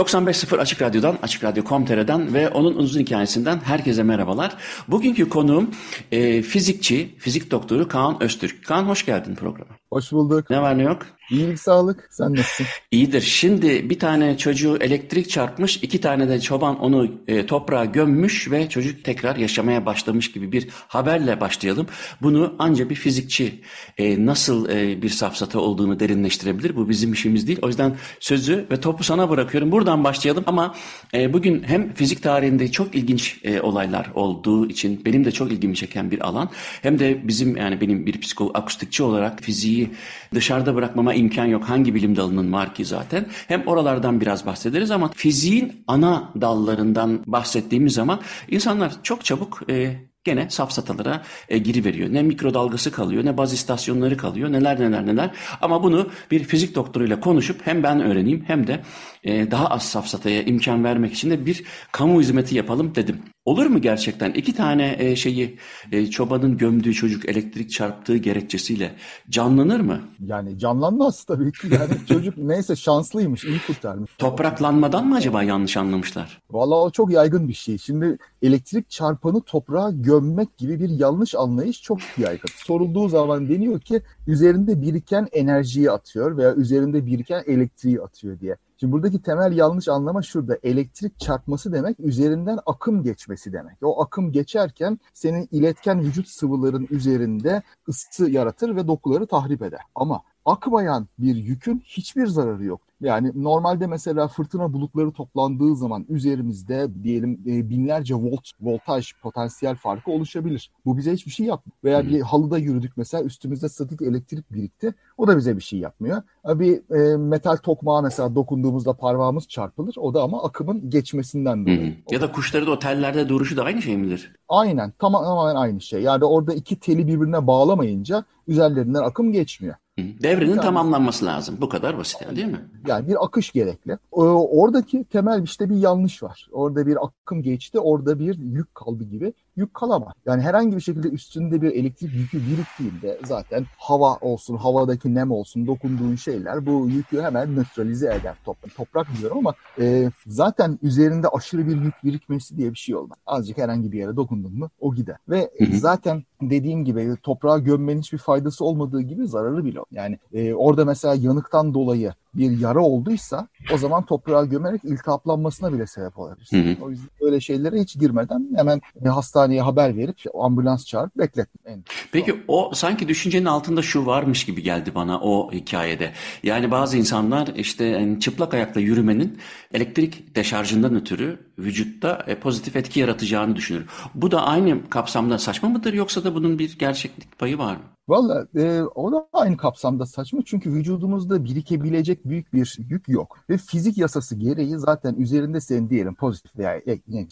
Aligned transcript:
...95.0 0.00 0.58
Açık 0.58 0.82
Radyo'dan, 0.82 1.18
Açık 1.22 1.44
Radyo.com.tr'den 1.44 2.34
ve 2.34 2.48
onun 2.48 2.74
uzun 2.74 3.00
hikayesinden 3.00 3.60
herkese 3.64 4.02
merhabalar. 4.02 4.56
Bugünkü 4.88 5.28
konuğum 5.28 5.70
e, 6.12 6.42
fizikçi, 6.42 7.14
fizik 7.18 7.50
doktoru 7.50 7.88
Kaan 7.88 8.22
Öztürk. 8.22 8.64
Kaan 8.64 8.84
hoş 8.84 9.06
geldin 9.06 9.34
programa. 9.34 9.70
Hoş 9.90 10.12
bulduk. 10.12 10.50
Ne 10.50 10.62
var 10.62 10.78
ne 10.78 10.82
yok? 10.82 11.06
İyilik 11.30 11.60
sağlık. 11.60 12.08
Sen 12.10 12.32
nasılsın? 12.32 12.66
İyidir. 12.90 13.20
Şimdi 13.20 13.90
bir 13.90 13.98
tane 13.98 14.38
çocuğu 14.38 14.76
elektrik 14.80 15.30
çarpmış, 15.30 15.76
iki 15.76 16.00
tane 16.00 16.28
de 16.28 16.40
çoban 16.40 16.78
onu 16.78 17.08
e, 17.28 17.46
toprağa 17.46 17.84
gömmüş 17.84 18.50
ve 18.50 18.68
çocuk 18.68 19.04
tekrar 19.04 19.36
yaşamaya 19.36 19.86
başlamış 19.86 20.32
gibi 20.32 20.52
bir 20.52 20.68
haberle 20.88 21.40
başlayalım. 21.40 21.86
Bunu 22.22 22.54
ancak 22.58 22.90
bir 22.90 22.94
fizikçi 22.94 23.60
e, 23.98 24.26
nasıl 24.26 24.68
e, 24.68 25.02
bir 25.02 25.08
safsata 25.08 25.60
olduğunu 25.60 26.00
derinleştirebilir. 26.00 26.76
Bu 26.76 26.88
bizim 26.88 27.12
işimiz 27.12 27.46
değil. 27.46 27.58
O 27.62 27.68
yüzden 27.68 27.96
sözü 28.20 28.66
ve 28.70 28.80
topu 28.80 29.04
sana 29.04 29.30
bırakıyorum. 29.30 29.72
Buradan 29.72 30.04
başlayalım 30.04 30.44
ama 30.46 30.74
e, 31.14 31.32
bugün 31.32 31.62
hem 31.62 31.92
fizik 31.92 32.22
tarihinde 32.22 32.72
çok 32.72 32.94
ilginç 32.94 33.38
e, 33.44 33.60
olaylar 33.60 34.10
olduğu 34.14 34.68
için 34.68 35.04
benim 35.04 35.24
de 35.24 35.30
çok 35.30 35.52
ilgimi 35.52 35.76
çeken 35.76 36.10
bir 36.10 36.28
alan. 36.28 36.50
Hem 36.82 36.98
de 36.98 37.28
bizim 37.28 37.56
yani 37.56 37.80
benim 37.80 38.06
bir 38.06 38.20
psikoakustikçi 38.20 39.02
olarak 39.02 39.42
fiziği 39.42 39.90
dışarıda 40.34 40.74
bırakmama 40.74 41.14
imkan 41.20 41.46
yok. 41.46 41.64
Hangi 41.64 41.94
bilim 41.94 42.16
dalının 42.16 42.52
var 42.52 42.74
ki 42.74 42.84
zaten. 42.84 43.26
Hem 43.48 43.66
oralardan 43.66 44.20
biraz 44.20 44.46
bahsederiz 44.46 44.90
ama 44.90 45.10
fiziğin 45.14 45.84
ana 45.86 46.32
dallarından 46.40 47.22
bahsettiğimiz 47.26 47.94
zaman 47.94 48.20
insanlar 48.48 48.92
çok 49.02 49.24
çabuk 49.24 49.62
e, 49.70 50.09
gene 50.24 50.50
safsatalara 50.50 51.22
e, 51.48 51.58
giriveriyor. 51.58 52.12
Ne 52.12 52.22
mikrodalgası 52.22 52.92
kalıyor, 52.92 53.24
ne 53.24 53.36
baz 53.36 53.52
istasyonları 53.52 54.16
kalıyor, 54.16 54.52
neler 54.52 54.80
neler 54.80 55.06
neler. 55.06 55.30
Ama 55.60 55.82
bunu 55.82 56.08
bir 56.30 56.44
fizik 56.44 56.74
doktoruyla 56.74 57.20
konuşup 57.20 57.66
hem 57.66 57.82
ben 57.82 58.00
öğreneyim 58.00 58.44
hem 58.46 58.66
de 58.66 58.82
e, 59.24 59.50
daha 59.50 59.66
az 59.66 59.82
safsataya 59.82 60.42
imkan 60.42 60.84
vermek 60.84 61.12
için 61.12 61.30
de 61.30 61.46
bir 61.46 61.64
kamu 61.92 62.20
hizmeti 62.20 62.54
yapalım 62.54 62.94
dedim. 62.94 63.22
Olur 63.44 63.66
mu 63.66 63.80
gerçekten? 63.80 64.32
İki 64.32 64.54
tane 64.54 64.96
e, 64.98 65.16
şeyi 65.16 65.58
e, 65.92 66.06
çobanın 66.06 66.56
gömdüğü 66.56 66.94
çocuk 66.94 67.28
elektrik 67.28 67.70
çarptığı 67.70 68.16
gerekçesiyle 68.16 68.94
canlanır 69.30 69.80
mı? 69.80 70.00
Yani 70.26 70.58
canlanmaz 70.58 71.24
tabii 71.24 71.52
ki. 71.52 71.68
Yani 71.72 71.92
çocuk 72.08 72.36
neyse 72.36 72.76
şanslıymış, 72.76 73.44
iyi 73.44 73.58
kurtarmış. 73.66 74.10
Topraklanmadan 74.18 75.06
mı 75.06 75.16
acaba 75.16 75.42
yanlış 75.42 75.76
anlamışlar? 75.76 76.42
Vallahi 76.50 76.78
o 76.78 76.90
çok 76.90 77.12
yaygın 77.12 77.48
bir 77.48 77.54
şey. 77.54 77.78
Şimdi 77.78 78.18
elektrik 78.42 78.90
çarpanı 78.90 79.40
toprağa 79.40 79.90
gömmek 80.10 80.58
gibi 80.58 80.80
bir 80.80 80.88
yanlış 80.88 81.34
anlayış 81.34 81.82
çok 81.82 81.98
yaygın. 82.18 82.50
Sorulduğu 82.56 83.08
zaman 83.08 83.48
deniyor 83.48 83.80
ki 83.80 84.02
üzerinde 84.26 84.82
biriken 84.82 85.28
enerjiyi 85.32 85.90
atıyor 85.90 86.36
veya 86.36 86.54
üzerinde 86.54 87.06
biriken 87.06 87.42
elektriği 87.46 88.00
atıyor 88.02 88.40
diye. 88.40 88.56
Şimdi 88.80 88.92
buradaki 88.92 89.22
temel 89.22 89.56
yanlış 89.56 89.88
anlama 89.88 90.22
şurada. 90.22 90.58
Elektrik 90.62 91.20
çarpması 91.20 91.72
demek 91.72 92.00
üzerinden 92.00 92.58
akım 92.66 93.02
geçmesi 93.02 93.52
demek. 93.52 93.76
O 93.82 94.02
akım 94.02 94.32
geçerken 94.32 94.98
senin 95.14 95.48
iletken 95.52 96.00
vücut 96.00 96.28
sıvıların 96.28 96.86
üzerinde 96.90 97.62
ısı 97.88 98.30
yaratır 98.30 98.76
ve 98.76 98.88
dokuları 98.88 99.26
tahrip 99.26 99.62
eder. 99.62 99.80
Ama 99.94 100.22
akmayan 100.50 101.08
bir 101.18 101.36
yükün 101.36 101.82
hiçbir 101.84 102.26
zararı 102.26 102.64
yok. 102.64 102.80
Yani 103.00 103.32
normalde 103.34 103.86
mesela 103.86 104.28
fırtına 104.28 104.72
bulutları 104.72 105.12
toplandığı 105.12 105.76
zaman 105.76 106.06
üzerimizde 106.08 106.88
diyelim 107.02 107.40
e, 107.46 107.70
binlerce 107.70 108.14
volt 108.14 108.50
voltaj 108.60 109.12
potansiyel 109.22 109.76
farkı 109.76 110.10
oluşabilir. 110.10 110.70
Bu 110.84 110.96
bize 110.96 111.12
hiçbir 111.12 111.30
şey 111.30 111.46
yapmıyor. 111.46 111.76
Veya 111.84 112.08
bir 112.08 112.20
halıda 112.20 112.58
yürüdük 112.58 112.96
mesela 112.96 113.24
üstümüzde 113.24 113.68
statik 113.68 114.02
elektrik 114.02 114.52
birikti. 114.52 114.94
O 115.18 115.26
da 115.26 115.36
bize 115.36 115.56
bir 115.56 115.62
şey 115.62 115.78
yapmıyor. 115.78 116.22
Bir 116.46 116.94
e, 116.94 117.16
metal 117.16 117.56
tokmağa 117.56 118.00
mesela 118.00 118.34
dokunduğumuzda 118.34 118.92
parmağımız 118.92 119.48
çarpılır. 119.48 119.94
O 119.98 120.14
da 120.14 120.22
ama 120.22 120.42
akımın 120.42 120.90
geçmesinden 120.90 121.62
dolayı. 121.62 121.96
Ya 122.10 122.20
da 122.20 122.32
kuşları 122.32 122.66
da 122.66 122.70
otellerde 122.70 123.28
duruşu 123.28 123.56
da 123.56 123.64
aynı 123.64 123.82
şey 123.82 123.96
midir? 123.96 124.32
Aynen 124.48 124.92
tamamen 124.98 125.54
aynı 125.54 125.80
şey. 125.80 126.02
Yani 126.02 126.24
orada 126.24 126.54
iki 126.54 126.80
teli 126.80 127.06
birbirine 127.06 127.46
bağlamayınca 127.46 128.24
üzerlerinden 128.48 129.02
akım 129.02 129.32
geçmiyor. 129.32 129.74
Devrenin 130.22 130.50
yani, 130.50 130.60
tamamlanması 130.60 131.26
lazım. 131.26 131.56
Bu 131.60 131.68
kadar 131.68 131.98
basit 131.98 132.20
yani, 132.22 132.36
değil 132.36 132.46
mi? 132.46 132.60
Yani 132.86 133.08
bir 133.08 133.24
akış 133.24 133.52
gerekli. 133.52 133.98
Oradaki 134.12 135.04
temel 135.04 135.42
işte 135.42 135.70
bir 135.70 135.76
yanlış 135.76 136.22
var. 136.22 136.48
Orada 136.52 136.86
bir 136.86 137.04
akım 137.04 137.42
geçti, 137.42 137.80
orada 137.80 138.18
bir 138.18 138.38
yük 138.38 138.74
kaldı 138.74 139.04
gibi. 139.04 139.32
Yük 139.60 139.74
kalamaz. 139.74 140.12
Yani 140.26 140.42
herhangi 140.42 140.76
bir 140.76 140.80
şekilde 140.80 141.08
üstünde 141.08 141.62
bir 141.62 141.72
elektrik 141.72 142.14
yükü 142.14 142.38
biriktiğinde 142.38 143.18
zaten 143.24 143.66
hava 143.78 144.16
olsun, 144.16 144.56
havadaki 144.56 145.14
nem 145.14 145.30
olsun, 145.30 145.66
dokunduğun 145.66 146.14
şeyler 146.14 146.66
bu 146.66 146.88
yükü 146.88 147.22
hemen 147.22 147.56
nötralize 147.56 148.06
eder. 148.06 148.34
Toprak, 148.44 148.74
toprak 148.74 149.06
diyorum 149.18 149.38
ama 149.38 149.54
e, 149.78 150.10
zaten 150.26 150.78
üzerinde 150.82 151.28
aşırı 151.28 151.66
bir 151.66 151.80
yük 151.80 152.04
birikmesi 152.04 152.56
diye 152.56 152.72
bir 152.72 152.78
şey 152.78 152.94
olmaz. 152.94 153.18
Azıcık 153.26 153.58
herhangi 153.58 153.92
bir 153.92 153.98
yere 153.98 154.16
dokundun 154.16 154.58
mu 154.58 154.70
o 154.80 154.94
gider. 154.94 155.16
Ve 155.28 155.50
hı 155.58 155.64
hı. 155.64 155.78
zaten 155.78 156.24
dediğim 156.42 156.84
gibi 156.84 157.16
toprağa 157.22 157.58
gömmenin 157.58 158.00
hiçbir 158.00 158.18
faydası 158.18 158.64
olmadığı 158.64 159.00
gibi 159.00 159.28
zararı 159.28 159.64
bile. 159.64 159.78
Yani 159.90 160.18
e, 160.32 160.54
orada 160.54 160.84
mesela 160.84 161.14
yanıktan 161.14 161.74
dolayı 161.74 162.12
bir 162.34 162.58
yara 162.58 162.80
olduysa 162.80 163.48
o 163.72 163.78
zaman 163.78 164.06
toprağa 164.06 164.44
gömerek 164.44 164.84
iltihaplanmasına 164.84 165.72
bile 165.72 165.86
sebep 165.86 166.18
olabilir. 166.18 166.48
Hı 166.50 166.56
hı. 166.56 166.84
O 166.84 166.90
yüzden 166.90 167.08
böyle 167.20 167.40
şeylere 167.40 167.80
hiç 167.80 167.98
girmeden 167.98 168.48
hemen 168.56 168.80
e, 169.04 169.08
hastaneye 169.08 169.62
haber 169.62 169.96
verip 169.96 170.16
ambulans 170.40 170.86
çağırıp 170.86 171.18
bekletmek. 171.18 171.78
Peki 172.12 172.42
o 172.48 172.70
sanki 172.74 173.08
düşüncenin 173.08 173.44
altında 173.44 173.82
şu 173.82 174.06
varmış 174.06 174.44
gibi 174.44 174.62
geldi 174.62 174.94
bana 174.94 175.20
o 175.20 175.52
hikayede. 175.52 176.12
Yani 176.42 176.70
bazı 176.70 176.96
insanlar 176.96 177.48
işte 177.56 177.84
yani 177.84 178.20
çıplak 178.20 178.54
ayakla 178.54 178.80
yürümenin 178.80 179.38
elektrik 179.74 180.36
deşarjından 180.36 180.94
ötürü 180.94 181.38
vücutta 181.58 182.24
e, 182.26 182.34
pozitif 182.34 182.76
etki 182.76 183.00
yaratacağını 183.00 183.56
düşünür. 183.56 183.86
Bu 184.14 184.30
da 184.30 184.46
aynı 184.46 184.88
kapsamda 184.90 185.38
saçma 185.38 185.68
mıdır 185.68 185.92
yoksa 185.92 186.24
da 186.24 186.34
bunun 186.34 186.58
bir 186.58 186.78
gerçeklik 186.78 187.38
payı 187.38 187.58
var 187.58 187.76
mı? 187.76 187.82
Valla 188.10 188.46
e, 188.56 188.82
o 188.94 189.12
da 189.12 189.26
aynı 189.32 189.56
kapsamda 189.56 190.06
saçma 190.06 190.40
çünkü 190.44 190.72
vücudumuzda 190.72 191.44
birikebilecek 191.44 192.24
büyük 192.24 192.52
bir 192.52 192.78
yük 192.88 193.08
yok. 193.08 193.38
Ve 193.50 193.56
fizik 193.56 193.98
yasası 193.98 194.36
gereği 194.36 194.78
zaten 194.78 195.14
üzerinde 195.14 195.60
senin 195.60 195.90
diyelim 195.90 196.14
pozitif 196.14 196.58
veya 196.58 196.80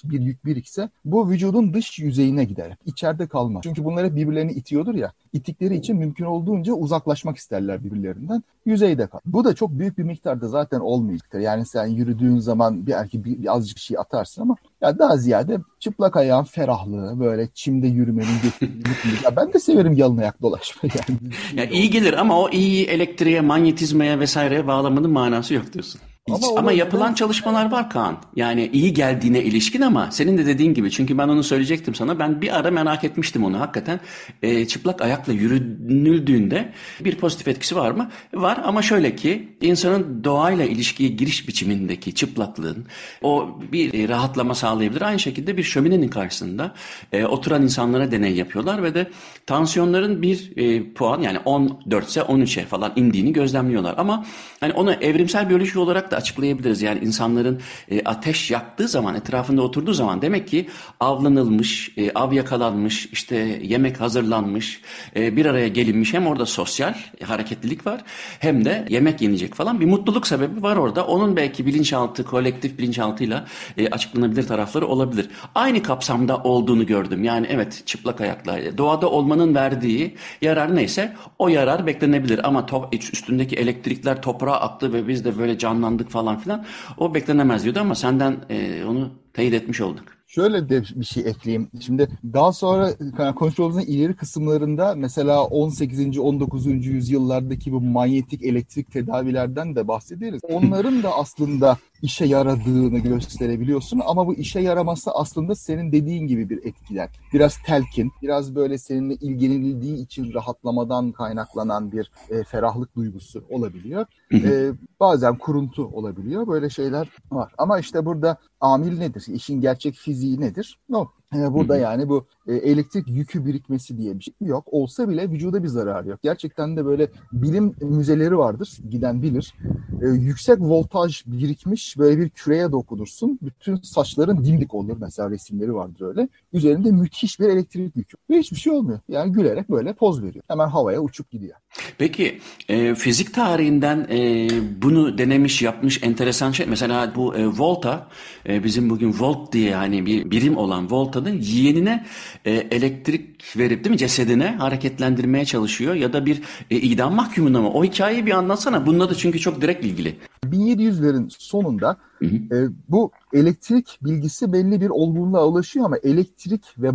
bir 0.05 0.21
yük 0.21 0.45
birikse 0.45 0.91
bu 1.05 1.31
vücudun 1.31 1.75
dış 1.75 1.99
yüzeyine 1.99 2.45
gider. 2.45 2.77
İçeride 2.87 3.27
kalmaz. 3.27 3.61
Çünkü 3.63 3.85
bunlar 3.85 4.07
hep 4.07 4.17
birbirlerini 4.17 4.53
itiyordur 4.53 4.95
ya. 4.95 5.13
İttikleri 5.33 5.77
için 5.77 5.97
mümkün 5.97 6.25
olduğunca 6.25 6.73
uzaklaşmak 6.73 7.37
isterler 7.37 7.85
birbirlerinden. 7.85 8.43
Yüzeyde 8.67 9.07
kal. 9.07 9.19
Bu 9.27 9.45
da 9.45 9.55
çok 9.55 9.71
büyük 9.71 9.99
bir 9.99 10.05
miktarda 10.05 10.49
zaten 10.49 10.81
olmayacaktır. 10.81 11.39
Yani 11.41 11.67
sen 11.67 11.87
yürüdüğün 11.87 12.39
zaman 12.39 12.87
bir 12.87 12.93
erkek 12.93 13.25
bir, 13.25 13.43
bir 13.43 13.55
azıcık 13.55 13.79
şey 13.79 13.99
atarsın 13.99 14.43
ama 14.43 14.57
ya 14.83 14.99
daha 14.99 15.17
ziyade 15.17 15.59
çıplak 15.81 16.17
ayağın 16.17 16.45
ferahlığı, 16.45 17.21
böyle 17.21 17.49
çimde 17.55 17.87
yürümenin 17.87 18.43
getirdiği 18.43 19.25
Ya 19.25 19.37
ben 19.37 19.53
de 19.53 19.59
severim 19.59 19.93
yalın 19.93 20.19
ayak 20.19 20.43
dolaşmayı. 20.43 20.93
Yani. 21.09 21.61
Ya 21.61 21.71
iyi 21.71 21.91
gelir 21.91 22.13
ama 22.13 22.41
o 22.41 22.51
iyi 22.51 22.87
elektriğe, 22.87 23.41
manyetizmaya 23.41 24.21
vesaireye 24.21 24.67
bağlamanın 24.67 25.11
manası 25.11 25.55
yok 25.55 25.73
diyorsun. 25.73 26.01
Ama, 26.35 26.47
ama 26.57 26.73
yapılan 26.73 27.15
çalışmalar 27.15 27.71
var 27.71 27.91
Kaan. 27.91 28.17
Yani 28.37 28.71
iyi 28.73 28.93
geldiğine 28.93 29.43
ilişkin 29.43 29.81
ama 29.81 30.11
senin 30.11 30.39
de 30.39 30.47
dediğin 30.47 30.75
gibi 30.75 30.91
çünkü 30.91 31.19
ben 31.19 31.29
onu 31.29 31.43
söyleyecektim 31.43 31.95
sana. 31.95 32.19
Ben 32.19 32.41
bir 32.41 32.59
ara 32.59 32.71
merak 32.71 33.05
etmiştim 33.05 33.45
onu 33.45 33.61
hakikaten. 33.61 34.01
E, 34.43 34.67
çıplak 34.67 35.03
ayakla 35.03 35.33
yürünüldüğünde 35.33 36.73
bir 37.01 37.17
pozitif 37.17 37.49
etkisi 37.49 37.77
var 37.77 37.91
mı? 37.91 38.11
Var 38.35 38.61
ama 38.65 38.83
şöyle 38.83 39.17
ki 39.17 39.49
insanın 39.61 40.25
doğayla 40.25 40.65
ilişkiye 40.65 41.09
giriş 41.09 41.49
biçimindeki 41.49 42.15
çıplaklığın 42.15 42.87
o 43.23 43.61
bir 43.73 43.95
e, 43.95 44.09
rahatlama 44.09 44.55
sağlayabilir. 44.55 45.03
Aynı 45.03 45.19
şekilde 45.19 45.57
bir 45.57 45.63
şöminenin 45.63 46.09
karşısında 46.09 46.75
e, 47.13 47.25
oturan 47.25 47.63
insanlara 47.63 48.11
deney 48.11 48.35
yapıyorlar 48.35 48.83
ve 48.83 48.95
de 48.95 49.11
tansiyonların 49.47 50.23
bir 50.23 50.53
e, 50.57 50.93
puan 50.93 51.21
yani 51.21 51.39
14 51.45 52.09
ise 52.09 52.21
13'e 52.21 52.65
falan 52.65 52.93
indiğini 52.97 53.33
gözlemliyorlar. 53.33 53.95
Ama 53.99 54.25
hani 54.61 54.73
onu 54.73 54.93
evrimsel 54.93 55.49
biyoloji 55.49 55.79
olarak 55.79 56.11
da 56.11 56.17
açıklayabiliriz. 56.19 56.83
Yani 56.83 57.01
insanların 57.05 57.61
e, 57.91 58.05
ateş 58.05 58.51
yaktığı 58.51 58.89
zaman, 58.89 59.15
etrafında 59.15 59.63
oturduğu 59.63 59.93
zaman 59.93 60.23
demek 60.23 60.49
ki 60.49 60.69
avlanılmış, 61.01 61.93
e, 61.97 62.13
av 62.13 62.33
yakalanmış, 62.33 63.07
işte 63.13 63.61
yemek 63.63 64.01
hazırlanmış, 64.01 64.81
e, 65.17 65.37
bir 65.37 65.47
araya 65.47 65.69
gelinmiş. 65.69 66.15
Hem 66.15 66.27
orada 66.27 66.47
sosyal 66.47 66.95
hareketlilik 67.25 67.87
var 67.87 68.05
hem 68.39 68.65
de 68.65 68.87
yemek 68.89 69.21
yenecek 69.21 69.55
falan 69.55 69.81
bir 69.81 69.87
mutluluk 69.87 70.27
sebebi 70.27 70.63
var 70.63 70.77
orada. 70.77 71.07
Onun 71.07 71.37
belki 71.37 71.67
bilinçaltı, 71.67 72.25
kolektif 72.25 72.79
bilinçaltıyla 72.79 73.47
e, 73.77 73.91
açıklanabilir 73.91 74.47
tarafları 74.47 74.87
olabilir. 74.87 75.29
Aynı 75.55 75.83
kapsamda 75.83 76.37
olduğunu 76.37 76.87
gördüm. 76.87 77.25
Yani 77.25 77.47
evet 77.51 77.83
çıplak 77.87 78.21
ayakla 78.21 78.79
doğada 78.79 79.11
olmanın 79.11 79.55
verdiği 79.55 80.17
yarar 80.43 80.77
neyse 80.77 81.17
o 81.39 81.49
yarar 81.49 81.87
beklenebilir 81.87 82.49
ama 82.49 82.67
üstündeki 82.93 83.57
elektrikler 83.57 84.23
toprağa 84.23 84.61
aktı 84.61 84.93
ve 84.93 85.09
biz 85.09 85.25
de 85.25 85.39
böyle 85.39 85.59
canlandık 85.99 86.11
falan 86.11 86.39
filan 86.39 86.65
o 86.99 87.15
beklenemez 87.15 87.65
diyordu 87.65 87.81
ama 87.81 87.95
senden 87.95 88.37
e, 88.51 88.85
onu 88.85 89.11
teyit 89.33 89.55
etmiş 89.55 89.81
olduk. 89.81 90.18
Şöyle 90.29 90.69
de 90.69 90.83
bir 90.83 91.05
şey 91.05 91.23
ekleyeyim. 91.27 91.71
Şimdi 91.81 92.09
daha 92.33 92.53
sonra 92.53 92.91
konuşmamızın 93.35 93.81
ileri 93.81 94.17
kısımlarında 94.17 94.95
mesela 94.97 95.45
18. 95.45 96.19
19. 96.19 96.67
yüzyıllardaki 96.67 97.73
bu 97.73 97.81
manyetik 97.81 98.43
elektrik 98.43 98.93
tedavilerden 98.93 99.77
de 99.77 99.89
bahsederiz. 99.89 100.41
Onların 100.49 101.03
da 101.03 101.17
aslında 101.17 101.79
işe 102.03 102.25
yaradığını 102.25 102.99
gösterebiliyorsun 102.99 104.03
ama 104.07 104.27
bu 104.27 104.35
işe 104.35 104.61
yaraması 104.61 105.11
aslında 105.11 105.55
senin 105.55 105.93
dediğin 105.93 106.27
gibi 106.27 106.51
bir 106.51 106.65
etkiler. 106.65 107.11
Biraz 107.33 107.59
telkin, 107.67 108.13
biraz 108.23 108.55
böyle 108.55 108.79
seninle 108.79 109.15
ilgilenildiği 109.15 109.97
için 109.97 110.35
rahatlamadan 110.35 111.13
kaynaklanan 111.13 111.93
bir 111.93 112.11
e, 112.31 112.45
ferahlık 112.45 112.97
duygusu 112.97 113.45
olabiliyor. 113.51 114.07
E, 114.35 114.71
bazen 115.01 115.39
kuruntu 115.39 115.85
olabiliyor. 115.87 116.47
Böyle 116.47 116.71
şeyler 116.71 117.09
var. 117.31 117.53
Ama 117.59 117.79
işte 117.79 118.05
burada 118.05 118.37
amil 118.61 118.99
nedir? 118.99 119.25
İşin 119.29 119.61
gerçek 119.61 119.95
fiziği 119.95 120.18
nedir? 120.23 120.79
No. 120.89 121.09
E, 121.35 121.53
burada 121.55 121.77
yani 121.77 122.09
bu 122.09 122.27
e, 122.49 122.55
elektrik 122.55 123.09
yükü 123.09 123.47
birikmesi 123.47 123.99
diye 123.99 124.19
bir 124.19 124.25
şey 124.25 124.35
yok. 124.41 124.65
Olsa 124.71 125.09
bile 125.09 125.31
vücuda 125.31 125.63
bir 125.63 125.69
zarar 125.69 126.05
yok. 126.05 126.23
Gerçekten 126.23 126.77
de 126.77 126.85
böyle 126.85 127.09
bilim 127.33 127.75
müzeleri 127.81 128.39
vardır. 128.39 128.79
Giden 128.91 129.23
bilir. 129.23 129.55
E, 130.03 130.09
yüksek 130.09 130.61
voltaj 130.61 131.23
birikmiş 131.27 131.99
böyle 131.99 132.21
bir 132.21 132.31
küreye 132.31 132.73
dokunursun. 132.73 133.39
Bütün 133.43 133.77
saçların 133.77 134.45
dimdik 134.45 134.75
olur. 134.75 134.97
Mesela 135.01 135.31
resimleri 135.31 135.75
vardır 135.75 136.07
öyle. 136.07 136.29
Üzerinde 136.53 136.91
müthiş 136.91 137.41
bir 137.41 137.49
elektrik 137.49 137.97
yükü. 137.97 138.17
Ve 138.31 138.39
hiçbir 138.39 138.57
şey 138.57 138.73
olmuyor. 138.73 139.01
Yani 139.09 139.33
gülerek 139.33 139.71
böyle 139.71 139.93
poz 139.93 140.23
veriyor. 140.23 140.45
Hemen 140.49 140.69
havaya 140.69 141.01
uçup 141.01 141.31
gidiyor. 141.31 141.57
Peki 141.99 142.41
e, 142.69 142.95
fizik 142.95 143.35
tarihinden 143.35 144.07
e, 144.11 144.49
bunu 144.83 145.19
denemiş 145.19 145.63
yapmış 145.63 146.03
enteresan 146.03 146.53
şey. 146.53 146.67
Mesela 146.67 147.13
bu 147.15 147.37
e, 147.37 147.47
volta 147.47 148.09
e, 148.49 148.65
bizim 148.65 148.91
bugün 148.91 149.15
volt 149.21 149.53
diye 149.53 149.75
hani 149.75 150.07
bir 150.07 150.31
birim 150.31 150.57
olan 150.57 150.91
voltanın 150.91 151.41
yeğenine 151.41 152.07
e, 152.45 152.51
elektrik 152.51 153.57
verip 153.57 153.85
değil 153.85 153.91
mi 153.91 153.99
cesedine 153.99 154.57
hareketlendirmeye 154.57 155.45
çalışıyor 155.45 155.95
ya 155.95 156.13
da 156.13 156.27
bir 156.27 156.43
e, 156.71 156.77
idam 156.77 157.15
mahkumuna 157.15 157.61
mı? 157.61 157.71
O 157.71 157.85
hikayeyi 157.85 158.27
bir 158.27 158.33
anlatsana. 158.33 158.87
Bununla 158.87 159.11
da 159.11 159.15
çünkü 159.15 159.39
çok 159.39 159.61
direkt 159.61 159.85
ilgili. 159.85 160.17
1700'lerin 160.45 161.27
sonunda 161.39 161.97
hı 162.19 162.27
hı. 162.27 162.57
E, 162.57 162.69
bu 162.89 163.11
elektrik 163.33 163.99
bilgisi 164.03 164.53
belli 164.53 164.81
bir 164.81 164.89
olgunluğa 164.89 165.47
ulaşıyor 165.47 165.87
ama 165.87 165.97
elektrik 165.97 166.65
ve 166.79 166.91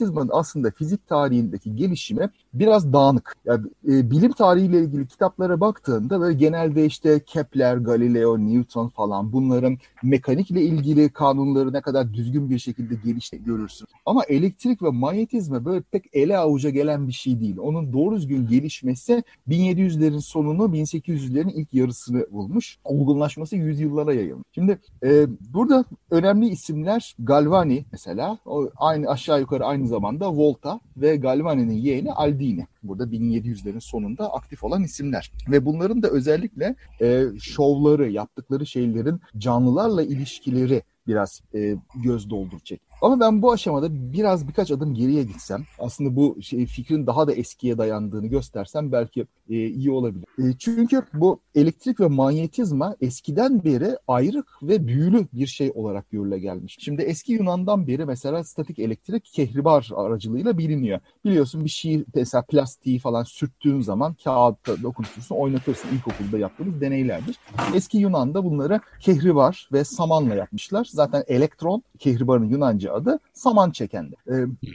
manyetizmanın 0.00 0.30
aslında 0.32 0.70
fizik 0.70 1.08
tarihindeki 1.08 1.76
gelişimi 1.76 2.30
biraz 2.54 2.92
dağınık. 2.92 3.36
Yani, 3.44 3.66
e, 3.88 4.10
bilim 4.10 4.32
tarihiyle 4.32 4.80
ilgili 4.80 5.06
kitaplara 5.06 5.60
baktığında 5.60 6.20
böyle 6.20 6.38
genelde 6.38 6.86
işte 6.86 7.20
Kepler, 7.26 7.76
Galileo, 7.76 8.38
Newton 8.38 8.88
falan 8.88 9.32
bunların 9.32 9.78
mekanikle 10.02 10.62
ilgili 10.62 11.08
kanunları 11.08 11.72
ne 11.72 11.80
kadar 11.80 12.14
düzgün 12.14 12.50
bir 12.50 12.58
şekilde 12.58 12.94
gelişti 13.04 13.44
görürsün. 13.44 13.88
Ama 14.06 14.24
elektrik 14.24 14.82
ve 14.82 14.90
manyetizma 14.90 15.64
böyle 15.64 15.80
pek 15.80 16.04
ele 16.12 16.38
avuca 16.38 16.70
gelen 16.70 17.08
bir 17.08 17.12
şey 17.12 17.40
değil. 17.40 17.56
Onun 17.58 17.92
doğru 17.92 18.16
düzgün 18.16 18.46
gelişmesi 18.46 19.22
1700'lerin 19.48 20.20
sonunu 20.20 20.62
1800'lerin 20.62 21.52
ilk 21.52 21.74
yarısını 21.74 22.26
bulmuş. 22.30 22.78
Olgunlaşması 22.84 23.56
yüzyıllara 23.56 24.14
yayılmış. 24.14 24.46
Şimdi 24.52 24.78
e, 25.02 25.26
burada 25.54 25.84
önemli 26.10 26.48
isimler 26.48 27.14
Galvani 27.18 27.84
mesela 27.92 28.38
o 28.46 28.70
aynı 28.76 29.10
aşağı 29.10 29.40
yukarı 29.40 29.64
aynı 29.64 29.85
zamanda 29.86 30.32
Volta 30.32 30.80
ve 30.96 31.16
Galvani'nin 31.16 31.72
yeğeni 31.72 32.12
Aldini. 32.12 32.66
Burada 32.82 33.04
1700'lerin 33.04 33.80
sonunda 33.80 34.32
aktif 34.32 34.64
olan 34.64 34.84
isimler. 34.84 35.32
Ve 35.50 35.66
bunların 35.66 36.02
da 36.02 36.08
özellikle 36.08 36.76
e, 37.00 37.24
şovları, 37.40 38.10
yaptıkları 38.10 38.66
şeylerin 38.66 39.20
canlılarla 39.38 40.02
ilişkileri 40.02 40.82
biraz 41.06 41.42
e, 41.54 41.76
göz 42.04 42.30
dolduracak. 42.30 42.80
Ama 43.02 43.20
ben 43.20 43.42
bu 43.42 43.52
aşamada 43.52 44.12
biraz 44.12 44.48
birkaç 44.48 44.70
adım 44.70 44.94
geriye 44.94 45.22
gitsem, 45.22 45.64
aslında 45.78 46.16
bu 46.16 46.42
şey, 46.42 46.66
fikrin 46.66 47.06
daha 47.06 47.26
da 47.26 47.32
eskiye 47.32 47.78
dayandığını 47.78 48.26
göstersem 48.26 48.92
belki 48.92 49.26
e, 49.50 49.66
iyi 49.66 49.90
olabilir. 49.90 50.24
E, 50.38 50.42
çünkü 50.58 51.02
bu 51.14 51.40
elektrik 51.54 52.00
ve 52.00 52.06
manyetizma 52.06 52.96
eskiden 53.00 53.64
beri 53.64 53.98
ayrık 54.08 54.46
ve 54.62 54.86
büyülü 54.86 55.26
bir 55.32 55.46
şey 55.46 55.72
olarak 55.74 56.10
görüle 56.10 56.38
gelmiş. 56.38 56.76
Şimdi 56.80 57.02
eski 57.02 57.32
Yunan'dan 57.32 57.86
beri 57.86 58.04
mesela 58.04 58.44
statik 58.44 58.78
elektrik 58.78 59.24
kehribar 59.24 59.90
aracılığıyla 59.96 60.58
biliniyor. 60.58 61.00
Biliyorsun 61.24 61.64
bir 61.64 61.70
şey 61.70 62.04
mesela 62.14 62.42
plastiği 62.42 62.98
falan 62.98 63.22
sürttüğün 63.22 63.80
zaman 63.80 64.16
kağıtta 64.24 64.82
dokunutursun, 64.82 65.34
oynatırsın. 65.34 65.88
İlkokulda 65.94 66.38
yaptığımız 66.38 66.80
deneylerdir. 66.80 67.36
Eski 67.74 67.98
Yunan'da 67.98 68.44
bunları 68.44 68.80
kehribar 69.00 69.68
ve 69.72 69.84
samanla 69.84 70.34
yapmışlar. 70.34 70.88
Zaten 70.90 71.24
elektron 71.26 71.82
kehribarın 71.98 72.48
Yunanca 72.48 72.85
adı 72.90 73.18
saman 73.32 73.70
çekendi. 73.70 74.16
Ee, 74.28 74.32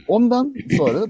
ondan 0.08 0.54
sonra 0.76 1.06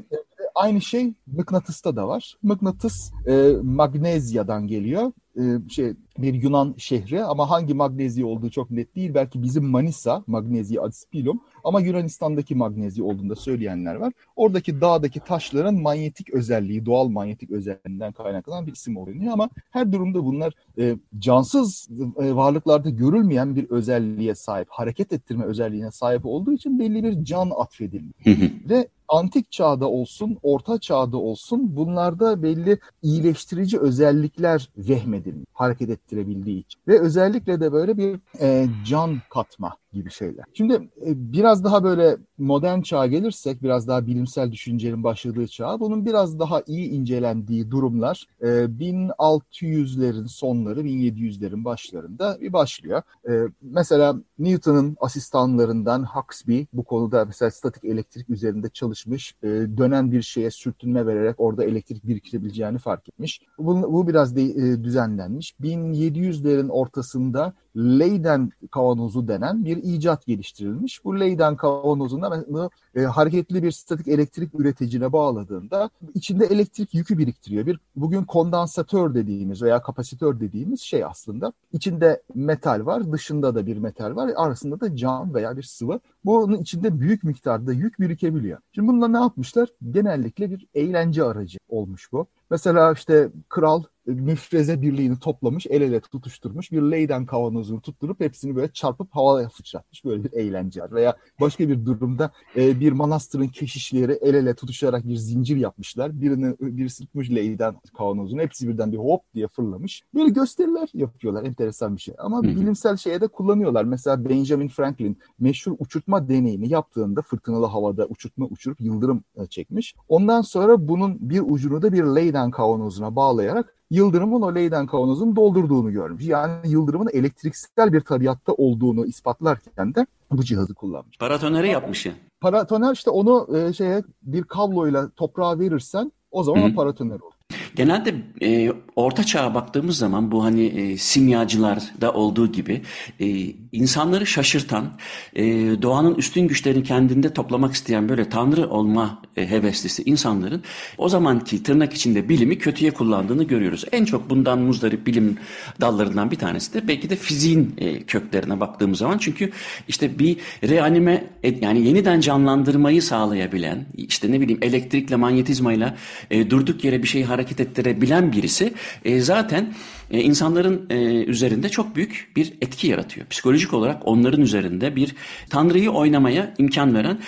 aynı 0.55 0.81
şey 0.81 1.15
mıknatısta 1.27 1.97
da 1.97 2.09
var. 2.09 2.37
Mıknatıs 2.43 3.11
e, 3.27 3.53
Magnezya'dan 3.63 4.67
geliyor. 4.67 5.13
E, 5.37 5.69
şey 5.69 5.93
bir 6.19 6.35
Yunan 6.35 6.75
şehri 6.79 7.25
ama 7.25 7.51
hangi 7.51 7.75
Magnezya 7.75 8.27
olduğu 8.27 8.51
çok 8.51 8.71
net 8.71 8.97
değil. 8.97 9.15
Belki 9.15 9.43
bizim 9.43 9.65
Manisa, 9.65 10.25
Magnezya 10.27 10.83
Adispilum 10.83 11.41
ama 11.65 11.81
Yunanistan'daki 11.81 12.55
Magnezya 12.55 13.05
olduğunu 13.05 13.31
da 13.31 13.37
söyleyenler 13.37 13.95
var. 13.95 14.13
Oradaki 14.37 14.81
dağdaki 14.81 15.21
taşların 15.21 15.75
manyetik 15.75 16.31
özelliği, 16.31 16.87
doğal 16.87 17.09
manyetik 17.09 17.51
özelliğinden 17.51 18.13
kaynaklanan 18.13 18.67
bir 18.67 18.73
isim 18.73 18.97
oluyor 18.97 19.33
ama 19.33 19.51
her 19.71 19.93
durumda 19.93 20.25
bunlar 20.25 20.55
e, 20.79 20.97
cansız 21.19 21.89
e, 22.19 22.35
varlıklarda 22.35 22.91
görülmeyen 22.91 23.57
bir 23.57 23.71
özelliğe 23.71 24.35
sahip, 24.35 24.69
hareket 24.71 25.13
ettirme 25.13 25.45
özelliğine 25.45 25.91
sahip 25.91 26.27
olduğu 26.27 26.53
için 26.53 26.79
belli 26.79 27.05
bir 27.05 27.25
can 27.25 27.51
atfedilmiş. 27.57 28.27
Ve 28.69 28.89
antik 29.13 29.53
çağda 29.53 29.89
olsun, 29.89 30.39
orta 30.43 30.79
çağda 30.79 31.17
olsun 31.17 31.77
bunlarda 31.77 32.43
belli 32.43 32.79
iyileştirici 33.03 33.79
özellikler 33.79 34.69
vehmedilmiş, 34.77 35.47
hareket 35.53 35.91
ettirebildiği 35.91 36.61
için. 36.65 36.81
Ve 36.89 37.01
özellikle 37.01 37.61
de 37.61 37.73
böyle 37.73 37.99
bir 37.99 38.21
e, 38.41 38.67
can 38.87 39.19
katma 39.31 39.82
gibi 39.93 40.11
şeyler. 40.11 40.45
Şimdi 40.55 40.75
e, 40.75 41.33
biraz 41.33 41.65
daha 41.65 41.85
böyle 41.85 42.17
modern 42.39 42.81
çağa 42.81 43.07
gelirsek, 43.07 43.63
biraz 43.63 43.89
daha 43.89 44.07
bilimsel 44.07 44.53
düşüncenin 44.53 45.05
başladığı 45.05 45.49
çağ, 45.49 45.81
bunun 45.81 46.07
biraz 46.07 46.39
daha 46.39 46.63
iyi 46.67 46.89
incelendiği 46.91 47.71
durumlar 47.71 48.27
e, 48.41 48.47
1600'lerin 48.47 50.29
sonları, 50.29 50.81
1700'lerin 50.81 51.65
başlarında 51.65 52.39
bir 52.41 52.53
başlıyor. 52.53 53.03
E, 53.29 53.33
mesela 53.63 54.17
Newton'un 54.39 54.97
asistanlarından 55.01 56.05
Huxley 56.05 56.67
bu 56.73 56.85
konuda 56.85 57.25
mesela 57.25 57.51
statik 57.51 57.85
elektrik 57.85 58.31
üzerinde 58.31 58.69
çalışmış, 58.69 59.35
e, 59.43 59.49
dönen 59.49 60.13
bir 60.13 60.23
şeye 60.23 60.51
sürtünme 60.51 61.07
vererek 61.07 61.41
orada 61.41 61.65
elektrik 61.65 62.07
biriktirebileceğini 62.07 62.79
fark 62.79 63.09
etmiş. 63.09 63.41
Bu, 63.59 63.93
bu 63.93 64.09
biraz 64.09 64.37
de, 64.37 64.43
e, 64.43 64.85
düzenlenmiş. 64.85 65.55
1700'lerin 65.61 66.69
ortasında 66.69 67.55
Leyden 67.77 68.53
kavanozu 68.71 69.29
denen 69.29 69.65
bir 69.65 69.77
icat 69.77 70.27
geliştirilmiş. 70.27 71.05
Bu 71.05 71.21
Leyden 71.21 71.57
kavanozunda 71.57 72.71
e, 72.95 73.01
hareketli 73.03 73.63
bir 73.63 73.71
statik 73.71 74.09
elektrik 74.09 74.55
üreticine 74.55 75.13
bağladığında 75.13 75.91
içinde 76.15 76.47
elektrik 76.47 76.95
yükü 76.95 77.19
biriktiriyor. 77.19 77.67
Bir 77.67 77.79
bugün 77.97 78.25
kondansatör 78.25 79.15
dediğimiz 79.15 79.63
veya 79.63 79.83
kapasitör 79.83 80.41
dediğimiz 80.41 80.81
şey 80.81 81.05
aslında. 81.05 81.53
İçinde 81.73 82.23
metal 82.35 82.87
var, 82.87 83.13
dışında 83.13 83.55
da 83.55 83.67
bir 83.67 83.77
metal 83.77 84.17
var, 84.17 84.31
arasında 84.37 84.81
da 84.81 84.97
cam 84.97 85.35
veya 85.35 85.57
bir 85.57 85.63
sıvı 85.63 86.01
bunun 86.25 86.59
içinde 86.59 87.01
büyük 87.01 87.25
miktarda 87.25 87.73
yük 87.73 88.01
birikebiliyor. 88.01 88.59
Şimdi 88.73 88.89
bununla 88.89 89.09
ne 89.09 89.19
yapmışlar? 89.19 89.69
Genellikle 89.91 90.51
bir 90.51 90.67
eğlence 90.75 91.25
aracı 91.25 91.59
olmuş 91.69 92.13
bu. 92.13 92.27
Mesela 92.51 92.93
işte 92.93 93.29
kral 93.49 93.83
müfreze 94.07 94.83
birliğini 94.83 95.19
toplamış, 95.19 95.67
el 95.67 95.83
ele 95.83 96.01
tutuşturmuş, 96.01 96.73
bir 96.73 96.83
Leyden 96.83 97.27
kavanozunu 97.27 97.81
tutturup 97.81 98.21
hepsini 98.21 98.57
böyle 98.57 98.73
çarpıp 98.73 99.09
havaya 99.17 99.51
sıçratmış. 99.51 100.05
Böyle 100.05 100.25
bir 100.25 100.33
eğlence 100.33 100.83
var. 100.83 100.93
Veya 100.93 101.17
başka 101.41 101.69
bir 101.69 101.85
durumda 101.85 102.31
e, 102.57 102.81
bir 102.81 102.93
manastırın 102.93 103.49
keşişleri 103.49 104.13
el 104.13 104.35
ele 104.35 104.55
tutuşarak 104.55 105.09
bir 105.09 105.17
zincir 105.17 105.57
yapmışlar. 105.57 106.21
Birini 106.21 106.57
bir 106.61 106.89
tutmuş 106.89 107.31
Leyden 107.31 107.75
kavanozunu, 107.99 108.41
hepsi 108.41 108.69
birden 108.69 108.93
bir 108.93 108.99
hop 108.99 109.23
diye 109.35 109.49
fırlamış. 109.49 110.03
Böyle 110.15 110.31
gösteriler 110.31 110.89
yapıyorlar. 110.95 111.45
Enteresan 111.45 111.97
bir 111.97 112.01
şey. 112.01 112.15
Ama 112.19 112.43
bilimsel 112.43 112.97
şeye 112.97 113.21
de 113.21 113.29
kullanıyorlar. 113.29 113.85
Mesela 113.85 114.29
Benjamin 114.29 114.69
Franklin 114.69 115.19
meşhur 115.41 115.77
uçurtma 115.79 116.12
deneyini 116.29 116.69
yaptığında 116.69 117.23
fırtınalı 117.23 117.67
havada 117.67 118.07
uçurtma 118.07 118.47
uçurup 118.47 118.81
yıldırım 118.81 119.25
e, 119.37 119.47
çekmiş. 119.47 119.95
Ondan 120.09 120.43
sonra 120.43 120.89
bunun 120.89 121.17
bir 121.21 121.43
ucunu 121.47 121.83
da 121.83 121.93
bir 121.93 122.05
Leyden 122.05 122.51
kavanozuna 122.51 123.17
bağlayarak 123.17 123.75
Yıldırım'ın 123.93 124.43
o 124.43 124.55
Leyden 124.55 124.87
kavanozunu 124.87 125.37
doldurduğunu 125.37 125.93
görmüş. 125.93 126.27
Yani 126.27 126.69
Yıldırım'ın 126.69 127.09
elektriksel 127.13 127.93
bir 127.93 128.01
tabiatta 128.01 128.53
olduğunu 128.53 129.07
ispatlarken 129.07 129.95
de 129.95 130.07
bu 130.31 130.45
cihazı 130.45 130.75
kullanmış. 130.75 131.19
Paratoneri 131.19 131.69
yapmış 131.69 132.07
ya. 132.07 132.13
Paratoner 132.41 132.93
işte 132.93 133.11
onu 133.11 133.57
e, 133.57 133.73
şeye 133.73 134.03
bir 134.23 134.43
kabloyla 134.43 135.11
toprağa 135.11 135.59
verirsen 135.59 136.13
o 136.31 136.43
zaman 136.43 136.75
paratoner 136.75 137.21
olur. 137.21 137.33
Genelde 137.75 138.15
e, 138.43 138.73
orta 138.97 139.25
çağa 139.25 139.55
baktığımız 139.55 139.99
zaman 139.99 140.33
bu 140.33 140.45
hani 140.45 140.65
e, 140.65 140.97
simyacılarda 140.97 142.13
olduğu 142.13 142.53
gibi 142.53 142.83
e, 143.21 143.27
insanları 143.73 144.27
şaşırtan, 144.27 144.93
e, 145.35 145.45
doğanın 145.83 146.15
üstün 146.15 146.49
güçlerini 146.49 146.83
kendinde 146.83 147.33
toplamak 147.33 147.75
isteyen 147.75 148.09
böyle 148.09 148.29
tanrı 148.29 148.71
olma 148.71 149.23
e, 149.37 149.51
heveslisi 149.51 150.03
insanların 150.03 150.63
o 150.99 151.09
zamanki 151.09 151.63
tırnak 151.63 151.95
içinde 151.95 152.29
bilimi 152.29 152.59
kötüye 152.59 152.91
kullandığını 152.91 153.45
görüyoruz. 153.45 153.85
En 153.93 154.05
çok 154.05 154.31
bundan 154.31 154.59
muzdarip 154.59 155.07
bilim 155.07 155.39
dallarından 155.81 156.31
bir 156.31 156.37
tanesi 156.37 156.75
de 156.75 156.89
belki 156.89 157.11
de 157.11 157.17
fiziğin 157.17 157.75
e, 157.79 158.03
köklerine 158.03 158.61
baktığımız 158.61 158.99
zaman 158.99 159.19
çünkü 159.19 159.51
işte 159.89 160.19
bir 160.19 160.37
reanime 160.69 161.25
yani 161.61 161.87
yeniden 161.87 162.21
canlandırmayı 162.21 163.03
sağlayabilen 163.03 163.87
işte 163.97 164.33
ne 164.33 164.41
bileyim 164.41 164.61
elektrikle 164.63 165.17
manyetizmayla 165.17 165.97
e, 166.31 166.51
durduk 166.51 166.85
yere 166.85 167.03
bir 167.03 167.09
şeyi 167.09 167.25
hareket 167.25 167.61
ettirebilen 167.63 168.33
birisi 168.33 168.73
e, 169.05 169.21
zaten 169.21 169.75
e, 170.11 170.21
insanların 170.21 170.87
e, 170.91 171.25
üzerinde 171.25 171.69
çok 171.69 171.97
büyük 171.97 172.33
bir 172.37 172.53
etki 172.61 172.87
yaratıyor. 172.87 173.27
Psikolojik 173.27 173.75
olarak 173.75 174.09
onların 174.09 174.41
üzerinde 174.41 174.97
bir 174.97 175.15
tanrıyı 175.51 175.91
oynamaya 175.91 176.55
imkan 176.59 176.95
veren 176.95 177.19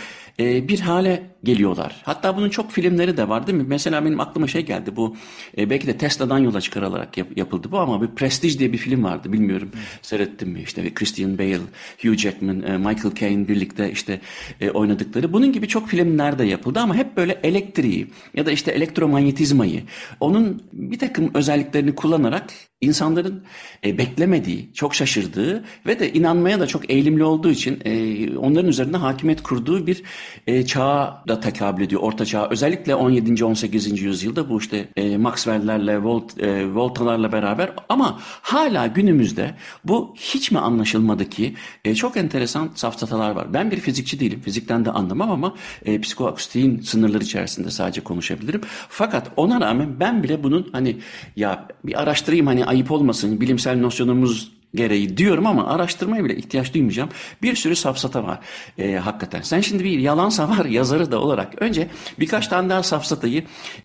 e, 0.40 0.68
bir 0.68 0.80
hale 0.80 1.22
geliyorlar. 1.44 2.02
Hatta 2.04 2.36
bunun 2.36 2.48
çok 2.48 2.70
filmleri 2.70 3.16
de 3.16 3.28
var 3.28 3.46
değil 3.46 3.58
mi? 3.58 3.64
Mesela 3.68 4.04
benim 4.04 4.20
aklıma 4.20 4.46
şey 4.46 4.62
geldi 4.62 4.96
bu 4.96 5.16
e, 5.58 5.70
belki 5.70 5.86
de 5.86 5.98
Tesla'dan 5.98 6.38
yola 6.38 6.60
çıkarılarak 6.60 7.18
yap, 7.18 7.28
yapıldı 7.36 7.68
bu 7.70 7.78
ama 7.78 8.02
bir 8.02 8.06
Prestige 8.06 8.58
diye 8.58 8.72
bir 8.72 8.78
film 8.78 9.04
vardı 9.04 9.32
bilmiyorum 9.32 9.70
seyrettim 10.02 10.48
mi 10.48 10.62
işte 10.62 10.94
Christian 10.94 11.38
Bale, 11.38 11.60
Hugh 12.02 12.16
Jackman, 12.16 12.62
e, 12.62 12.78
Michael 12.78 13.14
Caine 13.14 13.48
birlikte 13.48 13.90
işte 13.90 14.20
e, 14.60 14.70
oynadıkları. 14.70 15.32
Bunun 15.32 15.52
gibi 15.52 15.68
çok 15.68 15.88
filmler 15.88 16.38
de 16.38 16.44
yapıldı 16.44 16.80
ama 16.80 16.94
hep 16.94 17.16
böyle 17.16 17.40
elektriği 17.42 18.06
ya 18.34 18.46
da 18.46 18.52
işte 18.52 18.70
elektromanyetizmayı 18.72 19.82
onun 20.20 20.62
bir 20.72 20.98
takım 20.98 21.30
özelliklerini 21.34 21.94
kullanarak 21.94 22.50
insanların 22.84 23.42
e, 23.84 23.98
beklemediği, 23.98 24.70
çok 24.74 24.94
şaşırdığı 24.94 25.64
ve 25.86 25.98
de 25.98 26.12
inanmaya 26.12 26.60
da 26.60 26.66
çok 26.66 26.90
eğilimli 26.90 27.24
olduğu 27.24 27.50
için 27.50 27.80
e, 27.84 28.36
onların 28.38 28.68
üzerinde 28.68 28.96
hakimiyet 28.96 29.42
kurduğu 29.42 29.86
bir 29.86 30.02
e, 30.46 30.66
çağa 30.66 31.24
da 31.28 31.40
tekabül 31.40 31.82
ediyor. 31.82 32.02
Orta 32.02 32.24
çağ 32.26 32.48
özellikle 32.50 32.94
17. 32.94 33.44
18. 33.44 34.02
yüzyılda 34.02 34.48
bu 34.48 34.58
işte 34.58 34.88
e, 34.96 35.16
Maxwell'lerle, 35.16 36.02
Volt, 36.02 36.42
e, 36.42 36.74
Volta'larla 36.74 37.32
beraber 37.32 37.72
ama 37.88 38.18
hala 38.20 38.86
günümüzde 38.86 39.54
bu 39.84 40.14
hiç 40.16 40.50
mi 40.50 40.58
anlaşılmadı 40.58 41.30
ki 41.30 41.54
e, 41.84 41.94
çok 41.94 42.16
enteresan 42.16 42.70
safsatalar 42.74 43.30
var. 43.30 43.54
Ben 43.54 43.70
bir 43.70 43.80
fizikçi 43.80 44.20
değilim. 44.20 44.40
Fizikten 44.40 44.84
de 44.84 44.90
anlamam 44.90 45.30
ama 45.30 45.54
e, 45.84 46.00
psikoakustiğin 46.00 46.80
sınırları 46.80 47.24
içerisinde 47.24 47.70
sadece 47.70 48.00
konuşabilirim. 48.00 48.60
Fakat 48.88 49.30
ona 49.36 49.60
rağmen 49.60 50.00
ben 50.00 50.22
bile 50.22 50.42
bunun 50.42 50.68
hani 50.72 50.96
ya 51.36 51.68
bir 51.84 52.02
araştırayım 52.02 52.46
hani 52.46 52.64
ayıp 52.74 52.90
olmasın 52.90 53.40
bilimsel 53.40 53.78
nosyonumuz 53.78 54.52
gereği 54.74 55.16
diyorum 55.16 55.46
ama 55.46 55.66
araştırmaya 55.66 56.24
bile 56.24 56.36
ihtiyaç 56.36 56.74
duymayacağım. 56.74 57.08
Bir 57.42 57.56
sürü 57.56 57.76
safsata 57.76 58.24
var 58.24 58.38
e, 58.78 58.94
hakikaten. 58.96 59.42
Sen 59.42 59.60
şimdi 59.60 59.84
bir 59.84 59.98
yalan 59.98 60.28
savar 60.28 60.64
yazarı 60.64 61.12
da 61.12 61.20
olarak 61.20 61.62
önce 61.62 61.88
birkaç 62.18 62.48
tane 62.48 62.70
daha 62.70 62.82
safsatayı 62.82 63.44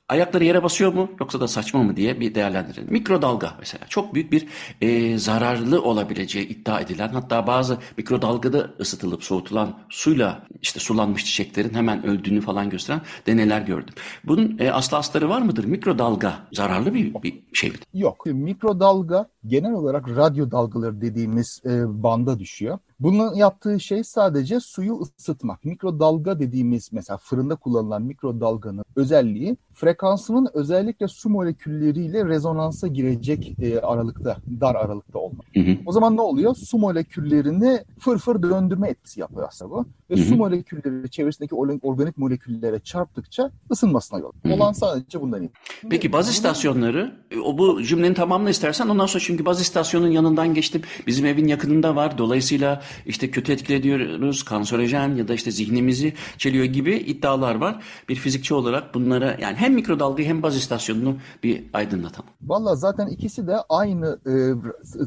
ayakları 0.10 0.46
yere 0.46 0.64
basıyor 0.64 0.94
mu 0.94 1.12
yoksa 1.20 1.40
da 1.40 1.48
saçma 1.48 1.84
mı 1.84 1.96
diye 1.96 2.20
bir 2.20 2.36
değerlendirelim. 2.36 2.92
Mikrodalga 2.92 3.54
mesela 3.60 3.86
çok 3.90 4.14
büyük 4.14 4.32
bir 4.32 4.48
e, 4.82 5.18
zararlı 5.18 5.82
olabileceği 5.82 6.48
iddia 6.48 6.80
edilen 6.80 7.10
hatta 7.10 7.48
bazı 7.48 7.78
mikrodalgada 7.98 8.70
ısıtılıp 8.80 9.24
soğutulan 9.24 9.80
suyla 9.90 10.44
işte 10.62 10.80
sulanmış 10.80 11.26
çiçeklerin 11.26 11.74
hemen 11.74 12.06
öldüğünü 12.06 12.42
falan 12.42 12.70
gösteren 12.70 13.02
deneyler 13.28 13.62
gördüm. 13.62 13.94
Bunun 14.24 14.58
e, 14.60 14.72
aslı 14.72 14.98
astarı 14.98 15.30
var 15.30 15.42
mıdır? 15.42 15.66
Mikrodalga 15.66 16.34
zararlı 16.54 16.94
bir, 16.94 17.14
bir 17.24 17.44
şey 17.54 17.70
mi? 17.70 17.76
Yok. 17.94 18.26
Mikrodalga 18.26 19.30
genel 19.48 19.72
olarak 19.72 20.10
radyo 20.10 20.52
dalgaları 20.82 21.02
dediğimiz 21.02 21.62
e, 21.66 22.04
banda 22.04 22.40
düşüyor. 22.40 22.80
Bunun 23.00 23.36
yaptığı 23.36 23.80
şey 23.80 24.04
sadece 24.04 24.60
suyu 24.60 25.00
ısıtmak. 25.02 25.66
Mikrodalga 25.66 26.40
dediğimiz 26.40 26.94
mesela 26.94 27.18
fırında 27.18 27.56
kullanılan 27.56 28.02
mikrodalganın 28.02 28.84
özelliği 28.96 29.58
frekansının 29.74 30.48
özellikle 30.54 31.08
su 31.08 31.30
molekülleriyle 31.30 32.26
rezonansa 32.26 32.88
girecek 32.88 33.56
e, 33.62 33.80
aralıkta, 33.80 34.38
dar 34.62 34.76
aralıkta 34.76 35.20
olmak. 35.20 35.46
Hı 35.56 35.60
hı. 35.60 35.78
O 35.86 35.92
zaman 35.92 36.18
ne 36.18 36.22
oluyor? 36.22 36.56
Su 36.56 36.78
moleküllerini 36.78 37.80
fırfır 38.00 38.44
döndürme 38.44 38.90
etkisi 38.90 39.20
yapıyor 39.20 39.48
aslında 39.48 39.72
bu. 39.72 39.86
Ve 40.10 40.16
hı 40.16 40.20
hı. 40.20 40.26
su 40.26 40.36
molekülleri 40.36 41.10
çevresindeki 41.10 41.56
organik 41.56 42.18
moleküllere 42.18 42.80
çarptıkça 42.80 43.52
ısınmasına 43.72 44.20
yol. 44.20 44.32
Hı 44.44 44.50
hı. 44.50 44.54
Olan 44.54 44.72
sadece 44.72 45.22
bundan 45.22 45.40
ibaret. 45.40 45.56
Peki 45.90 46.14
baz 46.14 46.30
istasyonları, 46.30 47.16
o 47.46 47.58
bu 47.58 47.84
cümlenin 47.84 48.14
tamamını 48.14 48.50
istersen 48.50 48.88
ondan 48.88 49.06
sonra 49.06 49.24
çünkü 49.24 49.46
baz 49.46 49.62
istasyonun 49.62 50.08
yanından 50.08 50.54
geçtim. 50.54 50.82
Bizim 51.08 51.26
evin 51.26 51.48
yakınında 51.48 51.96
var. 51.96 52.18
Dolayısıyla 52.18 52.82
işte 53.06 53.32
kötü 53.32 53.52
etkilediyoruz, 53.52 54.44
kanserojen 54.44 55.16
ya 55.16 55.28
da 55.28 55.34
işte 55.34 55.52
zihnimizi 55.52 56.14
çeliyor 56.38 56.66
gibi 56.66 56.96
iddialar 56.96 57.56
var. 57.56 57.84
Bir 58.10 58.16
fizikçi 58.16 58.54
olarak 58.54 58.94
bunlara 58.96 59.38
yani 59.42 59.56
hem 59.56 59.74
mikrodalgayı 59.74 60.28
hem 60.28 60.44
baz 60.44 60.58
istasyonunu 60.58 61.18
bir 61.44 61.64
aydınlatalım. 61.74 62.30
Valla 62.42 62.76
zaten 62.76 63.08
ikisi 63.08 63.48
de 63.48 63.56
aynı 63.70 64.20
e, 64.28 64.34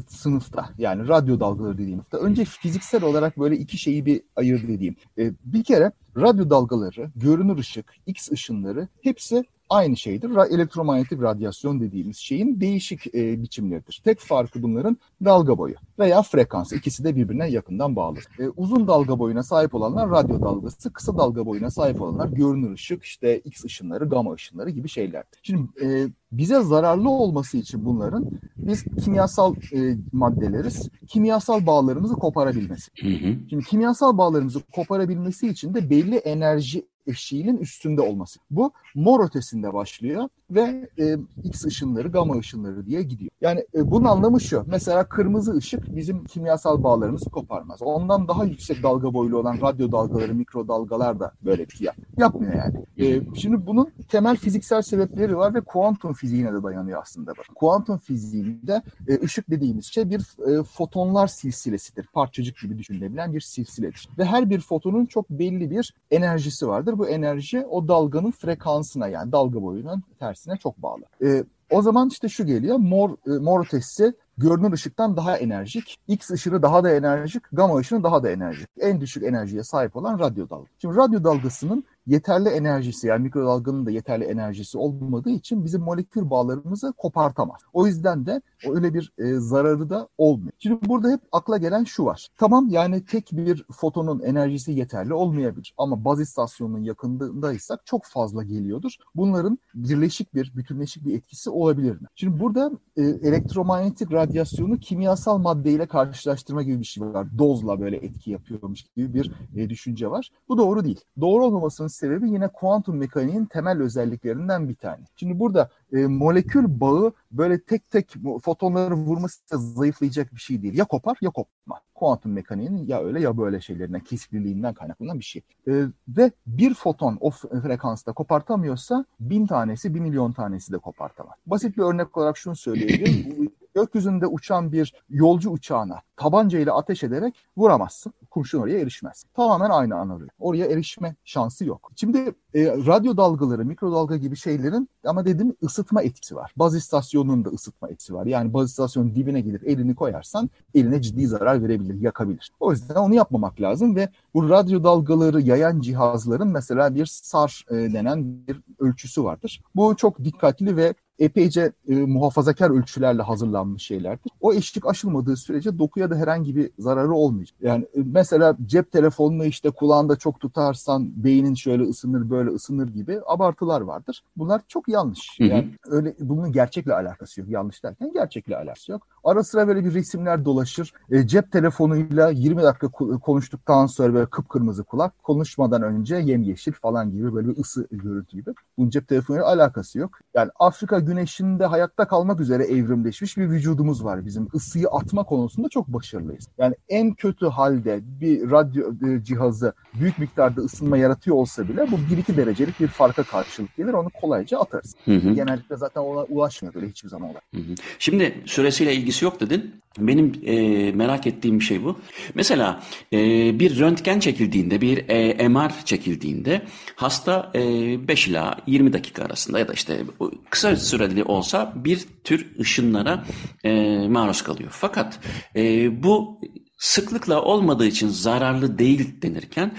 sınıfta 0.07 0.69
yani 0.77 1.07
radyo 1.07 1.39
dalgaları 1.39 1.77
dediğimizde. 1.77 2.17
Önce 2.17 2.45
fiziksel 2.45 3.03
olarak 3.03 3.39
böyle 3.39 3.57
iki 3.57 3.77
şeyi 3.77 4.05
bir 4.05 4.21
ayır 4.35 4.67
dediğim. 4.67 4.95
E, 5.17 5.31
bir 5.45 5.63
kere 5.63 5.91
radyo 6.17 6.49
dalgaları, 6.49 7.11
görünür 7.15 7.57
ışık, 7.57 7.85
X 8.05 8.31
ışınları 8.31 8.87
hepsi 9.01 9.43
aynı 9.69 9.97
şeydir. 9.97 10.53
Elektromanyetik 10.53 11.21
radyasyon 11.21 11.81
dediğimiz 11.81 12.17
şeyin 12.17 12.61
değişik 12.61 13.15
e, 13.15 13.41
biçimleridir. 13.43 14.01
Tek 14.03 14.19
farkı 14.19 14.63
bunların 14.63 14.97
dalga 15.25 15.57
boyu 15.57 15.75
veya 15.99 16.21
frekans. 16.21 16.73
İkisi 16.73 17.03
de 17.03 17.15
birbirine 17.15 17.49
yakından 17.49 17.95
bağlı. 17.95 18.17
E, 18.39 18.49
uzun 18.49 18.87
dalga 18.87 19.19
boyuna 19.19 19.43
sahip 19.43 19.75
olanlar 19.75 20.09
radyo 20.09 20.41
dalgası, 20.41 20.93
kısa 20.93 21.17
dalga 21.17 21.45
boyuna 21.45 21.71
sahip 21.71 22.01
olanlar 22.01 22.27
görünür 22.27 22.73
ışık, 22.73 23.03
işte 23.03 23.39
X 23.39 23.65
ışınları, 23.65 24.05
gama 24.05 24.33
ışınları 24.33 24.69
gibi 24.69 24.89
şeyler. 24.89 25.23
Şimdi 25.43 25.85
e, 25.85 26.07
bize 26.37 26.61
zararlı 26.61 27.09
olması 27.09 27.57
için 27.57 27.85
bunların 27.85 28.29
biz 28.57 28.83
kimyasal 29.03 29.55
e, 29.73 29.97
maddeleriz. 30.11 30.89
Kimyasal 31.07 31.65
bağlarımızı 31.65 32.13
koparabilmesi. 32.13 32.91
Hı 33.01 33.07
hı. 33.07 33.35
Şimdi 33.49 33.63
kimyasal 33.63 34.17
bağlarımızı 34.17 34.59
koparabilmesi 34.71 35.47
için 35.47 35.73
de 35.73 35.89
belli 35.89 36.15
enerji 36.15 36.85
eşiğinin 37.07 37.57
üstünde 37.57 38.01
olması. 38.01 38.39
Bu 38.51 38.71
mor 38.95 39.25
ötesinde 39.27 39.73
başlıyor 39.73 40.29
ve 40.55 40.89
e, 40.99 41.17
X 41.43 41.65
ışınları, 41.65 42.07
gamma 42.07 42.37
ışınları 42.37 42.85
diye 42.85 43.03
gidiyor. 43.03 43.31
Yani 43.41 43.65
e, 43.75 43.91
bunun 43.91 44.05
anlamı 44.05 44.41
şu. 44.41 44.63
Mesela 44.67 45.09
kırmızı 45.09 45.53
ışık 45.53 45.95
bizim 45.95 46.25
kimyasal 46.25 46.83
bağlarımızı 46.83 47.29
koparmaz. 47.29 47.81
Ondan 47.81 48.27
daha 48.27 48.45
yüksek 48.45 48.83
dalga 48.83 49.13
boylu 49.13 49.37
olan 49.37 49.57
radyo 49.61 49.91
dalgaları, 49.91 50.35
mikrodalgalar 50.35 51.19
da 51.19 51.31
böyle 51.45 51.69
bir 51.69 51.75
şey 51.75 51.87
yapmıyor 52.17 52.53
yani. 52.53 52.85
E, 52.97 53.21
şimdi 53.35 53.67
bunun 53.67 53.91
temel 54.09 54.37
fiziksel 54.37 54.81
sebepleri 54.81 55.37
var 55.37 55.53
ve 55.53 55.61
kuantum 55.61 56.13
fiziğine 56.13 56.53
de 56.53 56.63
dayanıyor 56.63 57.01
aslında. 57.01 57.33
Kuantum 57.55 57.97
fiziğinde 57.97 58.81
e, 59.07 59.19
ışık 59.23 59.49
dediğimiz 59.49 59.85
şey 59.85 60.09
bir 60.09 60.49
e, 60.59 60.63
fotonlar 60.63 61.27
silsilesidir. 61.27 62.05
Parçacık 62.13 62.57
gibi 62.57 62.77
düşünülebilen 62.77 63.33
bir 63.33 63.41
silsiledir. 63.41 64.09
Ve 64.17 64.25
her 64.25 64.49
bir 64.49 64.59
fotonun 64.59 65.05
çok 65.05 65.29
belli 65.29 65.71
bir 65.71 65.93
enerjisi 66.11 66.67
vardır. 66.67 66.97
Bu 66.97 67.07
enerji 67.07 67.65
o 67.65 67.87
dalganın 67.87 68.31
frekansına 68.31 69.07
yani 69.07 69.31
dalga 69.31 69.61
boyunun 69.61 70.03
tersine 70.43 70.57
çok 70.57 70.77
bağlı. 70.77 71.03
E, 71.23 71.43
o 71.69 71.81
zaman 71.81 72.09
işte 72.09 72.29
şu 72.29 72.45
geliyor. 72.45 72.77
Mor, 72.77 73.09
e, 73.09 73.39
mor 73.39 73.65
ötesi 73.65 74.13
görünür 74.37 74.71
ışıktan 74.71 75.17
daha 75.17 75.37
enerjik, 75.37 75.99
X 76.07 76.31
ışını 76.31 76.61
daha 76.61 76.83
da 76.83 76.91
enerjik, 76.91 77.43
gamma 77.51 77.75
ışını 77.75 78.03
daha 78.03 78.23
da 78.23 78.29
enerjik. 78.29 78.67
En 78.79 79.01
düşük 79.01 79.23
enerjiye 79.23 79.63
sahip 79.63 79.95
olan 79.95 80.19
radyo 80.19 80.49
dalga. 80.49 80.67
Şimdi 80.79 80.97
radyo 80.97 81.23
dalgasının 81.23 81.83
yeterli 82.07 82.49
enerjisi 82.49 83.07
yani 83.07 83.23
mikrodalganın 83.23 83.85
da 83.85 83.91
yeterli 83.91 84.23
enerjisi 84.23 84.77
olmadığı 84.77 85.29
için 85.29 85.65
bizim 85.65 85.81
molekül 85.81 86.29
bağlarımızı 86.29 86.93
kopartamaz. 86.97 87.61
O 87.73 87.87
yüzden 87.87 88.25
de 88.25 88.41
öyle 88.69 88.93
bir 88.93 89.11
e, 89.17 89.33
zararı 89.33 89.89
da 89.89 90.07
olmuyor. 90.17 90.51
Şimdi 90.59 90.89
burada 90.89 91.11
hep 91.11 91.19
akla 91.31 91.57
gelen 91.57 91.83
şu 91.83 92.05
var. 92.05 92.27
Tamam 92.37 92.67
yani 92.69 93.05
tek 93.05 93.29
bir 93.31 93.65
fotonun 93.71 94.19
enerjisi 94.19 94.71
yeterli 94.71 95.13
olmayabilir 95.13 95.73
ama 95.77 96.05
baz 96.05 96.21
istasyonunun 96.21 96.83
yakındaysak 96.83 97.85
çok 97.85 98.05
fazla 98.05 98.43
geliyordur. 98.43 98.95
Bunların 99.15 99.59
birleşik 99.75 100.33
bir, 100.33 100.51
bütünleşik 100.55 101.05
bir 101.05 101.15
etkisi 101.15 101.49
olabilir 101.49 102.01
mi? 102.01 102.07
Şimdi 102.15 102.39
burada 102.39 102.71
e, 102.97 103.01
elektromanyetik 103.01 104.13
radyasyonu 104.23 104.79
kimyasal 104.79 105.37
maddeyle 105.37 105.85
karşılaştırma 105.85 106.63
gibi 106.63 106.79
bir 106.79 106.85
şey 106.85 107.03
var. 107.03 107.27
Dozla 107.37 107.81
böyle 107.81 107.97
etki 107.97 108.31
yapıyormuş 108.31 108.83
gibi 108.95 109.13
bir 109.13 109.31
e, 109.55 109.69
düşünce 109.69 110.11
var. 110.11 110.29
Bu 110.49 110.57
doğru 110.57 110.83
değil. 110.83 111.01
Doğru 111.21 111.45
olmamasının 111.45 111.87
sebebi 111.87 112.29
yine 112.29 112.47
kuantum 112.47 112.97
mekaniğin 112.97 113.45
temel 113.45 113.81
özelliklerinden 113.81 114.69
bir 114.69 114.75
tane. 114.75 115.03
Şimdi 115.15 115.39
burada 115.39 115.69
e, 115.93 115.97
molekül 115.97 116.79
bağı 116.81 117.11
böyle 117.31 117.61
tek 117.61 117.89
tek 117.89 118.13
fotonları 118.41 118.93
vurması 118.93 119.57
zayıflayacak 119.57 120.35
bir 120.35 120.39
şey 120.39 120.61
değil. 120.61 120.77
Ya 120.77 120.85
kopar 120.85 121.17
ya 121.21 121.29
kopma. 121.29 121.79
Kuantum 121.95 122.31
mekaniğinin 122.31 122.87
ya 122.87 123.03
öyle 123.03 123.19
ya 123.21 123.37
böyle 123.37 123.61
şeylerinden, 123.61 123.99
kesikliliğinden 123.99 124.73
kaynaklanan 124.73 125.19
bir 125.19 125.23
şey. 125.23 125.41
E, 125.67 125.83
ve 126.07 126.31
bir 126.47 126.73
foton 126.73 127.17
o 127.21 127.29
frekansta 127.31 128.13
kopartamıyorsa 128.13 129.05
bin 129.19 129.47
tanesi, 129.47 129.95
bir 129.95 129.99
milyon 129.99 130.31
tanesi 130.31 130.73
de 130.73 130.77
kopartamaz. 130.77 131.33
Basit 131.45 131.77
bir 131.77 131.81
örnek 131.81 132.17
olarak 132.17 132.37
şunu 132.37 132.55
söyleyebilirim. 132.55 133.51
Gökyüzünde 133.75 134.27
uçan 134.27 134.71
bir 134.71 134.93
yolcu 135.09 135.49
uçağına 135.49 136.01
tabanca 136.17 136.59
ile 136.59 136.71
ateş 136.71 137.03
ederek 137.03 137.35
vuramazsın. 137.57 138.13
Kurşun 138.31 138.59
oraya 138.59 138.79
erişmez. 138.79 139.23
Tamamen 139.33 139.69
aynı 139.69 139.95
anarıyor. 139.95 140.29
Oraya 140.39 140.65
erişme 140.65 141.15
şansı 141.25 141.65
yok. 141.65 141.91
Şimdi 141.95 142.17
e, 142.55 142.65
radyo 142.65 143.17
dalgaları, 143.17 143.65
mikrodalga 143.65 144.17
gibi 144.17 144.35
şeylerin 144.35 144.89
ama 145.05 145.25
dedim 145.25 145.55
ısıtma 145.63 146.01
etkisi 146.01 146.35
var. 146.35 146.53
Baz 146.55 146.75
istasyonunun 146.75 147.45
da 147.45 147.49
ısıtma 147.49 147.89
etkisi 147.89 148.13
var. 148.13 148.25
Yani 148.25 148.53
baz 148.53 148.69
istasyonun 148.69 149.15
dibine 149.15 149.41
gidip 149.41 149.67
elini 149.67 149.95
koyarsan 149.95 150.49
eline 150.75 151.01
ciddi 151.01 151.27
zarar 151.27 151.63
verebilir, 151.63 152.01
yakabilir. 152.01 152.51
O 152.59 152.71
yüzden 152.71 152.95
onu 152.95 153.15
yapmamak 153.15 153.61
lazım 153.61 153.95
ve 153.95 154.09
bu 154.33 154.49
radyo 154.49 154.83
dalgaları 154.83 155.41
yayan 155.41 155.79
cihazların 155.79 156.47
mesela 156.47 156.95
bir 156.95 157.05
SAR 157.05 157.65
e, 157.69 157.75
denen 157.75 158.47
bir 158.47 158.61
ölçüsü 158.79 159.23
vardır. 159.23 159.61
Bu 159.75 159.95
çok 159.95 160.23
dikkatli 160.23 160.77
ve 160.77 160.93
epeyce 161.19 161.71
e, 161.87 161.95
muhafazakar 161.95 162.69
ölçülerle 162.69 163.21
hazırlanmış 163.21 163.83
şeylerdir. 163.83 164.31
O 164.41 164.53
eşlik 164.53 164.85
aşılmadığı 164.85 165.37
sürece 165.37 165.79
dokuya 165.79 166.09
da 166.09 166.15
herhangi 166.15 166.55
bir 166.55 166.71
zararı 166.79 167.13
olmayacak. 167.13 167.57
Yani 167.61 167.83
e, 167.83 167.99
mesela 168.05 168.57
cep 168.65 168.91
telefonunu 168.91 169.45
işte 169.45 169.69
kulağında 169.69 170.15
çok 170.15 170.39
tutarsan 170.39 171.23
beynin 171.23 171.53
şöyle 171.53 171.83
ısınır 171.83 172.29
böyle 172.29 172.49
ısınır 172.49 172.87
gibi 172.87 173.19
abartılar 173.25 173.81
vardır. 173.81 174.23
Bunlar 174.37 174.61
çok 174.67 174.87
yanlış. 174.87 175.39
Yani 175.39 175.69
öyle 175.85 176.15
bunun 176.19 176.51
gerçekle 176.51 176.93
alakası 176.93 177.41
yok. 177.41 177.49
Yanlış 177.49 177.83
derken 177.83 178.11
gerçekle 178.13 178.57
alakası 178.57 178.91
yok. 178.91 179.07
Ara 179.23 179.43
sıra 179.43 179.67
böyle 179.67 179.85
bir 179.85 179.93
resimler 179.93 180.45
dolaşır. 180.45 180.93
E, 181.11 181.27
cep 181.27 181.51
telefonuyla 181.51 182.29
20 182.29 182.63
dakika 182.63 182.87
konuştuktan 183.19 183.85
sonra 183.85 184.13
böyle 184.13 184.25
kıpkırmızı 184.25 184.83
kulak, 184.83 185.23
konuşmadan 185.23 185.81
önce 185.81 186.15
yemyeşil 186.15 186.71
falan 186.71 187.11
gibi 187.11 187.33
böyle 187.33 187.47
bir 187.47 187.57
ısı 187.57 187.87
görüntü 187.91 188.37
gibi. 188.37 188.53
Bunun 188.77 188.89
cep 188.89 189.07
telefonuyla 189.07 189.47
alakası 189.47 189.99
yok. 189.99 190.19
Yani 190.33 190.51
Afrika 190.59 191.02
güneşinde 191.05 191.65
hayatta 191.65 192.07
kalmak 192.07 192.39
üzere 192.39 192.63
evrimleşmiş 192.63 193.37
bir 193.37 193.49
vücudumuz 193.49 194.03
var 194.03 194.25
bizim. 194.25 194.47
Isıyı 194.53 194.87
atma 194.87 195.23
konusunda 195.23 195.69
çok 195.69 195.87
başarılıyız. 195.87 196.47
Yani 196.57 196.75
en 196.89 197.13
kötü 197.13 197.45
halde 197.45 197.99
bir 198.21 198.51
radyo 198.51 198.93
e, 199.07 199.23
cihazı 199.23 199.73
büyük 199.93 200.19
miktarda 200.19 200.61
ısınma 200.61 200.97
yaratıyor 200.97 201.35
olsa 201.35 201.69
bile 201.69 201.91
bu 201.91 201.95
1-2 201.95 202.37
derecelik 202.37 202.79
bir 202.79 202.87
farka 202.87 203.23
karşılık 203.23 203.75
gelir. 203.75 203.93
Onu 203.93 204.09
kolayca 204.09 204.59
atarız. 204.59 204.95
Hı 205.05 205.15
hı. 205.15 205.33
Genellikle 205.33 205.77
zaten 205.77 206.01
ona 206.01 206.23
ulaşmıyor 206.23 206.73
böyle 206.73 206.87
hiçbir 206.87 207.09
zaman. 207.09 207.29
Hı 207.29 207.57
hı. 207.57 207.75
Şimdi 207.99 208.43
süresiyle 208.45 208.93
ilgisi 208.93 209.25
yok 209.25 209.39
dedin. 209.39 209.82
Benim 209.99 210.33
e, 210.45 210.91
merak 210.91 211.27
ettiğim 211.27 211.59
bir 211.59 211.65
şey 211.65 211.83
bu. 211.83 211.99
Mesela 212.35 212.83
e, 213.13 213.19
bir 213.59 213.79
röntgen 213.79 214.19
çekildiğinde, 214.19 214.81
bir 214.81 215.09
e, 215.09 215.47
MR 215.47 215.85
çekildiğinde 215.85 216.61
hasta 216.95 217.51
e, 217.55 217.59
5 218.07 218.27
ila 218.27 218.57
20 218.67 218.93
dakika 218.93 219.23
arasında 219.23 219.59
ya 219.59 219.67
da 219.67 219.73
işte 219.73 220.01
kısa 220.49 220.75
süreli 220.75 221.23
olsa 221.23 221.73
bir 221.75 222.05
tür 222.23 222.59
ışınlara 222.59 223.25
e, 223.63 223.71
maruz 224.07 224.41
kalıyor. 224.41 224.69
Fakat 224.73 225.19
e, 225.55 226.03
bu 226.03 226.39
sıklıkla 226.77 227.41
olmadığı 227.41 227.85
için 227.85 228.07
zararlı 228.07 228.79
değil 228.79 229.21
denirken 229.21 229.71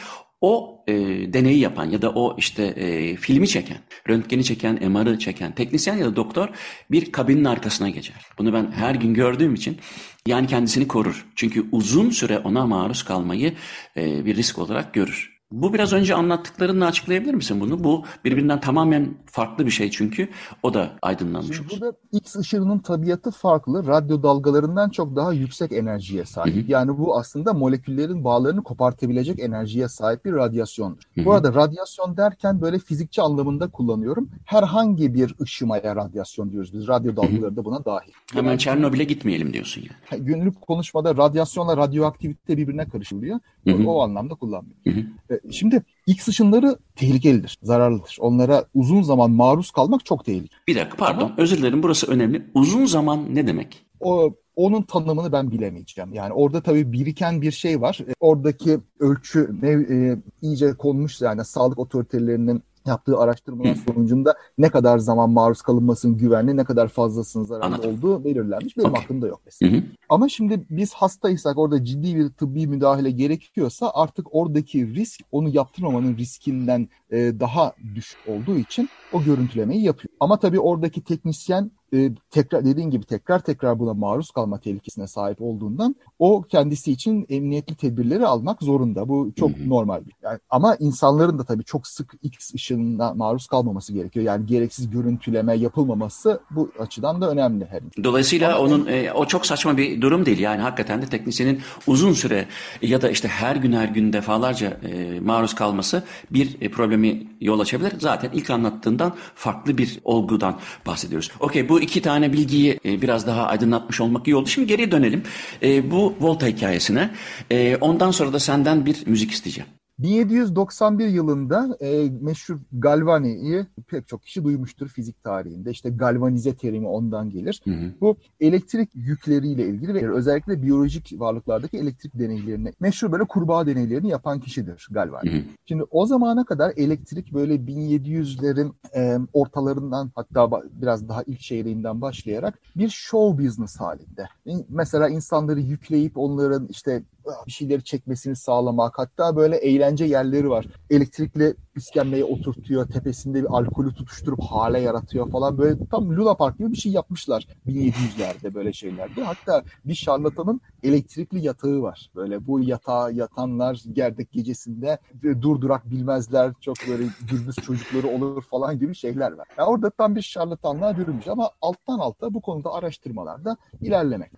o 0.45 0.83
e, 0.87 0.95
deneyi 1.33 1.59
yapan 1.59 1.91
ya 1.91 2.03
da 2.03 2.11
o 2.11 2.37
işte 2.39 2.65
e, 2.65 3.17
filmi 3.17 3.49
çeken, 3.49 3.79
röntgeni 4.09 4.45
çeken, 4.45 4.91
MR'ı 4.91 5.19
çeken 5.19 5.55
teknisyen 5.55 5.97
ya 5.97 6.07
da 6.07 6.17
doktor 6.17 6.49
bir 6.91 7.13
kabinin 7.13 7.45
arkasına 7.45 7.91
geçer. 7.91 8.17
Bunu 8.39 8.53
ben 8.53 8.73
her 8.73 8.95
gün 8.95 9.15
gördüğüm 9.15 9.55
için 9.55 9.79
yani 10.27 10.47
kendisini 10.47 10.89
korur. 10.89 11.27
Çünkü 11.35 11.67
uzun 11.73 12.11
süre 12.11 12.39
ona 12.39 12.67
maruz 12.67 13.03
kalmayı 13.03 13.55
e, 13.97 14.25
bir 14.25 14.37
risk 14.37 14.59
olarak 14.59 14.95
görür. 14.95 15.34
Bu 15.55 15.75
biraz 15.75 15.93
önce 15.93 16.15
anlattıklarını 16.15 16.87
açıklayabilir 16.87 17.35
misin 17.35 17.61
bunu? 17.61 17.85
Bu 17.85 18.05
birbirinden 18.25 18.61
tamamen 18.61 19.15
farklı 19.27 19.67
bir 19.67 19.71
şey 19.71 19.91
çünkü 19.91 20.29
o 20.63 20.75
da 20.75 20.91
aydınlanmış 21.03 21.57
Şimdi 21.57 21.71
Burada 21.73 21.93
X 22.13 22.37
ışığının 22.37 22.79
tabiatı 22.79 23.31
farklı. 23.31 23.87
Radyo 23.87 24.23
dalgalarından 24.23 24.91
çok 24.91 25.17
daha 25.17 25.33
yüksek 25.33 25.73
enerjiye 25.73 26.25
sahip. 26.25 26.57
Hı 26.57 26.61
hı. 26.61 26.65
Yani 26.69 26.99
bu 26.99 27.19
aslında 27.19 27.53
moleküllerin 27.53 28.25
bağlarını 28.25 28.63
kopartabilecek 28.63 29.39
enerjiye 29.39 29.89
sahip 29.89 30.25
bir 30.25 30.33
radyasyondur. 30.33 31.03
Hı 31.15 31.21
hı. 31.21 31.25
Bu 31.25 31.33
arada 31.33 31.55
radyasyon 31.55 32.17
derken 32.17 32.61
böyle 32.61 32.79
fizikçi 32.79 33.23
anlamında 33.23 33.69
kullanıyorum. 33.71 34.29
Herhangi 34.45 35.15
bir 35.15 35.35
ışımaya 35.41 35.97
radyasyon 35.97 36.53
diyoruz 36.53 36.73
biz. 36.75 36.89
Radyo 36.89 37.17
dalgaları 37.17 37.57
da 37.57 37.65
buna 37.65 37.85
dahil. 37.85 38.13
Hemen 38.33 38.57
Çernobil'e 38.57 39.05
gitmeyelim 39.05 39.53
diyorsun 39.53 39.83
yani. 39.83 40.25
Günlük 40.25 40.61
konuşmada 40.61 41.17
radyasyonla 41.17 41.77
radyoaktivite 41.77 42.57
birbirine 42.57 42.89
karışılıyor. 42.89 43.41
Hı 43.69 43.71
hı. 43.71 43.89
O, 43.89 43.93
o 43.93 44.03
anlamda 44.03 44.35
kullanmıyor. 44.35 44.77
Hı 44.85 44.91
hı. 44.91 45.05
Şimdi 45.51 45.83
X 46.07 46.29
ışınları 46.29 46.79
tehlikelidir, 46.97 47.59
zararlıdır. 47.63 48.17
Onlara 48.21 48.65
uzun 48.75 49.03
zaman 49.03 49.31
maruz 49.31 49.71
kalmak 49.71 50.05
çok 50.05 50.25
tehlikeli. 50.25 50.49
Bir 50.69 50.77
dakika 50.77 50.97
pardon 50.97 51.27
Ama, 51.27 51.35
özür 51.39 51.59
dilerim 51.59 51.83
burası 51.83 52.07
önemli. 52.07 52.47
Uzun 52.55 52.87
zaman 52.87 53.35
ne 53.35 53.47
demek? 53.47 53.85
O 54.01 54.35
onun 54.57 54.83
tanımını 54.83 55.33
ben 55.33 55.51
bilemeyeceğim. 55.51 56.13
Yani 56.13 56.33
orada 56.33 56.61
tabii 56.61 56.93
biriken 56.93 57.43
bir 57.43 57.53
şey 57.53 57.81
var. 57.81 57.99
E, 58.09 58.13
oradaki 58.21 58.79
ölçü 59.01 59.51
ne, 59.63 59.71
e, 59.71 60.17
iyice 60.43 60.73
konmuş 60.75 61.21
yani 61.21 61.45
sağlık 61.45 61.79
otoritelerinin 61.79 62.63
yaptığı 62.87 63.19
araştırmalar 63.19 63.75
sonucunda 63.75 64.35
ne 64.59 64.69
kadar 64.69 64.99
zaman 64.99 65.31
maruz 65.31 65.63
kalınmasının 65.63 66.17
güvenli, 66.17 66.57
ne 66.57 66.65
kadar 66.65 66.89
fazlasının 66.89 67.45
zararlı 67.45 67.75
Anladım. 67.75 67.91
olduğu 67.91 68.25
belirlenmiş. 68.25 68.77
Benim 68.77 68.91
okay. 68.91 69.03
aklımda 69.05 69.27
yok 69.27 69.41
mesela. 69.45 69.73
Hı 69.73 69.77
hı. 69.77 69.83
Ama 70.09 70.29
şimdi 70.29 70.67
biz 70.71 70.95
hastaysak 70.95 71.59
orada 71.59 71.85
ciddi 71.85 72.17
bir 72.17 72.29
tıbbi 72.29 72.67
müdahale 72.67 73.11
gerekiyorsa 73.11 73.91
artık 73.95 74.35
oradaki 74.35 74.95
risk 74.95 75.21
onu 75.33 75.49
yaptırmamanın 75.49 76.17
riskinden 76.17 76.89
e, 77.11 77.41
daha 77.41 77.73
düşük 77.95 78.19
olduğu 78.29 78.59
için 78.59 78.89
o 79.13 79.23
görüntülemeyi 79.23 79.83
yapıyor. 79.83 80.15
Ama 80.21 80.39
tabii 80.39 80.61
oradaki 80.61 81.05
teknisyen 81.05 81.71
e, 81.95 82.13
tekrar 82.31 82.65
dediğin 82.65 82.91
gibi 82.91 83.05
tekrar 83.05 83.39
tekrar 83.39 83.79
buna 83.79 83.95
maruz 83.95 84.31
kalma 84.31 84.59
tehlikesine 84.59 85.07
sahip 85.07 85.43
olduğundan 85.43 85.97
o 86.19 86.43
kendisi 86.43 86.93
için 86.93 87.27
emniyetli 87.29 87.75
tedbirleri 87.75 88.27
almak 88.27 88.63
zorunda. 88.63 89.09
Bu 89.09 89.33
çok 89.39 89.51
Hı-hı. 89.51 89.69
normal. 89.69 90.03
Yani, 90.23 90.39
ama 90.51 90.77
insanların 90.81 91.39
da 91.39 91.45
tabii 91.45 91.65
çok 91.65 91.87
sık 91.87 92.13
X 92.23 92.55
ışığına 92.55 93.15
maruz 93.15 93.47
kalmaması 93.47 93.93
gerekiyor. 93.93 94.27
Yani 94.27 94.47
gereksiz 94.47 94.91
görüntüleme 94.91 95.57
yapılmaması 95.57 96.41
bu 96.51 96.71
açıdan 96.79 97.21
da 97.21 97.31
önemli. 97.31 97.67
Hem. 97.71 98.05
Dolayısıyla 98.05 98.57
ama 98.57 98.65
onun 98.65 98.87
e, 98.87 99.13
o 99.13 99.27
çok 99.27 99.47
saçma 99.47 99.77
bir 99.77 100.01
durum 100.01 100.27
değil. 100.27 100.39
Yani 100.39 100.63
hakikaten 100.63 101.03
de 101.03 101.07
teknisyenin 101.07 101.61
uzun 101.87 102.13
süre 102.13 102.47
ya 102.83 103.03
da 103.03 103.11
işte 103.11 103.29
her 103.29 103.57
gün 103.57 103.73
her 103.73 103.89
gün 103.89 104.13
defalarca 104.13 104.67
e, 104.69 105.21
maruz 105.21 105.55
kalması 105.55 106.03
bir 106.31 106.57
e, 106.61 106.71
problemi 106.71 107.27
yol 107.41 107.61
açabilir. 107.61 107.93
Zaten 107.99 108.31
ilk 108.33 108.51
anlattığından 108.51 109.13
farklı 109.35 109.79
bir 109.79 110.01
olgudan 110.05 110.59
bahsediyoruz. 110.87 111.31
Okey 111.41 111.69
bu 111.69 111.81
iki 111.85 112.03
tane 112.03 112.33
bilgiyi 112.33 112.79
e, 112.85 113.03
biraz 113.03 113.27
daha 113.27 113.47
aydınlatmış 113.47 114.01
olmak 114.01 114.29
iyi 114.29 114.37
oldu. 114.37 114.49
Şimdi 114.49 114.67
geriye 114.67 114.91
dönelim. 114.91 115.23
E, 115.63 115.91
bu 115.91 116.15
Volta 116.21 116.47
hikayesine. 116.47 117.11
E, 117.51 117.77
ondan 117.77 118.11
sonra 118.11 118.33
da 118.33 118.41
senden 118.41 118.87
bir 118.87 119.07
müzik 119.07 119.31
isteyeceğim. 119.31 119.71
1791 119.99 121.07
yılında 121.07 121.77
e, 121.81 122.11
meşhur 122.21 122.59
Galvani'yi 122.73 123.67
pek 123.89 124.09
çok 124.09 124.23
kişi 124.23 124.45
duymuştur 124.45 124.89
fizik 124.89 125.25
tarihinde. 125.25 125.71
İşte 125.71 125.91
galvanize 125.91 126.55
terimi 126.55 126.89
ondan 126.89 127.31
gelir. 127.31 127.61
Hı 127.65 127.71
hı. 127.71 127.93
Bu 128.01 128.17
elektrik 128.41 128.91
yükleriyle 128.95 129.67
ilgili 129.67 129.95
ve 129.95 130.13
özellikle 130.13 130.63
biyolojik 130.63 131.21
varlıklardaki 131.21 131.79
elektrik 131.79 132.19
deneylerini, 132.19 132.73
meşhur 132.81 133.13
böyle 133.13 133.25
kurbağa 133.25 133.67
deneylerini 133.67 134.09
yapan 134.09 134.41
kişidir 134.41 134.89
Galvani. 134.91 135.33
Hı 135.33 135.37
hı. 135.37 135.43
Şimdi 135.67 135.85
o 135.91 136.07
zamana 136.07 136.45
kadar 136.45 136.73
elektrik 136.77 137.33
böyle 137.33 137.55
1700'lerin 137.55 138.73
e, 138.97 139.19
ortalarından 139.33 140.11
hatta 140.15 140.51
biraz 140.73 141.09
daha 141.09 141.23
ilk 141.23 141.41
çeyreğinden 141.41 142.01
başlayarak 142.01 142.59
bir 142.77 142.89
show 142.89 143.45
business 143.45 143.77
halinde. 143.81 144.29
Mesela 144.69 145.09
insanları 145.09 145.61
yükleyip 145.61 146.19
onların 146.19 146.67
işte 146.67 147.03
bir 147.47 147.53
şeyleri 147.53 147.85
çekmesini 147.85 148.37
sağlamak. 148.37 148.99
Hatta 148.99 149.37
böyle 149.37 149.57
eğlence 149.57 150.05
yerleri 150.05 150.51
var. 150.51 150.67
Elektrikli 150.91 151.55
iskemleye 151.77 152.25
oturtuyor. 152.25 152.89
Tepesinde 152.89 153.43
bir 153.43 153.49
alkolü 153.49 153.95
tutuşturup 153.95 154.41
hale 154.43 154.81
yaratıyor 154.81 155.31
falan. 155.31 155.59
Böyle 155.59 155.79
tam 155.91 156.17
Luna 156.17 156.35
Park 156.35 156.59
gibi 156.59 156.73
bir 156.73 156.77
şey 156.77 156.93
yapmışlar 156.93 157.49
1700'lerde 157.67 158.55
böyle 158.55 158.73
şeylerde. 158.73 159.23
Hatta 159.23 159.63
bir 159.85 159.95
şarlatanın 159.95 160.61
elektrikli 160.83 161.47
yatağı 161.47 161.83
var. 161.83 162.11
Böyle 162.17 162.47
bu 162.47 162.61
yatağa 162.61 163.11
yatanlar 163.11 163.83
gerdek 163.93 164.33
gecesinde 164.33 164.99
durdurak 165.23 165.91
bilmezler. 165.91 166.53
Çok 166.61 166.77
böyle 166.89 167.05
gürbüz 167.31 167.57
çocukları 167.57 168.09
olur 168.09 168.43
falan 168.43 168.79
gibi 168.79 168.95
şeyler 168.95 169.33
var. 169.33 169.49
Yani 169.59 169.69
orada 169.69 169.91
tam 169.91 170.17
bir 170.17 170.23
şarlatanlığa 170.23 170.99
bürünmüş 170.99 171.29
ama 171.29 171.51
alttan 171.63 171.99
alta 171.99 172.35
bu 172.35 172.41
konuda 172.41 172.73
araştırmalarda 172.73 173.57
ilerlemek. 173.81 174.31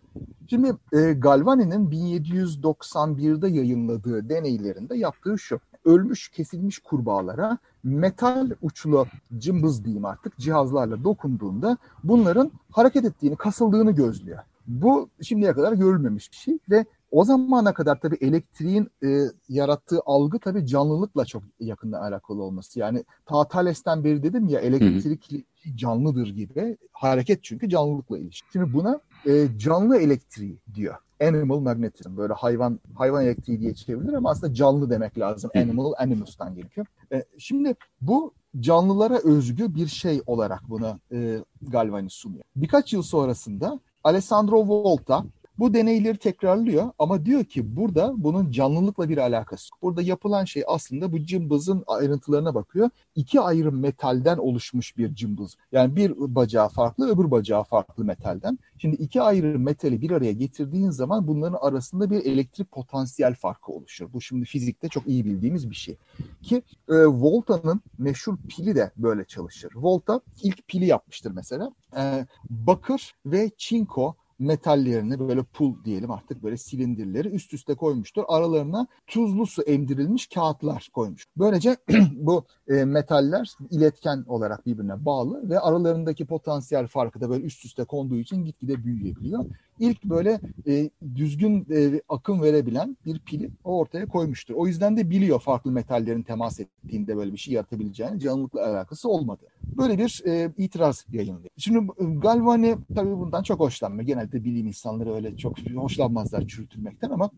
Şimdi 0.50 0.72
e, 0.92 1.12
Galvani'nin 1.12 1.90
1791'de 1.90 3.48
yayınladığı 3.48 4.28
deneylerinde 4.28 4.96
yaptığı 4.96 5.38
şu. 5.38 5.60
Ölmüş, 5.84 6.28
kesilmiş 6.28 6.78
kurbağalara 6.78 7.58
metal 7.84 8.50
uçlu 8.62 9.06
cımbız 9.38 9.84
diyeyim 9.84 10.04
artık 10.04 10.38
cihazlarla 10.38 11.04
dokunduğunda 11.04 11.78
bunların 12.04 12.50
hareket 12.70 13.04
ettiğini, 13.04 13.36
kasıldığını 13.36 13.90
gözlüyor. 13.92 14.38
Bu 14.66 15.08
şimdiye 15.22 15.52
kadar 15.52 15.72
görülmemiş 15.72 16.32
bir 16.32 16.36
şey 16.36 16.58
ve 16.70 16.84
o 17.10 17.24
zamana 17.24 17.74
kadar 17.74 18.00
tabii 18.00 18.18
elektriğin 18.20 18.88
e, 19.04 19.24
yarattığı 19.48 20.00
algı 20.06 20.38
tabii 20.38 20.66
canlılıkla 20.66 21.24
çok 21.24 21.42
yakından 21.60 22.02
alakalı 22.02 22.42
olması. 22.42 22.78
Yani 22.78 23.04
ta 23.26 23.48
Thales'ten 23.48 24.04
beri 24.04 24.22
dedim 24.22 24.48
ya 24.48 24.60
elektrik 24.60 25.46
canlıdır 25.74 26.28
gibi. 26.28 26.76
Hareket 26.92 27.44
çünkü 27.44 27.68
canlılıkla 27.68 28.18
ilişkili. 28.18 28.52
Şimdi 28.52 28.72
buna 28.72 29.00
e, 29.26 29.58
canlı 29.58 29.98
elektriği 29.98 30.58
diyor. 30.74 30.94
Animal 31.22 31.58
magnetism 31.58 32.16
böyle 32.16 32.32
hayvan 32.32 32.80
hayvan 32.94 33.24
elektriği 33.24 33.60
diye 33.60 33.74
çevrilir 33.74 34.12
ama 34.12 34.30
aslında 34.30 34.54
canlı 34.54 34.90
demek 34.90 35.18
lazım. 35.18 35.50
Animal 35.54 35.92
animus'tan 35.98 36.54
geliyor. 36.54 36.86
E, 37.12 37.24
şimdi 37.38 37.74
bu 38.00 38.32
canlılara 38.60 39.18
özgü 39.18 39.74
bir 39.74 39.86
şey 39.86 40.22
olarak 40.26 40.60
bunu 40.68 40.98
e, 41.12 41.38
Galvani 41.62 42.10
sunuyor. 42.10 42.44
Birkaç 42.56 42.92
yıl 42.92 43.02
sonrasında 43.02 43.80
Alessandro 44.04 44.68
Volta 44.68 45.24
bu 45.58 45.74
deneyleri 45.74 46.18
tekrarlıyor 46.18 46.90
ama 46.98 47.26
diyor 47.26 47.44
ki 47.44 47.76
burada 47.76 48.14
bunun 48.16 48.50
canlılıkla 48.50 49.08
bir 49.08 49.18
alakası. 49.18 49.70
Burada 49.82 50.02
yapılan 50.02 50.44
şey 50.44 50.64
aslında 50.66 51.12
bu 51.12 51.24
cımbızın 51.24 51.84
ayrıntılarına 51.86 52.54
bakıyor. 52.54 52.90
İki 53.14 53.40
ayrı 53.40 53.72
metalden 53.72 54.36
oluşmuş 54.36 54.96
bir 54.96 55.14
cımbız. 55.14 55.56
Yani 55.72 55.96
bir 55.96 56.12
bacağı 56.16 56.68
farklı, 56.68 57.10
öbür 57.10 57.30
bacağı 57.30 57.64
farklı 57.64 58.04
metalden. 58.04 58.58
Şimdi 58.78 58.96
iki 58.96 59.22
ayrı 59.22 59.58
metali 59.58 60.00
bir 60.00 60.10
araya 60.10 60.32
getirdiğin 60.32 60.90
zaman 60.90 61.28
bunların 61.28 61.58
arasında 61.60 62.10
bir 62.10 62.24
elektrik 62.24 62.72
potansiyel 62.72 63.34
farkı 63.34 63.72
oluşur. 63.72 64.12
Bu 64.12 64.20
şimdi 64.20 64.44
fizikte 64.44 64.88
çok 64.88 65.06
iyi 65.06 65.24
bildiğimiz 65.24 65.70
bir 65.70 65.76
şey. 65.76 65.96
Ki 66.42 66.62
e, 66.88 66.94
Volta'nın 66.94 67.80
meşhur 67.98 68.36
pili 68.48 68.74
de 68.74 68.90
böyle 68.96 69.24
çalışır. 69.24 69.72
Volta 69.76 70.20
ilk 70.42 70.68
pili 70.68 70.86
yapmıştır 70.86 71.30
mesela. 71.30 71.70
E, 71.96 72.26
bakır 72.50 73.14
ve 73.26 73.50
çinko 73.56 74.14
metallerini 74.38 75.18
böyle 75.18 75.42
pul 75.42 75.84
diyelim 75.84 76.10
artık 76.10 76.42
böyle 76.42 76.56
silindirleri 76.56 77.28
üst 77.28 77.54
üste 77.54 77.74
koymuştur. 77.74 78.24
Aralarına 78.28 78.86
tuzlu 79.06 79.46
su 79.46 79.62
emdirilmiş 79.62 80.26
kağıtlar 80.26 80.88
koymuş. 80.92 81.26
Böylece 81.36 81.76
bu 82.12 82.44
e, 82.68 82.84
metaller 82.84 83.50
iletken 83.70 84.24
olarak 84.26 84.66
birbirine 84.66 85.04
bağlı 85.04 85.50
ve 85.50 85.60
aralarındaki 85.60 86.26
potansiyel 86.26 86.86
farkı 86.86 87.20
da 87.20 87.30
böyle 87.30 87.44
üst 87.44 87.64
üste 87.64 87.84
konduğu 87.84 88.16
için 88.16 88.44
gitgide 88.44 88.84
büyüyebiliyor 88.84 89.44
ilk 89.78 90.04
böyle 90.04 90.40
e, 90.66 90.90
düzgün 91.14 91.66
e, 91.72 92.00
akım 92.08 92.42
verebilen 92.42 92.96
bir 93.06 93.18
pili 93.18 93.50
o 93.64 93.78
ortaya 93.78 94.06
koymuştur. 94.06 94.54
O 94.54 94.66
yüzden 94.66 94.96
de 94.96 95.10
biliyor 95.10 95.40
farklı 95.40 95.72
metallerin 95.72 96.22
temas 96.22 96.60
ettiğinde 96.60 97.16
böyle 97.16 97.32
bir 97.32 97.38
şey 97.38 97.54
yaratabileceğini 97.54 98.20
canlılıkla 98.20 98.66
alakası 98.66 99.08
olmadı. 99.08 99.46
Böyle 99.62 99.98
bir 99.98 100.22
e, 100.26 100.52
itiraz 100.58 101.06
yayınlıyor. 101.12 101.50
Şimdi 101.56 101.78
e, 101.78 102.04
Galvani 102.04 102.76
tabii 102.94 103.18
bundan 103.18 103.42
çok 103.42 103.60
hoşlanmıyor. 103.60 104.06
Genelde 104.06 104.44
bilim 104.44 104.66
insanları 104.66 105.14
öyle 105.14 105.36
çok 105.36 105.58
hoşlanmazlar 105.58 106.46
çürütülmekten 106.46 107.10
ama 107.10 107.30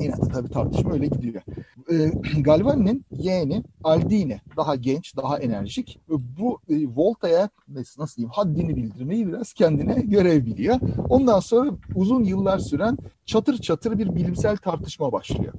yine 0.00 0.12
de 0.12 0.28
tabii 0.32 0.48
tartışma 0.48 0.92
öyle 0.92 1.06
gidiyor. 1.06 1.42
E, 1.92 2.12
Galvani'nin 2.40 3.04
yeğeni 3.10 3.62
Aldini 3.84 4.40
daha 4.56 4.76
genç, 4.76 5.16
daha 5.16 5.38
enerjik. 5.38 5.98
Bu 6.08 6.60
e, 6.68 6.86
Volta'ya 6.96 7.48
nasıl 7.98 8.16
diyeyim 8.16 8.30
haddini 8.32 8.76
bildirmeyi 8.76 9.28
biraz 9.28 9.52
kendine 9.52 10.00
görev 10.00 10.46
biliyor. 10.46 10.76
Ondan 11.08 11.40
sonra 11.40 11.70
uzun 11.94 12.24
yıllar 12.24 12.58
süren 12.58 12.98
çatır 13.26 13.58
çatır 13.58 13.98
bir 13.98 14.14
bilimsel 14.14 14.56
tartışma 14.56 15.12
başlıyor. 15.12 15.54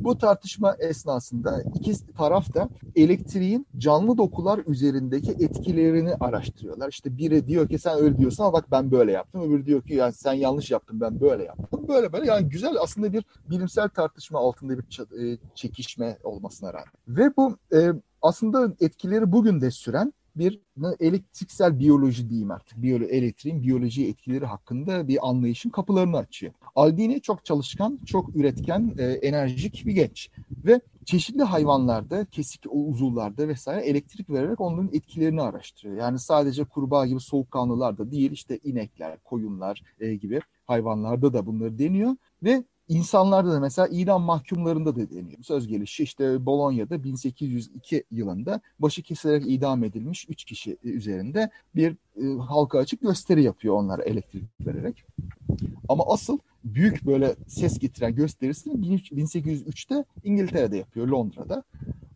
Bu 0.00 0.18
tartışma 0.18 0.76
esnasında 0.78 1.62
iki 1.74 2.14
taraf 2.14 2.54
da 2.54 2.68
elektriğin 2.96 3.66
canlı 3.78 4.18
dokular 4.18 4.60
üzerindeki 4.66 5.30
etkilerini 5.30 6.14
araştırıyorlar. 6.14 6.88
İşte 6.88 7.16
biri 7.16 7.46
diyor 7.46 7.68
ki 7.68 7.78
sen 7.78 7.98
öyle 7.98 8.18
diyorsun 8.18 8.44
ama 8.44 8.52
bak 8.52 8.70
ben 8.70 8.90
böyle 8.90 9.12
yaptım. 9.12 9.42
Öbürü 9.42 9.66
diyor 9.66 9.82
ki 9.82 9.94
yani 9.94 10.12
sen 10.12 10.32
yanlış 10.32 10.70
yaptın 10.70 11.00
ben 11.00 11.20
böyle 11.20 11.44
yaptım. 11.44 11.88
Böyle 11.88 12.12
böyle 12.12 12.26
yani 12.26 12.48
güzel 12.48 12.76
aslında 12.80 13.12
bir 13.12 13.24
bilimsel 13.50 13.88
tartışma 13.88 14.38
altında 14.38 14.78
bir 14.78 15.22
e, 15.22 15.38
çekişme 15.54 16.18
olmasına 16.24 16.72
rağmen. 16.72 16.92
Ve 17.08 17.36
bu 17.36 17.56
e, 17.72 17.92
aslında 18.22 18.74
etkileri 18.80 19.32
bugün 19.32 19.60
de 19.60 19.70
süren 19.70 20.12
bir 20.40 20.60
elektriksel 21.00 21.78
biyoloji 21.78 22.30
diyeyim 22.30 22.50
artık. 22.50 22.82
Biyolo, 22.82 23.04
elektriğin 23.04 23.62
biyoloji 23.62 24.08
etkileri 24.08 24.46
hakkında 24.46 25.08
bir 25.08 25.28
anlayışın 25.28 25.70
kapılarını 25.70 26.16
açıyor. 26.16 26.52
Aldini 26.74 27.20
çok 27.20 27.44
çalışkan, 27.44 27.98
çok 28.06 28.36
üretken, 28.36 28.94
e, 28.98 29.04
enerjik 29.04 29.86
bir 29.86 29.92
genç. 29.92 30.30
Ve 30.64 30.80
çeşitli 31.04 31.42
hayvanlarda, 31.42 32.24
kesik 32.24 32.62
uzuvlarda 32.70 33.48
vesaire 33.48 33.86
elektrik 33.86 34.30
vererek 34.30 34.60
onların 34.60 34.90
etkilerini 34.92 35.42
araştırıyor. 35.42 35.96
Yani 35.96 36.18
sadece 36.18 36.64
kurbağa 36.64 37.06
gibi 37.06 37.20
soğukkanlılarda 37.20 38.10
değil, 38.10 38.30
işte 38.30 38.58
inekler, 38.64 39.18
koyunlar 39.24 39.82
e, 40.00 40.14
gibi 40.14 40.40
hayvanlarda 40.66 41.32
da 41.32 41.46
bunları 41.46 41.78
deniyor. 41.78 42.16
Ve 42.42 42.64
İnsanlarda 42.90 43.52
da 43.52 43.60
mesela 43.60 43.88
idam 43.88 44.22
mahkumlarında 44.22 44.96
da 44.96 45.10
deniyor. 45.10 45.42
Söz 45.42 45.66
gelişi 45.66 46.02
işte 46.02 46.46
Bolonya'da 46.46 47.04
1802 47.04 48.04
yılında 48.10 48.60
başı 48.78 49.02
kesilerek 49.02 49.44
idam 49.46 49.84
edilmiş 49.84 50.26
3 50.28 50.44
kişi 50.44 50.76
üzerinde 50.82 51.50
bir 51.74 51.96
e, 52.16 52.38
halka 52.38 52.78
açık 52.78 53.00
gösteri 53.00 53.42
yapıyor 53.42 53.74
onlara 53.74 54.02
elektrik 54.02 54.44
vererek. 54.66 55.04
Ama 55.88 56.04
asıl 56.06 56.38
büyük 56.64 57.06
böyle 57.06 57.36
ses 57.46 57.78
getiren 57.78 58.14
gösterisini 58.14 58.74
1803'te 58.74 60.04
İngiltere'de 60.24 60.76
yapıyor 60.76 61.08
Londra'da. 61.08 61.62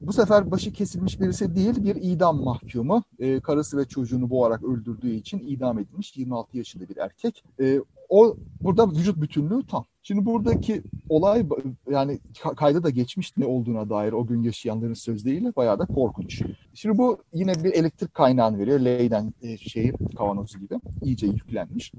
Bu 0.00 0.12
sefer 0.12 0.50
başı 0.50 0.72
kesilmiş 0.72 1.20
birisi 1.20 1.56
değil 1.56 1.84
bir 1.84 1.96
idam 1.96 2.42
mahkumu. 2.42 3.02
E, 3.18 3.40
karısı 3.40 3.76
ve 3.76 3.84
çocuğunu 3.84 4.30
boğarak 4.30 4.64
öldürdüğü 4.64 5.10
için 5.14 5.38
idam 5.38 5.78
edilmiş 5.78 6.16
26 6.16 6.58
yaşında 6.58 6.88
bir 6.88 6.96
erkek. 6.96 7.44
E, 7.60 7.80
o 8.08 8.36
burada 8.60 8.90
vücut 8.90 9.20
bütünlüğü 9.20 9.66
tam. 9.66 9.84
Şimdi 10.06 10.24
buradaki 10.24 10.82
olay 11.08 11.46
yani 11.90 12.18
kayda 12.56 12.82
da 12.82 12.90
geçmiş 12.90 13.36
ne 13.36 13.46
olduğuna 13.46 13.90
dair 13.90 14.12
o 14.12 14.26
gün 14.26 14.42
yaşayanların 14.42 14.94
sözleriyle 14.94 15.56
bayağı 15.56 15.78
da 15.78 15.86
korkunç. 15.86 16.42
Şimdi 16.74 16.98
bu 16.98 17.22
yine 17.32 17.54
bir 17.64 17.72
elektrik 17.72 18.14
kaynağını 18.14 18.58
veriyor. 18.58 18.80
Leyden 18.80 19.34
e, 19.42 19.56
şeyi 19.58 19.92
kavanozu 20.18 20.58
gibi 20.58 20.74
iyice 21.02 21.26
yüklenmiş. 21.26 21.92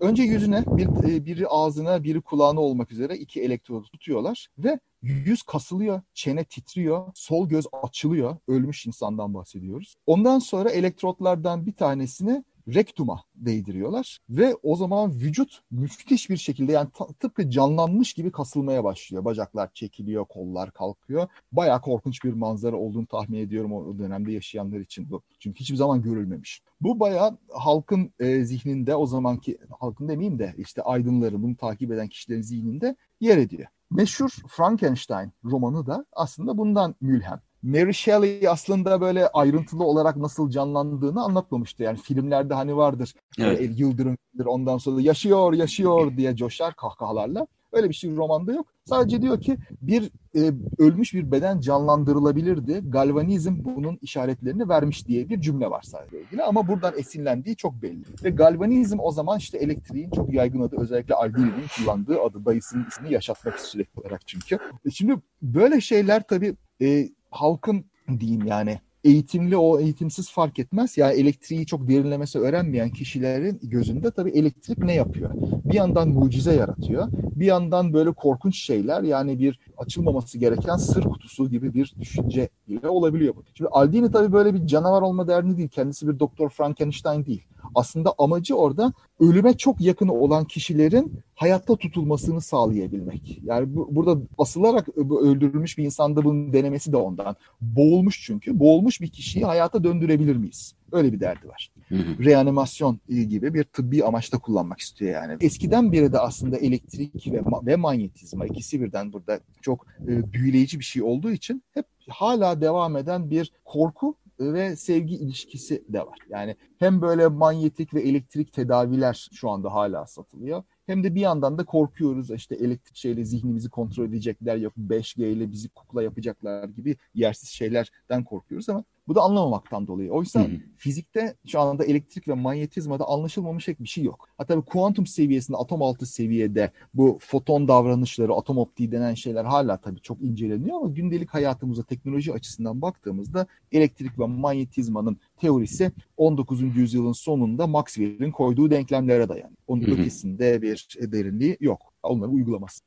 Önce 0.00 0.22
yüzüne 0.22 0.64
bir, 0.66 1.08
e, 1.08 1.24
biri 1.24 1.48
ağzına 1.48 2.04
biri 2.04 2.20
kulağına 2.20 2.60
olmak 2.60 2.92
üzere 2.92 3.16
iki 3.16 3.42
elektrodu 3.42 3.86
tutuyorlar 3.92 4.48
ve 4.58 4.78
yüz 5.02 5.42
kasılıyor, 5.42 6.02
çene 6.14 6.44
titriyor, 6.44 7.06
sol 7.14 7.48
göz 7.48 7.66
açılıyor. 7.82 8.36
Ölmüş 8.48 8.86
insandan 8.86 9.34
bahsediyoruz. 9.34 9.94
Ondan 10.06 10.38
sonra 10.38 10.70
elektrotlardan 10.70 11.66
bir 11.66 11.72
tanesini 11.72 12.44
rektuma 12.68 13.24
değdiriyorlar 13.34 14.18
ve 14.30 14.54
o 14.62 14.76
zaman 14.76 15.10
vücut 15.10 15.62
müthiş 15.70 16.30
bir 16.30 16.36
şekilde 16.36 16.72
yani 16.72 16.88
tıpkı 17.20 17.50
canlanmış 17.50 18.12
gibi 18.12 18.32
kasılmaya 18.32 18.84
başlıyor. 18.84 19.24
Bacaklar 19.24 19.70
çekiliyor, 19.74 20.24
kollar 20.24 20.70
kalkıyor. 20.72 21.28
Bayağı 21.52 21.80
korkunç 21.80 22.24
bir 22.24 22.32
manzara 22.32 22.76
olduğunu 22.76 23.06
tahmin 23.06 23.38
ediyorum 23.38 23.72
o 23.72 23.98
dönemde 23.98 24.32
yaşayanlar 24.32 24.80
için 24.80 25.10
bu. 25.10 25.22
Çünkü 25.38 25.60
hiçbir 25.60 25.76
zaman 25.76 26.02
görülmemiş. 26.02 26.62
Bu 26.80 27.00
bayağı 27.00 27.38
halkın 27.48 28.12
e, 28.20 28.44
zihninde 28.44 28.94
o 28.94 29.06
zamanki 29.06 29.58
halkın 29.80 30.08
demeyeyim 30.08 30.38
de 30.38 30.54
işte 30.58 30.82
aydınları 30.82 31.42
bunu 31.42 31.56
takip 31.56 31.92
eden 31.92 32.08
kişilerin 32.08 32.42
zihninde 32.42 32.96
yer 33.20 33.38
ediyor. 33.38 33.68
meşhur 33.90 34.30
Frankenstein 34.48 35.32
romanı 35.44 35.86
da 35.86 36.06
aslında 36.12 36.58
bundan 36.58 36.94
mülhem. 37.00 37.40
Mary 37.62 37.92
Shelley 37.92 38.48
aslında 38.48 39.00
böyle 39.00 39.28
ayrıntılı 39.28 39.84
olarak 39.84 40.16
nasıl 40.16 40.50
canlandığını 40.50 41.22
anlatmamıştı. 41.22 41.82
Yani 41.82 41.98
filmlerde 41.98 42.54
hani 42.54 42.76
vardır 42.76 43.14
evet. 43.38 43.60
e, 43.60 43.64
yıldırım 43.64 44.16
ondan 44.44 44.78
sonra 44.78 45.00
yaşıyor 45.00 45.52
yaşıyor 45.52 46.16
diye 46.16 46.36
coşar 46.36 46.74
kahkahalarla. 46.74 47.46
Öyle 47.72 47.88
bir 47.88 47.94
şey 47.94 48.16
romanda 48.16 48.52
yok. 48.52 48.66
Sadece 48.84 49.22
diyor 49.22 49.40
ki 49.40 49.56
bir 49.82 50.10
e, 50.36 50.52
ölmüş 50.78 51.14
bir 51.14 51.32
beden 51.32 51.60
canlandırılabilirdi. 51.60 52.82
Galvanizm 52.84 53.64
bunun 53.64 53.98
işaretlerini 54.02 54.68
vermiş 54.68 55.06
diye 55.06 55.28
bir 55.28 55.40
cümle 55.40 55.70
var 55.70 55.82
sadece 55.82 56.20
ilgili. 56.20 56.42
Ama 56.42 56.68
buradan 56.68 56.98
esinlendiği 56.98 57.56
çok 57.56 57.82
belli. 57.82 58.04
Ve 58.24 58.30
galvanizm 58.30 58.98
o 59.00 59.10
zaman 59.10 59.38
işte 59.38 59.58
elektriğin 59.58 60.10
çok 60.10 60.34
yaygın 60.34 60.60
adı 60.60 60.76
özellikle 60.80 61.14
Aldini'nin 61.14 61.66
kullandığı 61.76 62.20
adı. 62.20 62.44
Dayısının 62.44 62.86
ismini 62.88 63.12
yaşatmak 63.12 63.60
sürekli 63.60 64.00
olarak 64.00 64.26
çünkü. 64.26 64.58
E 64.86 64.90
şimdi 64.90 65.16
böyle 65.42 65.80
şeyler 65.80 66.22
tabii 66.28 66.56
e, 66.82 67.08
halkın 67.30 67.84
diyeyim 68.20 68.46
yani 68.46 68.78
eğitimli 69.04 69.56
o 69.56 69.80
eğitimsiz 69.80 70.30
fark 70.30 70.58
etmez. 70.58 70.98
Yani 70.98 71.14
elektriği 71.14 71.66
çok 71.66 71.88
derinlemesi 71.88 72.38
öğrenmeyen 72.38 72.90
kişilerin 72.90 73.60
gözünde 73.62 74.10
tabii 74.10 74.30
elektrik 74.30 74.78
ne 74.78 74.94
yapıyor? 74.94 75.30
Bir 75.64 75.74
yandan 75.74 76.08
mucize 76.08 76.54
yaratıyor. 76.54 77.08
Bir 77.12 77.46
yandan 77.46 77.92
böyle 77.92 78.12
korkunç 78.12 78.56
şeyler 78.56 79.02
yani 79.02 79.38
bir 79.38 79.60
açılmaması 79.78 80.38
gereken 80.38 80.76
sır 80.76 81.02
kutusu 81.02 81.50
gibi 81.50 81.74
bir 81.74 81.94
düşünce 82.00 82.48
bile 82.68 82.88
olabiliyor. 82.88 83.34
Şimdi 83.54 83.70
Aldini 83.70 84.12
tabii 84.12 84.32
böyle 84.32 84.54
bir 84.54 84.66
canavar 84.66 85.02
olma 85.02 85.28
derdi 85.28 85.56
değil. 85.56 85.68
Kendisi 85.68 86.08
bir 86.08 86.18
Doktor 86.18 86.50
Frankenstein 86.50 87.26
değil. 87.26 87.44
Aslında 87.74 88.14
amacı 88.18 88.54
orada 88.54 88.92
ölüme 89.20 89.56
çok 89.56 89.80
yakın 89.80 90.08
olan 90.08 90.44
kişilerin 90.44 91.20
hayatta 91.34 91.76
tutulmasını 91.76 92.40
sağlayabilmek. 92.40 93.40
Yani 93.44 93.76
bu, 93.76 93.88
burada 93.90 94.22
asılarak 94.38 94.88
öldürülmüş 94.98 95.78
bir 95.78 95.84
insanda 95.84 96.24
bunun 96.24 96.52
denemesi 96.52 96.92
de 96.92 96.96
ondan. 96.96 97.36
Boğulmuş 97.60 98.22
çünkü. 98.26 98.60
Boğulmuş 98.60 99.00
bir 99.00 99.08
kişiyi 99.08 99.44
hayata 99.44 99.84
döndürebilir 99.84 100.36
miyiz? 100.36 100.74
Öyle 100.92 101.12
bir 101.12 101.20
derdi 101.20 101.48
var. 101.48 101.72
Hı 101.88 101.94
hı. 101.94 102.24
Reanimasyon 102.24 103.00
gibi 103.08 103.54
bir 103.54 103.64
tıbbi 103.64 104.04
amaçta 104.04 104.38
kullanmak 104.38 104.80
istiyor 104.80 105.12
yani. 105.12 105.36
Eskiden 105.40 105.92
beri 105.92 106.12
de 106.12 106.18
aslında 106.18 106.56
elektrik 106.56 107.32
ve, 107.32 107.42
ve 107.66 107.76
manyetizma 107.76 108.46
ikisi 108.46 108.80
birden 108.80 109.12
burada 109.12 109.40
çok 109.62 109.86
e, 110.08 110.32
büyüleyici 110.32 110.78
bir 110.78 110.84
şey 110.84 111.02
olduğu 111.02 111.30
için 111.30 111.62
hep 111.74 111.86
hala 112.08 112.60
devam 112.60 112.96
eden 112.96 113.30
bir 113.30 113.52
korku 113.64 114.14
ve 114.40 114.76
sevgi 114.76 115.14
ilişkisi 115.14 115.84
de 115.88 116.00
var. 116.00 116.18
Yani 116.28 116.56
hem 116.78 117.02
böyle 117.02 117.26
manyetik 117.26 117.94
ve 117.94 118.00
elektrik 118.00 118.52
tedaviler 118.52 119.28
şu 119.32 119.50
anda 119.50 119.74
hala 119.74 120.06
satılıyor. 120.06 120.62
Hem 120.86 121.04
de 121.04 121.14
bir 121.14 121.20
yandan 121.20 121.58
da 121.58 121.64
korkuyoruz 121.64 122.30
işte 122.30 122.54
elektrik 122.54 122.96
şeyle 122.96 123.24
zihnimizi 123.24 123.70
kontrol 123.70 124.04
edecekler 124.04 124.56
yok 124.56 124.72
5G 124.76 125.32
ile 125.32 125.50
bizi 125.50 125.68
kukla 125.68 126.02
yapacaklar 126.02 126.68
gibi 126.68 126.96
yersiz 127.14 127.48
şeylerden 127.48 128.24
korkuyoruz 128.24 128.68
ama 128.68 128.84
bu 129.10 129.14
da 129.14 129.20
anlamamaktan 129.20 129.86
dolayı. 129.86 130.10
Oysa 130.10 130.46
hmm. 130.46 130.58
fizikte 130.76 131.34
şu 131.46 131.60
anda 131.60 131.84
elektrik 131.84 132.28
ve 132.28 132.34
manyetizmada 132.34 133.04
anlaşılmamış 133.04 133.68
bir 133.68 133.88
şey 133.88 134.04
yok. 134.04 134.28
Hatta 134.38 134.56
bir 134.56 134.62
kuantum 134.62 135.06
seviyesinde, 135.06 135.56
atom 135.56 135.82
altı 135.82 136.06
seviyede 136.06 136.70
bu 136.94 137.18
foton 137.20 137.68
davranışları, 137.68 138.34
atom 138.34 138.58
optiği 138.58 138.92
denen 138.92 139.14
şeyler 139.14 139.44
hala 139.44 139.76
tabii 139.76 140.00
çok 140.00 140.22
inceleniyor 140.22 140.76
ama 140.76 140.90
gündelik 140.90 141.30
hayatımıza 141.30 141.82
teknoloji 141.82 142.32
açısından 142.32 142.82
baktığımızda 142.82 143.46
elektrik 143.72 144.18
ve 144.18 144.26
manyetizmanın 144.26 145.16
teorisi 145.36 145.92
19. 146.16 146.76
yüzyılın 146.76 147.12
sonunda 147.12 147.66
Maxwell'in 147.66 148.30
koyduğu 148.30 148.70
denklemlere 148.70 149.28
dayanıyor. 149.28 149.58
Onun 149.66 149.82
ötesinde 149.82 150.62
bir 150.62 150.88
derinliği 151.00 151.56
yok 151.60 151.89
onları 152.02 152.30
uygulamaz. 152.30 152.82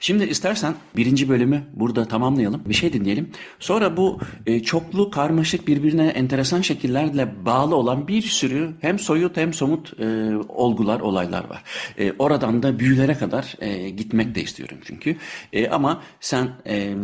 Şimdi 0.00 0.24
istersen 0.24 0.74
birinci 0.96 1.28
bölümü 1.28 1.62
burada 1.72 2.04
tamamlayalım. 2.04 2.62
Bir 2.66 2.74
şey 2.74 2.92
dinleyelim. 2.92 3.30
Sonra 3.58 3.96
bu 3.96 4.18
e, 4.46 4.62
çoklu, 4.62 5.10
karmaşık, 5.10 5.66
birbirine 5.66 6.06
enteresan 6.06 6.60
şekillerle 6.60 7.46
bağlı 7.46 7.76
olan 7.76 8.08
bir 8.08 8.22
sürü 8.22 8.74
hem 8.80 8.98
soyut 8.98 9.36
hem 9.36 9.52
somut 9.52 10.00
e, 10.00 10.36
olgular, 10.48 11.00
olaylar 11.00 11.44
var. 11.44 11.62
E, 11.98 12.12
oradan 12.12 12.62
da 12.62 12.78
büyülere 12.78 13.14
kadar 13.14 13.54
e, 13.60 13.90
gitmek 13.90 14.34
de 14.34 14.42
istiyorum 14.42 14.78
çünkü. 14.84 15.16
E, 15.52 15.68
ama 15.68 16.02
sen 16.20 16.48
e, 16.66 16.94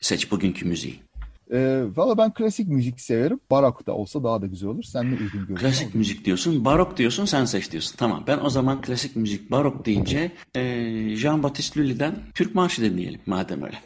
seç 0.00 0.30
bugünkü 0.30 0.64
müziği. 0.64 1.05
E, 1.52 1.82
Valla 1.96 2.18
ben 2.18 2.34
klasik 2.34 2.68
müzik 2.68 3.00
severim. 3.00 3.40
Barok 3.50 3.86
da 3.86 3.92
olsa 3.92 4.24
daha 4.24 4.42
da 4.42 4.46
güzel 4.46 4.68
olur. 4.68 4.82
Sen 4.82 5.06
ne 5.10 5.14
uygun 5.14 5.28
görüyorsun? 5.40 5.56
Klasik 5.56 5.94
müzik 5.94 6.24
diyorsun, 6.24 6.64
barok 6.64 6.96
diyorsun, 6.96 7.24
sen 7.24 7.44
seç 7.44 7.72
diyorsun. 7.72 7.96
Tamam 7.96 8.24
ben 8.26 8.38
o 8.38 8.50
zaman 8.50 8.80
klasik 8.80 9.16
müzik, 9.16 9.50
barok 9.50 9.86
deyince 9.86 10.32
e, 10.54 10.60
Jean-Baptiste 11.16 11.80
Lully'den 11.80 12.14
Türk 12.34 12.54
Marşı 12.54 12.82
dinleyelim 12.82 13.20
madem 13.26 13.62
öyle. 13.62 13.76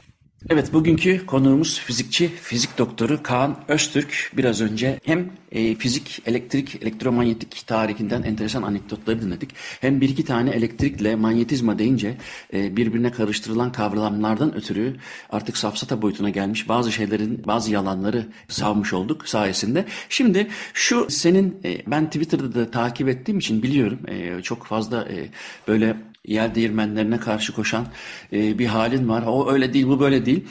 Evet 0.48 0.72
bugünkü 0.72 1.26
konuğumuz 1.26 1.80
fizikçi, 1.80 2.28
fizik 2.28 2.78
doktoru 2.78 3.22
Kaan 3.22 3.56
Öztürk. 3.68 4.32
Biraz 4.36 4.60
önce 4.60 5.00
hem 5.04 5.30
e, 5.52 5.74
fizik, 5.74 6.22
elektrik, 6.26 6.82
elektromanyetik 6.82 7.66
tarihinden 7.66 8.22
enteresan 8.22 8.62
anekdotları 8.62 9.22
dinledik. 9.22 9.50
Hem 9.80 10.00
bir 10.00 10.08
iki 10.08 10.24
tane 10.24 10.50
elektrikle 10.50 11.16
manyetizma 11.16 11.78
deyince 11.78 12.16
e, 12.52 12.76
birbirine 12.76 13.10
karıştırılan 13.12 13.72
kavramlardan 13.72 14.54
ötürü 14.54 14.96
artık 15.30 15.56
safsata 15.56 16.02
boyutuna 16.02 16.30
gelmiş 16.30 16.68
bazı 16.68 16.92
şeylerin, 16.92 17.42
bazı 17.46 17.72
yalanları 17.72 18.26
savmış 18.48 18.92
olduk 18.92 19.28
sayesinde. 19.28 19.84
Şimdi 20.08 20.48
şu 20.74 21.10
senin, 21.10 21.58
e, 21.64 21.82
ben 21.86 22.06
Twitter'da 22.06 22.54
da 22.54 22.70
takip 22.70 23.08
ettiğim 23.08 23.38
için 23.38 23.62
biliyorum 23.62 23.98
e, 24.08 24.42
çok 24.42 24.66
fazla 24.66 25.08
e, 25.08 25.28
böyle 25.68 25.96
yer 26.26 26.54
değirmenlerine 26.54 27.20
karşı 27.20 27.54
koşan 27.54 27.86
e, 28.32 28.58
bir 28.58 28.66
halin 28.66 29.08
var. 29.08 29.24
O 29.26 29.52
öyle 29.52 29.74
değil, 29.74 29.86
bu 29.86 30.00
böyle 30.00 30.26
değil. 30.26 30.44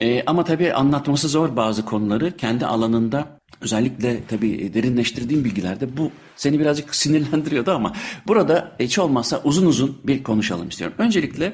E, 0.00 0.22
ama 0.26 0.44
tabii 0.44 0.72
anlatması 0.72 1.28
zor 1.28 1.56
bazı 1.56 1.84
konuları. 1.84 2.36
Kendi 2.36 2.66
alanında 2.66 3.40
özellikle 3.60 4.20
tabii 4.28 4.74
derinleştirdiğim 4.74 5.44
bilgilerde 5.44 5.96
bu 5.96 6.10
seni 6.36 6.60
birazcık 6.60 6.94
sinirlendiriyordu 6.94 7.70
ama 7.70 7.92
burada 8.26 8.76
hiç 8.80 8.98
olmazsa 8.98 9.40
uzun 9.44 9.66
uzun 9.66 9.98
bir 10.04 10.22
konuşalım 10.22 10.68
istiyorum. 10.68 10.96
Öncelikle 10.98 11.52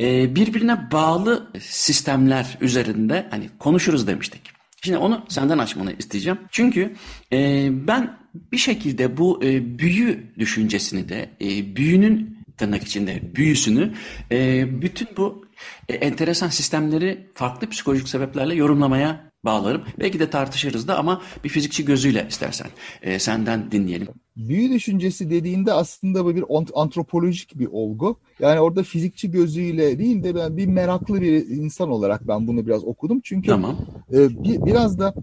e, 0.00 0.34
birbirine 0.34 0.90
bağlı 0.92 1.50
sistemler 1.60 2.58
üzerinde 2.60 3.26
hani 3.30 3.50
konuşuruz 3.58 4.06
demiştik. 4.06 4.42
Şimdi 4.82 4.98
onu 4.98 5.24
senden 5.28 5.58
açmanı 5.58 5.92
isteyeceğim. 5.98 6.38
Çünkü 6.50 6.94
e, 7.32 7.68
ben 7.86 8.18
bir 8.52 8.58
şekilde 8.58 9.16
bu 9.16 9.44
e, 9.44 9.78
büyü 9.78 10.32
düşüncesini 10.38 11.08
de 11.08 11.30
e, 11.40 11.76
büyünün 11.76 12.39
tırnak 12.60 12.82
içinde 12.82 13.20
büyüsünü 13.36 13.94
e, 14.32 14.66
bütün 14.82 15.08
bu 15.16 15.44
e, 15.88 15.94
enteresan 15.94 16.48
sistemleri 16.48 17.30
farklı 17.34 17.68
psikolojik 17.68 18.08
sebeplerle 18.08 18.54
yorumlamaya 18.54 19.30
bağlarım. 19.44 19.84
Belki 19.98 20.20
de 20.20 20.30
tartışırız 20.30 20.88
da 20.88 20.98
ama 20.98 21.22
bir 21.44 21.48
fizikçi 21.48 21.84
gözüyle 21.84 22.26
istersen 22.28 22.68
e, 23.02 23.18
senden 23.18 23.72
dinleyelim. 23.72 24.08
Büyü 24.48 24.70
düşüncesi 24.70 25.30
dediğinde 25.30 25.72
aslında 25.72 26.24
bu 26.24 26.34
bir 26.36 26.44
antropolojik 26.74 27.58
bir 27.58 27.66
olgu. 27.66 28.16
Yani 28.40 28.60
orada 28.60 28.82
fizikçi 28.82 29.30
gözüyle 29.30 29.98
değil 29.98 30.22
de 30.22 30.34
ben 30.34 30.56
bir 30.56 30.66
meraklı 30.66 31.20
bir 31.20 31.48
insan 31.48 31.90
olarak 31.90 32.28
ben 32.28 32.46
bunu 32.46 32.66
biraz 32.66 32.84
okudum. 32.84 33.20
Çünkü 33.24 33.50
tamam. 33.50 33.76
e, 34.12 34.44
bir, 34.44 34.64
biraz 34.64 34.98
da 34.98 35.14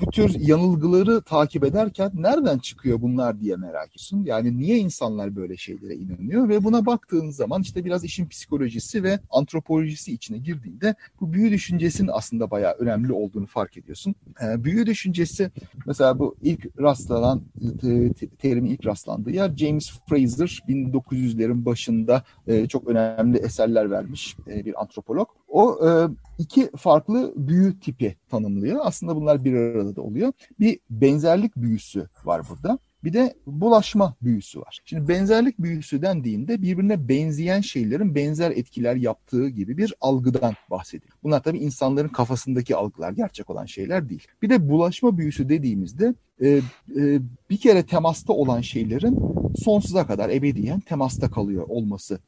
bu 0.00 0.10
tür 0.10 0.40
yanılgıları 0.40 1.22
takip 1.22 1.64
ederken 1.64 2.10
nereden 2.14 2.58
çıkıyor 2.58 3.02
bunlar 3.02 3.40
diye 3.40 3.56
merak 3.56 3.88
ediyorsun. 3.88 4.24
Yani 4.24 4.58
niye 4.58 4.78
insanlar 4.78 5.36
böyle 5.36 5.56
şeylere 5.56 5.94
inanıyor 5.94 6.48
ve 6.48 6.64
buna 6.64 6.86
baktığın 6.86 7.30
zaman 7.30 7.62
işte 7.62 7.84
biraz 7.84 8.04
işin 8.04 8.26
psikolojisi 8.26 9.02
ve 9.02 9.18
antropolojisi 9.30 10.12
içine 10.12 10.38
girdiğinde 10.38 10.94
bu 11.20 11.32
büyü 11.32 11.50
düşüncesinin 11.50 12.10
aslında 12.12 12.50
bayağı 12.50 12.72
önemli 12.72 13.12
olduğunu 13.12 13.46
fark 13.46 13.76
ediyorsun. 13.76 14.14
E, 14.42 14.64
büyü 14.64 14.86
düşüncesi 14.86 15.50
mesela 15.86 16.18
bu 16.18 16.36
ilk 16.42 16.80
rastlanan 16.80 17.42
terimi 18.54 18.68
ilk 18.68 18.86
rastlandığı 18.86 19.30
yer 19.30 19.56
James 19.56 19.92
Fraser 20.08 20.62
1900'lerin 20.68 21.64
başında 21.64 22.22
e, 22.46 22.68
çok 22.68 22.88
önemli 22.88 23.38
eserler 23.38 23.90
vermiş 23.90 24.36
e, 24.46 24.64
bir 24.64 24.80
antropolog. 24.80 25.28
O 25.48 25.88
e, 25.88 25.90
iki 26.38 26.70
farklı 26.76 27.32
büyü 27.36 27.80
tipi 27.80 28.16
tanımlıyor. 28.30 28.80
Aslında 28.82 29.16
bunlar 29.16 29.44
bir 29.44 29.54
arada 29.54 29.96
da 29.96 30.02
oluyor. 30.02 30.32
Bir 30.60 30.78
benzerlik 30.90 31.56
büyüsü 31.56 32.08
var 32.24 32.42
burada. 32.50 32.78
Bir 33.04 33.12
de 33.12 33.34
bulaşma 33.46 34.16
büyüsü 34.22 34.60
var. 34.60 34.80
Şimdi 34.84 35.08
benzerlik 35.08 35.58
büyüsü 35.58 36.02
dendiğinde 36.02 36.62
birbirine 36.62 37.08
benzeyen 37.08 37.60
şeylerin 37.60 38.14
benzer 38.14 38.50
etkiler 38.50 38.96
yaptığı 38.96 39.48
gibi 39.48 39.76
bir 39.76 39.94
algıdan 40.00 40.54
bahsediyor. 40.70 41.12
Bunlar 41.22 41.42
tabii 41.42 41.58
insanların 41.58 42.08
kafasındaki 42.08 42.76
algılar, 42.76 43.12
gerçek 43.12 43.50
olan 43.50 43.66
şeyler 43.66 44.08
değil. 44.08 44.26
Bir 44.42 44.50
de 44.50 44.68
bulaşma 44.68 45.18
büyüsü 45.18 45.48
dediğimizde 45.48 46.14
e, 46.40 46.48
e, 46.48 47.20
bir 47.50 47.56
kere 47.56 47.86
temasta 47.86 48.32
olan 48.32 48.60
şeylerin 48.60 49.18
sonsuza 49.56 50.06
kadar 50.06 50.30
ebediyen 50.30 50.80
temasta 50.80 51.30
kalıyor 51.30 51.64
olması. 51.68 52.18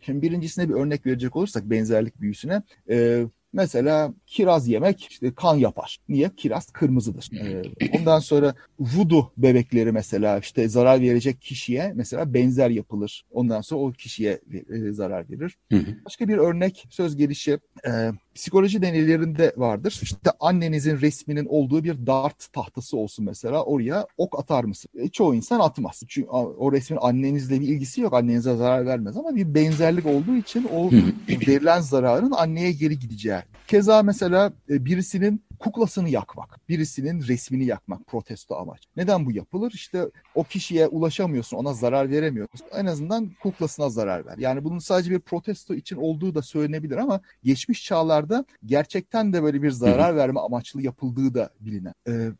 Şimdi 0.00 0.22
birincisine 0.22 0.68
bir 0.68 0.74
örnek 0.74 1.06
verecek 1.06 1.36
olursak 1.36 1.70
benzerlik 1.70 2.20
büyüsüne 2.20 2.62
e, 2.90 3.26
Mesela 3.52 4.14
kiraz 4.26 4.68
yemek 4.68 5.06
işte 5.10 5.34
kan 5.34 5.56
yapar. 5.56 5.98
Niye? 6.08 6.30
Kiraz 6.36 6.70
kırmızıdır. 6.70 7.30
Ee, 7.40 7.62
ondan 7.98 8.18
sonra 8.18 8.54
vudu 8.78 9.32
bebekleri 9.36 9.92
mesela 9.92 10.38
işte 10.38 10.68
zarar 10.68 11.00
verecek 11.00 11.40
kişiye 11.40 11.92
mesela 11.94 12.34
benzer 12.34 12.70
yapılır. 12.70 13.24
Ondan 13.30 13.60
sonra 13.60 13.80
o 13.80 13.92
kişiye 13.92 14.40
e, 14.70 14.92
zarar 14.92 15.30
verir. 15.30 15.58
Başka 16.06 16.28
bir 16.28 16.36
örnek 16.36 16.86
söz 16.90 17.16
gelişi 17.16 17.58
e, 17.86 18.12
psikoloji 18.36 18.82
deneylerinde 18.82 19.52
vardır. 19.56 20.00
İşte 20.02 20.30
annenizin 20.40 21.00
resminin 21.00 21.46
olduğu 21.46 21.84
bir 21.84 22.06
dart 22.06 22.52
tahtası 22.52 22.96
olsun 22.96 23.24
mesela 23.24 23.64
oraya 23.64 24.06
ok 24.16 24.38
atar 24.38 24.64
mısın? 24.64 24.90
E, 24.94 25.08
çoğu 25.08 25.34
insan 25.34 25.60
atmaz. 25.60 26.02
Çünkü 26.08 26.28
o 26.28 26.72
resmin 26.72 26.98
annenizle 27.02 27.60
bir 27.60 27.68
ilgisi 27.68 28.00
yok. 28.00 28.14
Annenize 28.14 28.56
zarar 28.56 28.86
vermez 28.86 29.16
ama 29.16 29.36
bir 29.36 29.54
benzerlik 29.54 30.06
olduğu 30.06 30.36
için 30.36 30.68
o 30.74 30.90
verilen 31.28 31.80
zararın 31.80 32.30
anneye 32.30 32.72
geri 32.72 32.98
gideceği. 32.98 33.40
Keza 33.66 34.02
mesela 34.02 34.52
e, 34.70 34.84
birisinin 34.84 35.45
kuklasını 35.58 36.08
yakmak, 36.08 36.68
birisinin 36.68 37.22
resmini 37.22 37.64
yakmak 37.64 38.06
protesto 38.06 38.56
amaç. 38.56 38.82
Neden 38.96 39.26
bu 39.26 39.32
yapılır? 39.32 39.72
İşte 39.72 40.10
o 40.34 40.44
kişiye 40.44 40.86
ulaşamıyorsun, 40.86 41.56
ona 41.56 41.74
zarar 41.74 42.10
veremiyorsun. 42.10 42.66
En 42.72 42.86
azından 42.86 43.30
kuklasına 43.42 43.88
zarar 43.88 44.26
ver. 44.26 44.38
Yani 44.38 44.64
bunun 44.64 44.78
sadece 44.78 45.10
bir 45.10 45.18
protesto 45.18 45.74
için 45.74 45.96
olduğu 45.96 46.34
da 46.34 46.42
söylenebilir 46.42 46.96
ama 46.96 47.20
geçmiş 47.44 47.84
çağlarda 47.84 48.44
gerçekten 48.66 49.32
de 49.32 49.42
böyle 49.42 49.62
bir 49.62 49.70
zarar 49.70 50.16
verme 50.16 50.40
amaçlı 50.40 50.82
yapıldığı 50.82 51.34
da 51.34 51.50
bilinen. 51.60 51.94
Ee, 52.08 52.30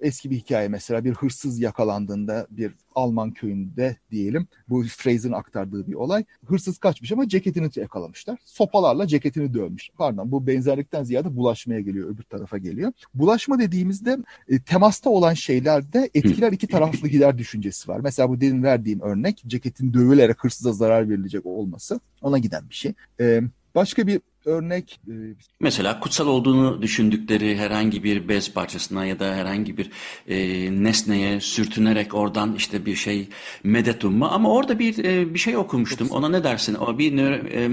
eski 0.00 0.30
bir 0.30 0.36
hikaye 0.36 0.68
mesela 0.68 1.04
bir 1.04 1.14
hırsız 1.14 1.60
yakalandığında 1.60 2.46
bir 2.50 2.74
Alman 2.94 3.30
köyünde 3.30 3.96
diyelim. 4.10 4.48
Bu 4.68 4.82
Fraser'ın 4.82 5.32
aktardığı 5.32 5.86
bir 5.86 5.94
olay. 5.94 6.24
Hırsız 6.46 6.78
kaçmış 6.78 7.12
ama 7.12 7.28
ceketini 7.28 7.70
yakalamışlar. 7.76 8.38
Sopalarla 8.44 9.06
ceketini 9.06 9.54
dövmüş. 9.54 9.90
Pardon 9.98 10.32
bu 10.32 10.46
benzerlikten 10.46 11.04
ziyade 11.04 11.36
bulaşmaya 11.36 11.80
geliyor 11.80 12.08
öbür 12.08 12.22
tarafa 12.22 12.58
geliyor. 12.62 12.92
Bulaşma 13.14 13.58
dediğimizde 13.58 14.18
e, 14.48 14.58
temasta 14.58 15.10
olan 15.10 15.34
şeylerde 15.34 16.10
etkiler 16.14 16.52
iki 16.52 16.66
taraflı 16.66 17.08
gider 17.08 17.38
düşüncesi 17.38 17.88
var. 17.88 18.00
Mesela 18.00 18.28
bu 18.28 18.40
demin 18.40 18.62
verdiğim 18.62 19.00
örnek 19.00 19.42
ceketin 19.46 19.94
dövülerek 19.94 20.44
hırsıza 20.44 20.72
zarar 20.72 21.08
verilecek 21.08 21.46
olması 21.46 22.00
ona 22.22 22.38
giden 22.38 22.68
bir 22.70 22.74
şey. 22.74 22.92
E, 23.20 23.40
başka 23.74 24.06
bir 24.06 24.20
örnek 24.44 25.00
e, 25.08 25.12
mesela 25.60 26.00
kutsal 26.00 26.26
olduğunu 26.26 26.82
düşündükleri 26.82 27.58
herhangi 27.58 28.04
bir 28.04 28.28
bez 28.28 28.52
parçasına 28.52 29.06
ya 29.06 29.18
da 29.18 29.34
herhangi 29.34 29.76
bir 29.76 29.90
e, 30.28 30.36
nesneye 30.84 31.40
sürtünerek 31.40 32.14
oradan 32.14 32.54
işte 32.54 32.86
bir 32.86 32.96
şey 32.96 33.28
medet 33.64 34.04
umma. 34.04 34.30
Ama 34.30 34.52
orada 34.52 34.78
bir 34.78 35.04
e, 35.04 35.34
bir 35.34 35.38
şey 35.38 35.56
okumuştum. 35.56 36.08
Ona 36.10 36.28
ne 36.28 36.44
dersin? 36.44 36.74
O 36.74 36.98
bir 36.98 37.16
nöro, 37.16 37.34
e, 37.34 37.70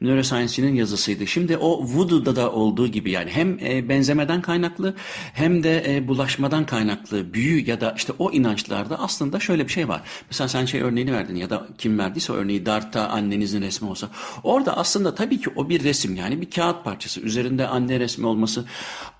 neuroscience'nin 0.00 0.74
yazısıydı. 0.74 1.26
Şimdi 1.26 1.56
o 1.56 1.84
voodoo'da 1.84 2.36
da 2.36 2.52
olduğu 2.52 2.86
gibi 2.86 3.10
yani 3.10 3.30
hem 3.30 3.58
e, 3.58 3.88
benzemeden 3.88 4.42
kaynaklı 4.42 4.94
hem 5.32 5.62
de 5.62 5.84
e, 5.96 6.08
bulaşmadan 6.08 6.66
kaynaklı 6.66 7.34
büyü 7.34 7.68
ya 7.68 7.80
da 7.80 7.94
işte 7.96 8.12
o 8.18 8.32
inançlarda 8.32 8.98
aslında 8.98 9.40
şöyle 9.40 9.68
bir 9.68 9.72
şey 9.72 9.88
var. 9.88 10.02
Mesela 10.30 10.48
sen 10.48 10.64
şey 10.64 10.80
örneğini 10.80 11.12
verdin 11.12 11.36
ya 11.36 11.50
da 11.50 11.66
kim 11.78 11.98
verdiyse 11.98 12.32
o 12.32 12.36
örneği 12.36 12.66
Dart'ta 12.66 13.08
annenizin 13.08 13.62
resmi 13.62 13.88
olsa. 13.88 14.08
Orada 14.42 14.76
aslında 14.76 15.14
tabii 15.14 15.40
ki 15.40 15.50
o 15.56 15.68
bir 15.68 15.84
resim 15.84 15.99
resim 16.00 16.16
yani 16.16 16.40
bir 16.40 16.50
kağıt 16.50 16.84
parçası 16.84 17.20
üzerinde 17.20 17.66
anne 17.66 18.00
resmi 18.00 18.26
olması 18.26 18.64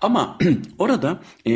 ama 0.01 0.37
orada 0.79 1.19
e, 1.47 1.51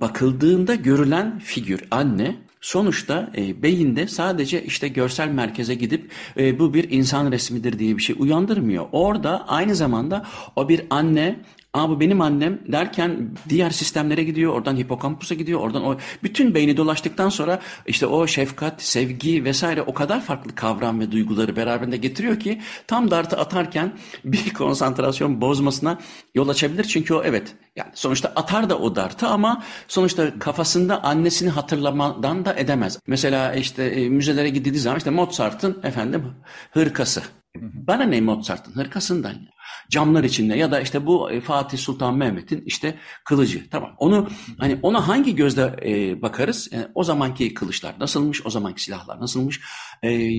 bakıldığında 0.00 0.74
görülen 0.74 1.38
figür 1.38 1.84
anne 1.90 2.36
sonuçta 2.60 3.30
e, 3.36 3.62
beyinde 3.62 4.08
sadece 4.08 4.64
işte 4.64 4.88
görsel 4.88 5.28
merkeze 5.28 5.74
gidip 5.74 6.10
e, 6.36 6.58
bu 6.58 6.74
bir 6.74 6.90
insan 6.90 7.32
resmidir 7.32 7.78
diye 7.78 7.96
bir 7.96 8.02
şey 8.02 8.16
uyandırmıyor. 8.18 8.86
Orada 8.92 9.48
aynı 9.48 9.74
zamanda 9.74 10.26
o 10.56 10.68
bir 10.68 10.82
anne 10.90 11.40
Aa 11.74 11.88
bu 11.88 12.00
benim 12.00 12.20
annem 12.20 12.58
derken 12.72 13.30
diğer 13.48 13.70
sistemlere 13.70 14.24
gidiyor. 14.24 14.52
Oradan 14.52 14.76
hipokampusa 14.76 15.34
gidiyor. 15.34 15.60
Oradan 15.60 15.84
o 15.84 15.96
bütün 16.22 16.54
beyni 16.54 16.76
dolaştıktan 16.76 17.28
sonra 17.28 17.60
işte 17.86 18.06
o 18.06 18.26
şefkat, 18.26 18.82
sevgi 18.82 19.44
vesaire 19.44 19.82
o 19.82 19.94
kadar 19.94 20.20
farklı 20.20 20.54
kavram 20.54 21.00
ve 21.00 21.12
duyguları 21.12 21.56
beraberinde 21.56 21.96
getiriyor 21.96 22.40
ki 22.40 22.60
tam 22.86 23.10
dartı 23.10 23.36
atarken 23.36 23.92
bir 24.24 24.54
konsantrasyon 24.54 25.40
bozmasına 25.40 25.98
yol 26.34 26.48
açabilir. 26.48 26.84
Çünkü 26.84 27.14
o 27.14 27.22
evet 27.24 27.54
yani 27.76 27.90
sonuçta 27.94 28.32
atar 28.36 28.70
da 28.70 28.78
o 28.78 28.96
dartı 28.96 29.26
ama 29.26 29.62
sonuçta 29.88 30.38
kafasında 30.38 31.04
annesini 31.04 31.50
hatırlamadan 31.50 32.44
da 32.44 32.54
edemez. 32.54 32.98
Mesela 33.06 33.54
işte 33.54 33.84
e, 33.84 34.08
müzelere 34.08 34.48
gidildiği 34.48 34.80
zaman 34.80 34.98
işte 34.98 35.10
Mozart'ın 35.10 35.80
efendim 35.82 36.32
hırkası. 36.70 37.22
Bana 37.62 38.04
ne 38.04 38.20
Mozart'ın 38.20 38.76
hırkasından 38.76 39.53
camlar 39.90 40.24
içinde 40.24 40.56
ya 40.56 40.70
da 40.70 40.80
işte 40.80 41.06
bu 41.06 41.30
e, 41.30 41.40
Fatih 41.40 41.78
Sultan 41.78 42.16
Mehmet'in 42.16 42.62
işte 42.66 42.94
kılıcı. 43.24 43.70
Tamam. 43.70 43.94
Onu 43.98 44.28
hani 44.58 44.78
ona 44.82 45.08
hangi 45.08 45.34
gözle 45.34 45.76
e, 45.84 46.22
bakarız? 46.22 46.68
Yani 46.72 46.86
o 46.94 47.04
zamanki 47.04 47.54
kılıçlar 47.54 47.94
nasılmış? 48.00 48.46
O 48.46 48.50
zamanki 48.50 48.82
silahlar 48.82 49.20
nasılmış? 49.20 49.60
E, 50.04 50.30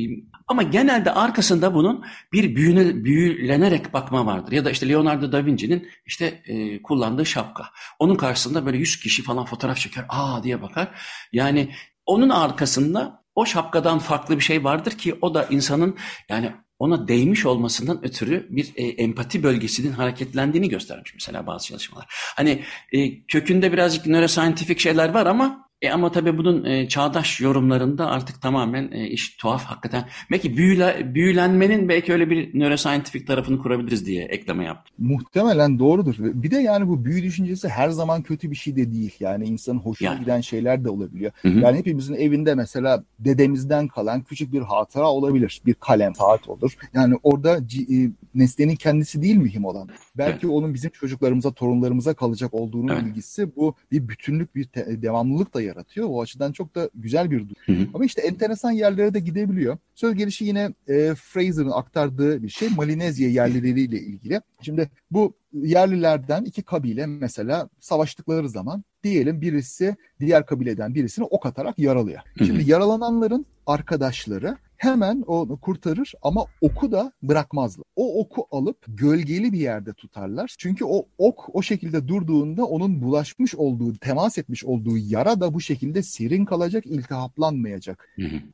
ama 0.48 0.64
genelde 0.64 1.12
arkasında 1.12 1.74
bunun 1.74 2.06
bir 2.34 2.56
büyüne, 2.56 3.04
büyülenerek 3.04 3.94
bakma 3.94 4.26
vardır. 4.26 4.52
Ya 4.52 4.66
da 4.66 4.72
işte 4.72 4.90
Leonardo 4.90 5.32
da 5.32 5.46
Vinci'nin 5.46 5.90
işte 6.06 6.42
e, 6.46 6.82
kullandığı 6.82 7.26
şapka. 7.26 7.66
Onun 8.00 8.16
karşısında 8.16 8.66
böyle 8.66 8.78
yüz 8.78 9.00
kişi 9.00 9.24
falan 9.24 9.46
fotoğraf 9.46 9.78
çeker. 9.78 10.06
Aa 10.10 10.44
diye 10.44 10.62
bakar. 10.62 10.88
Yani 11.34 11.70
onun 12.06 12.30
arkasında 12.30 13.26
o 13.36 13.46
şapkadan 13.46 14.00
farklı 14.00 14.36
bir 14.36 14.44
şey 14.44 14.64
vardır 14.64 14.92
ki 14.92 15.18
o 15.22 15.34
da 15.34 15.44
insanın 15.44 15.98
yani 16.30 16.52
ona 16.80 17.08
değmiş 17.08 17.46
olmasından 17.46 18.06
ötürü 18.06 18.48
bir 18.50 18.74
e, 18.76 18.84
empati 18.84 19.44
bölgesinin 19.44 19.92
hareketlendiğini 19.92 20.70
göstermiş 20.70 21.14
mesela 21.14 21.48
bazı 21.48 21.68
çalışmalar. 21.68 22.06
Hani 22.10 22.64
e, 22.92 23.22
kökünde 23.26 23.74
birazcık 23.74 24.06
nöroscientific 24.06 24.80
şeyler 24.80 25.10
var 25.10 25.26
ama 25.26 25.65
e 25.86 25.92
ama 25.92 26.12
tabii 26.12 26.38
bunun 26.38 26.66
e, 26.66 26.88
çağdaş 26.88 27.42
yorumlarında 27.42 28.08
artık 28.08 28.42
tamamen 28.42 28.92
e, 28.92 29.08
iş 29.08 29.30
tuhaf 29.30 29.64
hakikaten. 29.64 30.06
Belki 30.32 30.58
büyüle, 30.58 31.12
büyülenmenin 31.16 31.90
belki 31.90 32.14
öyle 32.14 32.30
bir 32.30 32.60
nöroscientific 32.60 33.26
tarafını 33.26 33.60
kurabiliriz 33.60 34.06
diye 34.06 34.26
ekleme 34.26 34.66
yaptım. 34.66 34.96
Muhtemelen 34.98 35.80
doğrudur. 35.80 36.16
Bir 36.20 36.52
de 36.52 36.58
yani 36.58 36.88
bu 36.88 37.06
büyü 37.06 37.24
düşüncesi 37.24 37.70
her 37.70 37.90
zaman 37.90 38.22
kötü 38.22 38.52
bir 38.52 38.56
şey 38.56 38.76
de 38.76 38.92
değil. 38.92 39.16
Yani 39.20 39.46
insanın 39.46 39.80
hoşuna 39.80 40.10
yani. 40.10 40.20
giden 40.20 40.42
şeyler 40.42 40.84
de 40.84 40.90
olabiliyor. 40.90 41.32
Hı 41.42 41.48
hı. 41.48 41.60
Yani 41.60 41.78
hepimizin 41.78 42.16
evinde 42.16 42.56
mesela 42.56 43.04
dedemizden 43.20 43.88
kalan 43.88 44.22
küçük 44.22 44.54
bir 44.54 44.62
hatıra 44.62 45.12
olabilir. 45.12 45.62
Bir 45.66 45.74
kalem, 45.74 46.16
saat 46.16 46.50
olur. 46.50 46.78
Yani 46.94 47.16
orada 47.24 47.58
e, 47.58 48.12
nesnenin 48.36 48.76
kendisi 48.76 49.22
değil 49.22 49.36
mühim 49.36 49.66
olan. 49.66 49.90
Belki 50.18 50.46
evet. 50.46 50.56
onun 50.56 50.74
bizim 50.74 50.92
çocuklarımıza, 50.92 51.52
torunlarımıza 51.52 52.14
kalacak 52.14 52.54
olduğunu 52.54 52.94
evet. 52.94 53.06
bilgisi 53.06 53.56
bu 53.56 53.76
bir 53.92 54.08
bütünlük, 54.08 54.56
bir 54.56 54.68
devamlılık 54.76 55.54
da 55.54 55.62
yaratıyor. 55.62 55.75
O 56.08 56.22
açıdan 56.22 56.52
çok 56.52 56.76
da 56.76 56.90
güzel 56.96 57.32
bir 57.32 57.40
durum. 57.40 57.90
Ama 57.94 58.06
işte 58.06 58.22
enteresan 58.22 58.72
yerlere 58.72 59.14
de 59.14 59.20
gidebiliyor. 59.20 59.78
Söz 59.96 60.16
gelişi 60.16 60.46
yine 60.46 60.74
e, 60.88 61.16
Fraser'ın 61.16 61.72
aktardığı 61.72 62.44
bir 62.44 62.50
şey 62.50 62.70
Malinezya 62.70 63.30
yerlileriyle 63.30 64.00
ilgili. 64.00 64.42
Şimdi 64.62 64.90
bu 65.12 65.34
yerlilerden 65.54 66.44
iki 66.44 66.64
kabile 66.64 67.06
mesela 67.06 67.70
savaştıkları 67.80 68.50
zaman 68.50 68.84
diyelim 69.04 69.42
birisi 69.42 69.96
diğer 70.20 70.46
kabileden 70.46 70.96
birisini 70.96 71.26
ok 71.26 71.46
atarak 71.46 71.80
yaralıyor. 71.80 72.22
Şimdi 72.38 72.70
yaralananların 72.70 73.46
arkadaşları 73.68 74.58
hemen 74.86 75.22
onu 75.22 75.58
kurtarır 75.58 76.14
ama 76.22 76.46
oku 76.62 76.92
da 76.92 77.12
bırakmazlar. 77.24 77.86
O 77.96 78.20
oku 78.20 78.48
alıp 78.52 78.78
gölgeli 78.88 79.54
bir 79.54 79.60
yerde 79.60 79.94
tutarlar. 79.94 80.56
Çünkü 80.60 80.86
o 80.86 81.06
ok 81.18 81.56
o 81.56 81.62
şekilde 81.62 82.08
durduğunda 82.08 82.66
onun 82.66 83.02
bulaşmış 83.02 83.56
olduğu, 83.56 83.98
temas 83.98 84.38
etmiş 84.38 84.66
olduğu 84.66 84.98
yara 84.98 85.40
da 85.40 85.54
bu 85.54 85.62
şekilde 85.62 86.04
serin 86.04 86.46
kalacak, 86.46 86.86
iltihaplanmayacak. 86.86 88.10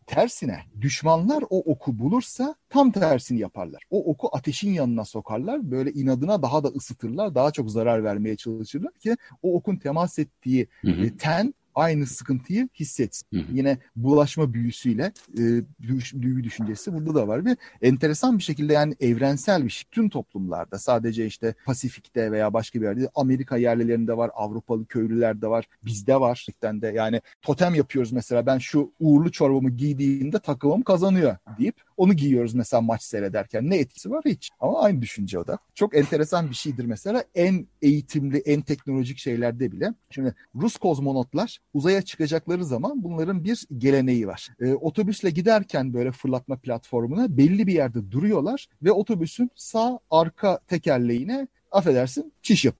Tersine 0.08 0.60
düşmanlar 0.82 1.44
o 1.50 1.72
oku 1.72 2.00
bulursa 2.00 2.56
tam 2.70 2.92
tersini 2.92 3.40
yaparlar. 3.40 3.84
O 3.90 4.12
oku 4.12 4.30
ateşin 4.34 4.74
yanına 4.74 5.06
sokarlar. 5.06 5.72
Böyle 5.72 5.92
inadına 5.92 6.42
daha 6.42 6.64
da 6.64 6.68
ısıtırlar. 6.68 7.36
Daha 7.36 7.52
çok 7.52 7.72
zarar 7.72 8.04
vermeye 8.04 8.36
çalışırlar 8.36 8.94
ki 8.94 9.18
o 9.44 9.54
okun 9.56 9.76
temas 9.76 10.20
ettiği 10.20 10.68
ten 11.20 11.54
aynı 11.76 12.06
sıkıntıyı 12.06 12.70
hissetsin. 12.80 13.28
Hı 13.34 13.40
hı. 13.40 13.46
Yine 13.54 13.78
bulaşma 13.96 14.54
büyüsüyle 14.54 15.12
e, 15.38 15.44
büyü 16.14 16.44
düşüncesi 16.44 16.94
burada 16.94 17.16
da 17.16 17.28
var 17.28 17.46
ve 17.46 17.56
enteresan 17.82 18.38
bir 18.38 18.44
şekilde 18.44 18.74
yani 18.74 18.96
evrensel 19.00 19.66
bir 19.66 19.70
şey. 19.70 19.84
Tüm 19.92 20.10
toplumlarda 20.10 20.80
sadece 20.80 21.26
işte 21.26 21.56
Pasifik'te 21.66 22.32
veya 22.32 22.54
başka 22.54 22.82
bir 22.82 22.86
yerde 22.86 23.10
Amerika 23.16 23.58
yerlilerinde 23.58 24.18
var, 24.18 24.32
Avrupalı 24.34 24.86
köylülerde 24.86 25.48
var, 25.48 25.68
bizde 25.86 26.20
var. 26.20 26.48
De 26.64 26.88
yani 26.96 27.22
totem 27.42 27.76
yapıyoruz 27.76 28.12
mesela 28.12 28.46
ben 28.46 28.58
şu 28.58 28.92
uğurlu 29.00 29.32
çorbamı 29.32 29.70
giydiğimde 29.70 30.40
takımım 30.40 30.82
kazanıyor 30.82 31.38
deyip 31.60 31.76
onu 32.02 32.14
giyiyoruz 32.14 32.54
mesela 32.54 32.82
maç 32.82 33.04
seyrederken. 33.04 33.70
Ne 33.70 33.78
etkisi 33.78 34.12
var 34.12 34.22
hiç. 34.26 34.50
Ama 34.60 34.82
aynı 34.82 35.02
düşünce 35.02 35.40
o 35.40 35.48
da. 35.48 35.58
Çok 35.76 35.96
enteresan 35.96 36.50
bir 36.50 36.56
şeydir 36.56 36.86
mesela. 36.86 37.24
En 37.36 37.68
eğitimli, 37.82 38.38
en 38.38 38.62
teknolojik 38.62 39.18
şeylerde 39.18 39.72
bile. 39.72 39.94
Şimdi 40.10 40.36
Rus 40.56 40.78
kozmonotlar 40.78 41.58
uzaya 41.74 42.02
çıkacakları 42.02 42.66
zaman 42.66 43.04
bunların 43.04 43.44
bir 43.44 43.66
geleneği 43.78 44.28
var. 44.28 44.48
E, 44.60 44.74
otobüsle 44.74 45.30
giderken 45.30 45.94
böyle 45.94 46.12
fırlatma 46.12 46.56
platformuna 46.56 47.38
belli 47.38 47.68
bir 47.68 47.74
yerde 47.74 48.12
duruyorlar 48.12 48.68
ve 48.84 48.92
otobüsün 48.92 49.52
sağ 49.56 50.00
arka 50.12 50.60
tekerleğine 50.68 51.48
affedersin 51.72 52.34
çiş 52.42 52.66
yap. 52.66 52.76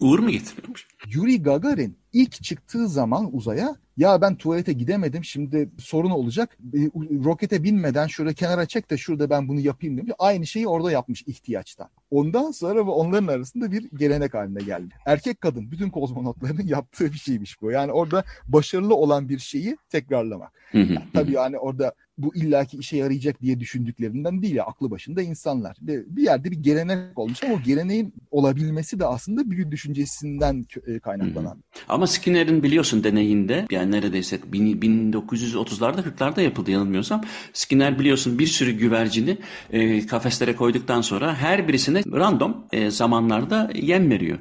Uğur 0.00 0.18
mu 0.18 0.30
getiriyormuş? 0.30 0.86
Yuri 1.08 1.42
Gagarin 1.42 1.98
ilk 2.12 2.42
çıktığı 2.42 2.88
zaman 2.88 3.36
uzaya 3.36 3.76
ya 3.96 4.20
ben 4.20 4.36
tuvalete 4.36 4.72
gidemedim 4.72 5.24
şimdi 5.24 5.70
sorun 5.78 6.10
olacak 6.10 6.58
e, 6.74 6.78
rokete 7.24 7.62
binmeden 7.62 8.06
şurada 8.06 8.32
kenara 8.32 8.66
çek 8.66 8.90
de 8.90 8.96
şurada 8.96 9.30
ben 9.30 9.48
bunu 9.48 9.60
yapayım 9.60 9.96
demiş. 9.96 10.12
Aynı 10.18 10.46
şeyi 10.46 10.68
orada 10.68 10.90
yapmış 10.90 11.22
ihtiyaçtan. 11.26 11.88
Ondan 12.10 12.50
sonra 12.50 12.82
onların 12.82 13.26
arasında 13.26 13.72
bir 13.72 13.88
gelenek 13.96 14.34
haline 14.34 14.62
geldi. 14.62 14.94
Erkek 15.06 15.40
kadın 15.40 15.70
bütün 15.70 15.90
kozmonotların 15.90 16.62
yaptığı 16.66 17.12
bir 17.12 17.18
şeymiş 17.18 17.62
bu. 17.62 17.70
Yani 17.70 17.92
orada 17.92 18.24
başarılı 18.48 18.94
olan 18.94 19.28
bir 19.28 19.38
şeyi 19.38 19.76
tekrarlamak. 19.90 20.52
Yani 20.72 20.98
tabii 21.14 21.32
yani 21.32 21.58
orada 21.58 21.94
bu 22.18 22.34
illaki 22.34 22.76
işe 22.76 22.96
yarayacak 22.96 23.40
diye 23.40 23.60
düşündüklerinden 23.60 24.42
değil 24.42 24.54
ya 24.54 24.64
aklı 24.64 24.90
başında 24.90 25.22
insanlar. 25.22 25.76
Bir 25.80 26.22
yerde 26.22 26.50
bir 26.50 26.56
gelenek 26.56 27.18
olmuş 27.18 27.44
ama 27.44 27.54
o 27.54 27.60
geleneğin 27.62 28.14
olabilmesi 28.30 29.00
de 29.00 29.06
aslında 29.06 29.50
büyük 29.50 29.70
düşüncesinden 29.70 30.64
e, 30.94 30.98
kaynaklanan. 30.98 31.58
Ama 31.88 32.06
Skinner'in 32.06 32.62
biliyorsun 32.62 33.04
deneyinde 33.04 33.66
yani 33.70 33.92
neredeyse 33.92 34.36
1930'larda 34.36 36.02
40'larda 36.02 36.42
yapıldı 36.42 36.70
yanılmıyorsam. 36.70 37.22
Skinner 37.52 37.98
biliyorsun 37.98 38.38
bir 38.38 38.46
sürü 38.46 38.72
güvercini 38.72 39.38
e, 39.72 40.06
kafeslere 40.06 40.56
koyduktan 40.56 41.00
sonra 41.00 41.34
her 41.34 41.68
birisine 41.68 42.02
random 42.12 42.56
e, 42.72 42.90
zamanlarda 42.90 43.70
yem 43.74 44.10
veriyor. 44.10 44.38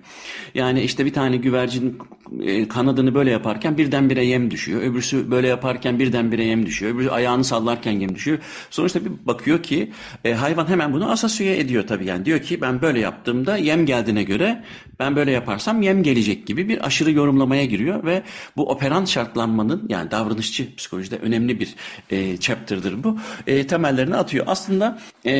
Yani 0.55 0.81
işte 0.81 1.05
bir 1.05 1.13
tane 1.13 1.37
güvercin 1.37 1.97
e, 2.41 2.67
kanadını 2.67 3.15
böyle 3.15 3.31
yaparken 3.31 3.77
birdenbire 3.77 4.25
yem 4.25 4.51
düşüyor. 4.51 4.81
Öbürsü 4.81 5.31
böyle 5.31 5.47
yaparken 5.47 5.99
birdenbire 5.99 6.43
yem 6.43 6.65
düşüyor. 6.65 6.95
Öbürsü 6.95 7.09
ayağını 7.09 7.43
sallarken 7.43 7.91
yem 7.91 8.15
düşüyor. 8.15 8.37
Sonuçta 8.69 9.05
bir 9.05 9.11
bakıyor 9.25 9.63
ki 9.63 9.91
e, 10.25 10.33
hayvan 10.33 10.67
hemen 10.67 10.93
bunu 10.93 11.11
asasüye 11.11 11.59
ediyor 11.59 11.87
tabii 11.87 12.05
yani. 12.05 12.25
Diyor 12.25 12.39
ki 12.39 12.61
ben 12.61 12.81
böyle 12.81 12.99
yaptığımda 12.99 13.57
yem 13.57 13.85
geldiğine 13.85 14.23
göre 14.23 14.63
ben 15.01 15.15
böyle 15.15 15.31
yaparsam 15.31 15.81
yem 15.81 16.03
gelecek 16.03 16.47
gibi 16.47 16.69
bir 16.69 16.85
aşırı 16.85 17.11
yorumlamaya 17.11 17.65
giriyor 17.65 18.03
ve 18.03 18.23
bu 18.57 18.69
operant 18.69 19.09
şartlanmanın 19.09 19.85
yani 19.89 20.11
davranışçı 20.11 20.75
psikolojide 20.75 21.17
önemli 21.17 21.59
bir 21.59 21.75
e, 22.09 22.37
chapter'dır 22.37 23.03
bu. 23.03 23.17
E, 23.47 23.67
temellerini 23.67 24.15
atıyor. 24.15 24.45
Aslında 24.47 24.99
e, 25.25 25.33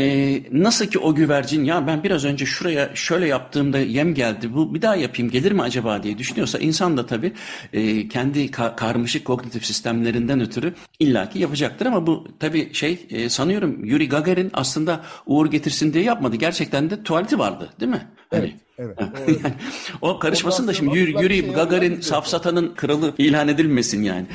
nasıl 0.52 0.86
ki 0.86 1.00
o 1.00 1.16
güvercin 1.16 1.64
ya 1.64 1.88
ben 1.88 2.04
biraz 2.04 2.26
önce 2.26 2.46
şuraya 2.46 2.90
şöyle 2.96 3.28
yaptığımda 3.28 3.80
yem 3.80 4.14
geldi 4.14 4.54
bu 4.54 4.74
bir 4.76 4.82
daha 4.82 4.96
yapayım 4.96 5.32
gelir 5.32 5.52
mi 5.52 5.62
acaba 5.62 6.04
diye 6.04 6.18
düşünüyorsa 6.18 6.60
insan 6.60 6.98
da 6.98 7.06
tabii 7.06 7.34
e, 7.74 8.08
kendi 8.08 8.46
ka- 8.46 8.76
karmaşık 8.76 9.26
kognitif 9.26 9.66
sistemlerinden 9.66 10.42
ötürü 10.42 10.74
illaki 11.00 11.40
yapacaktır 11.40 11.86
ama 11.86 12.08
bu 12.08 12.28
tabii 12.40 12.74
şey 12.74 13.06
e, 13.10 13.30
sanıyorum 13.30 13.86
Yuri 13.86 14.10
Gagarin 14.10 14.50
aslında 14.54 15.02
uğur 15.26 15.52
getirsin 15.52 15.94
diye 15.94 16.04
yapmadı. 16.04 16.36
Gerçekten 16.36 16.90
de 16.90 17.04
tuvaleti 17.04 17.40
vardı 17.40 17.70
değil 17.80 17.92
mi? 17.92 18.08
Evet. 18.32 18.54
Evet. 18.82 18.98
yani, 19.28 19.54
o 20.02 20.20
karışmasın 20.20 20.68
da 20.68 20.74
şimdi 20.74 21.00
Yuri, 21.00 21.12
Yuri 21.12 21.40
şey 21.40 21.54
Gagarin 21.54 22.02
safsatanın 22.02 22.76
kralı 22.76 23.14
ilan 23.18 23.48
edilmesin 23.48 24.04
yani. 24.04 24.26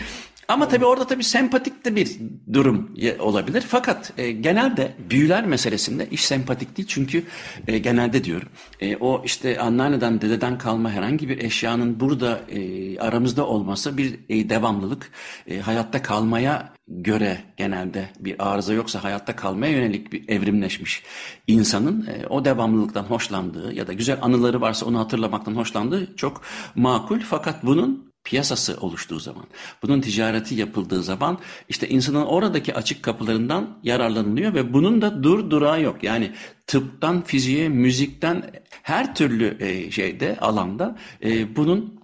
Ama 0.48 0.68
tabii 0.68 0.84
orada 0.84 1.06
tabii 1.06 1.24
sempatik 1.24 1.84
de 1.84 1.96
bir 1.96 2.16
durum 2.52 2.90
olabilir. 3.18 3.64
Fakat 3.68 4.12
e, 4.18 4.32
genelde 4.32 4.94
büyüler 5.10 5.46
meselesinde 5.46 6.08
iş 6.10 6.24
sempatik 6.24 6.76
değil. 6.76 6.88
Çünkü 6.88 7.24
e, 7.68 7.78
genelde 7.78 8.24
diyorum 8.24 8.48
e, 8.80 8.96
o 8.96 9.22
işte 9.24 9.60
anneanneden 9.60 10.20
dededen 10.20 10.58
kalma 10.58 10.90
herhangi 10.90 11.28
bir 11.28 11.38
eşyanın 11.38 12.00
burada 12.00 12.40
e, 12.48 12.98
aramızda 12.98 13.46
olması 13.46 13.96
bir 13.96 14.18
e, 14.28 14.50
devamlılık. 14.50 15.10
E, 15.46 15.58
hayatta 15.58 16.02
kalmaya 16.02 16.75
göre 16.88 17.38
genelde 17.56 18.10
bir 18.20 18.52
arıza 18.52 18.72
yoksa 18.72 19.04
hayatta 19.04 19.36
kalmaya 19.36 19.72
yönelik 19.72 20.12
bir 20.12 20.28
evrimleşmiş 20.28 21.02
insanın 21.46 22.06
e, 22.06 22.26
o 22.26 22.44
devamlılıktan 22.44 23.04
hoşlandığı 23.04 23.74
ya 23.74 23.86
da 23.86 23.92
güzel 23.92 24.18
anıları 24.22 24.60
varsa 24.60 24.86
onu 24.86 24.98
hatırlamaktan 24.98 25.56
hoşlandığı 25.56 26.16
çok 26.16 26.42
makul. 26.74 27.20
Fakat 27.20 27.64
bunun 27.64 28.12
piyasası 28.24 28.76
oluştuğu 28.80 29.20
zaman, 29.20 29.44
bunun 29.82 30.00
ticareti 30.00 30.54
yapıldığı 30.54 31.02
zaman 31.02 31.38
işte 31.68 31.88
insanın 31.88 32.26
oradaki 32.26 32.74
açık 32.74 33.02
kapılarından 33.02 33.78
yararlanılıyor 33.82 34.54
ve 34.54 34.72
bunun 34.72 35.02
da 35.02 35.22
dur 35.22 35.50
durağı 35.50 35.82
yok. 35.82 36.02
Yani 36.02 36.32
tıptan 36.66 37.22
fiziğe, 37.22 37.68
müzikten 37.68 38.50
her 38.82 39.14
türlü 39.14 39.56
e, 39.60 39.90
şeyde 39.90 40.36
alanda 40.40 40.96
e, 41.24 41.56
bunun 41.56 41.95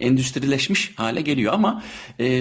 endüstrileşmiş 0.00 0.98
hale 0.98 1.20
geliyor 1.20 1.52
ama 1.52 1.82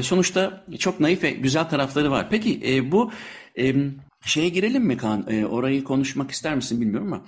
sonuçta 0.02 0.66
çok 0.80 1.00
naif 1.00 1.24
ve 1.24 1.32
güzel 1.32 1.70
tarafları 1.70 2.12
var. 2.12 2.30
Peki 2.30 2.84
bu 2.92 3.12
şeye 4.26 4.50
girelim 4.50 4.84
mi 4.84 4.98
Kaan? 4.98 5.28
orayı 5.44 5.84
konuşmak 5.84 6.32
ister 6.32 6.56
misin 6.56 6.82
bilmiyorum 6.82 7.14
ama 7.14 7.26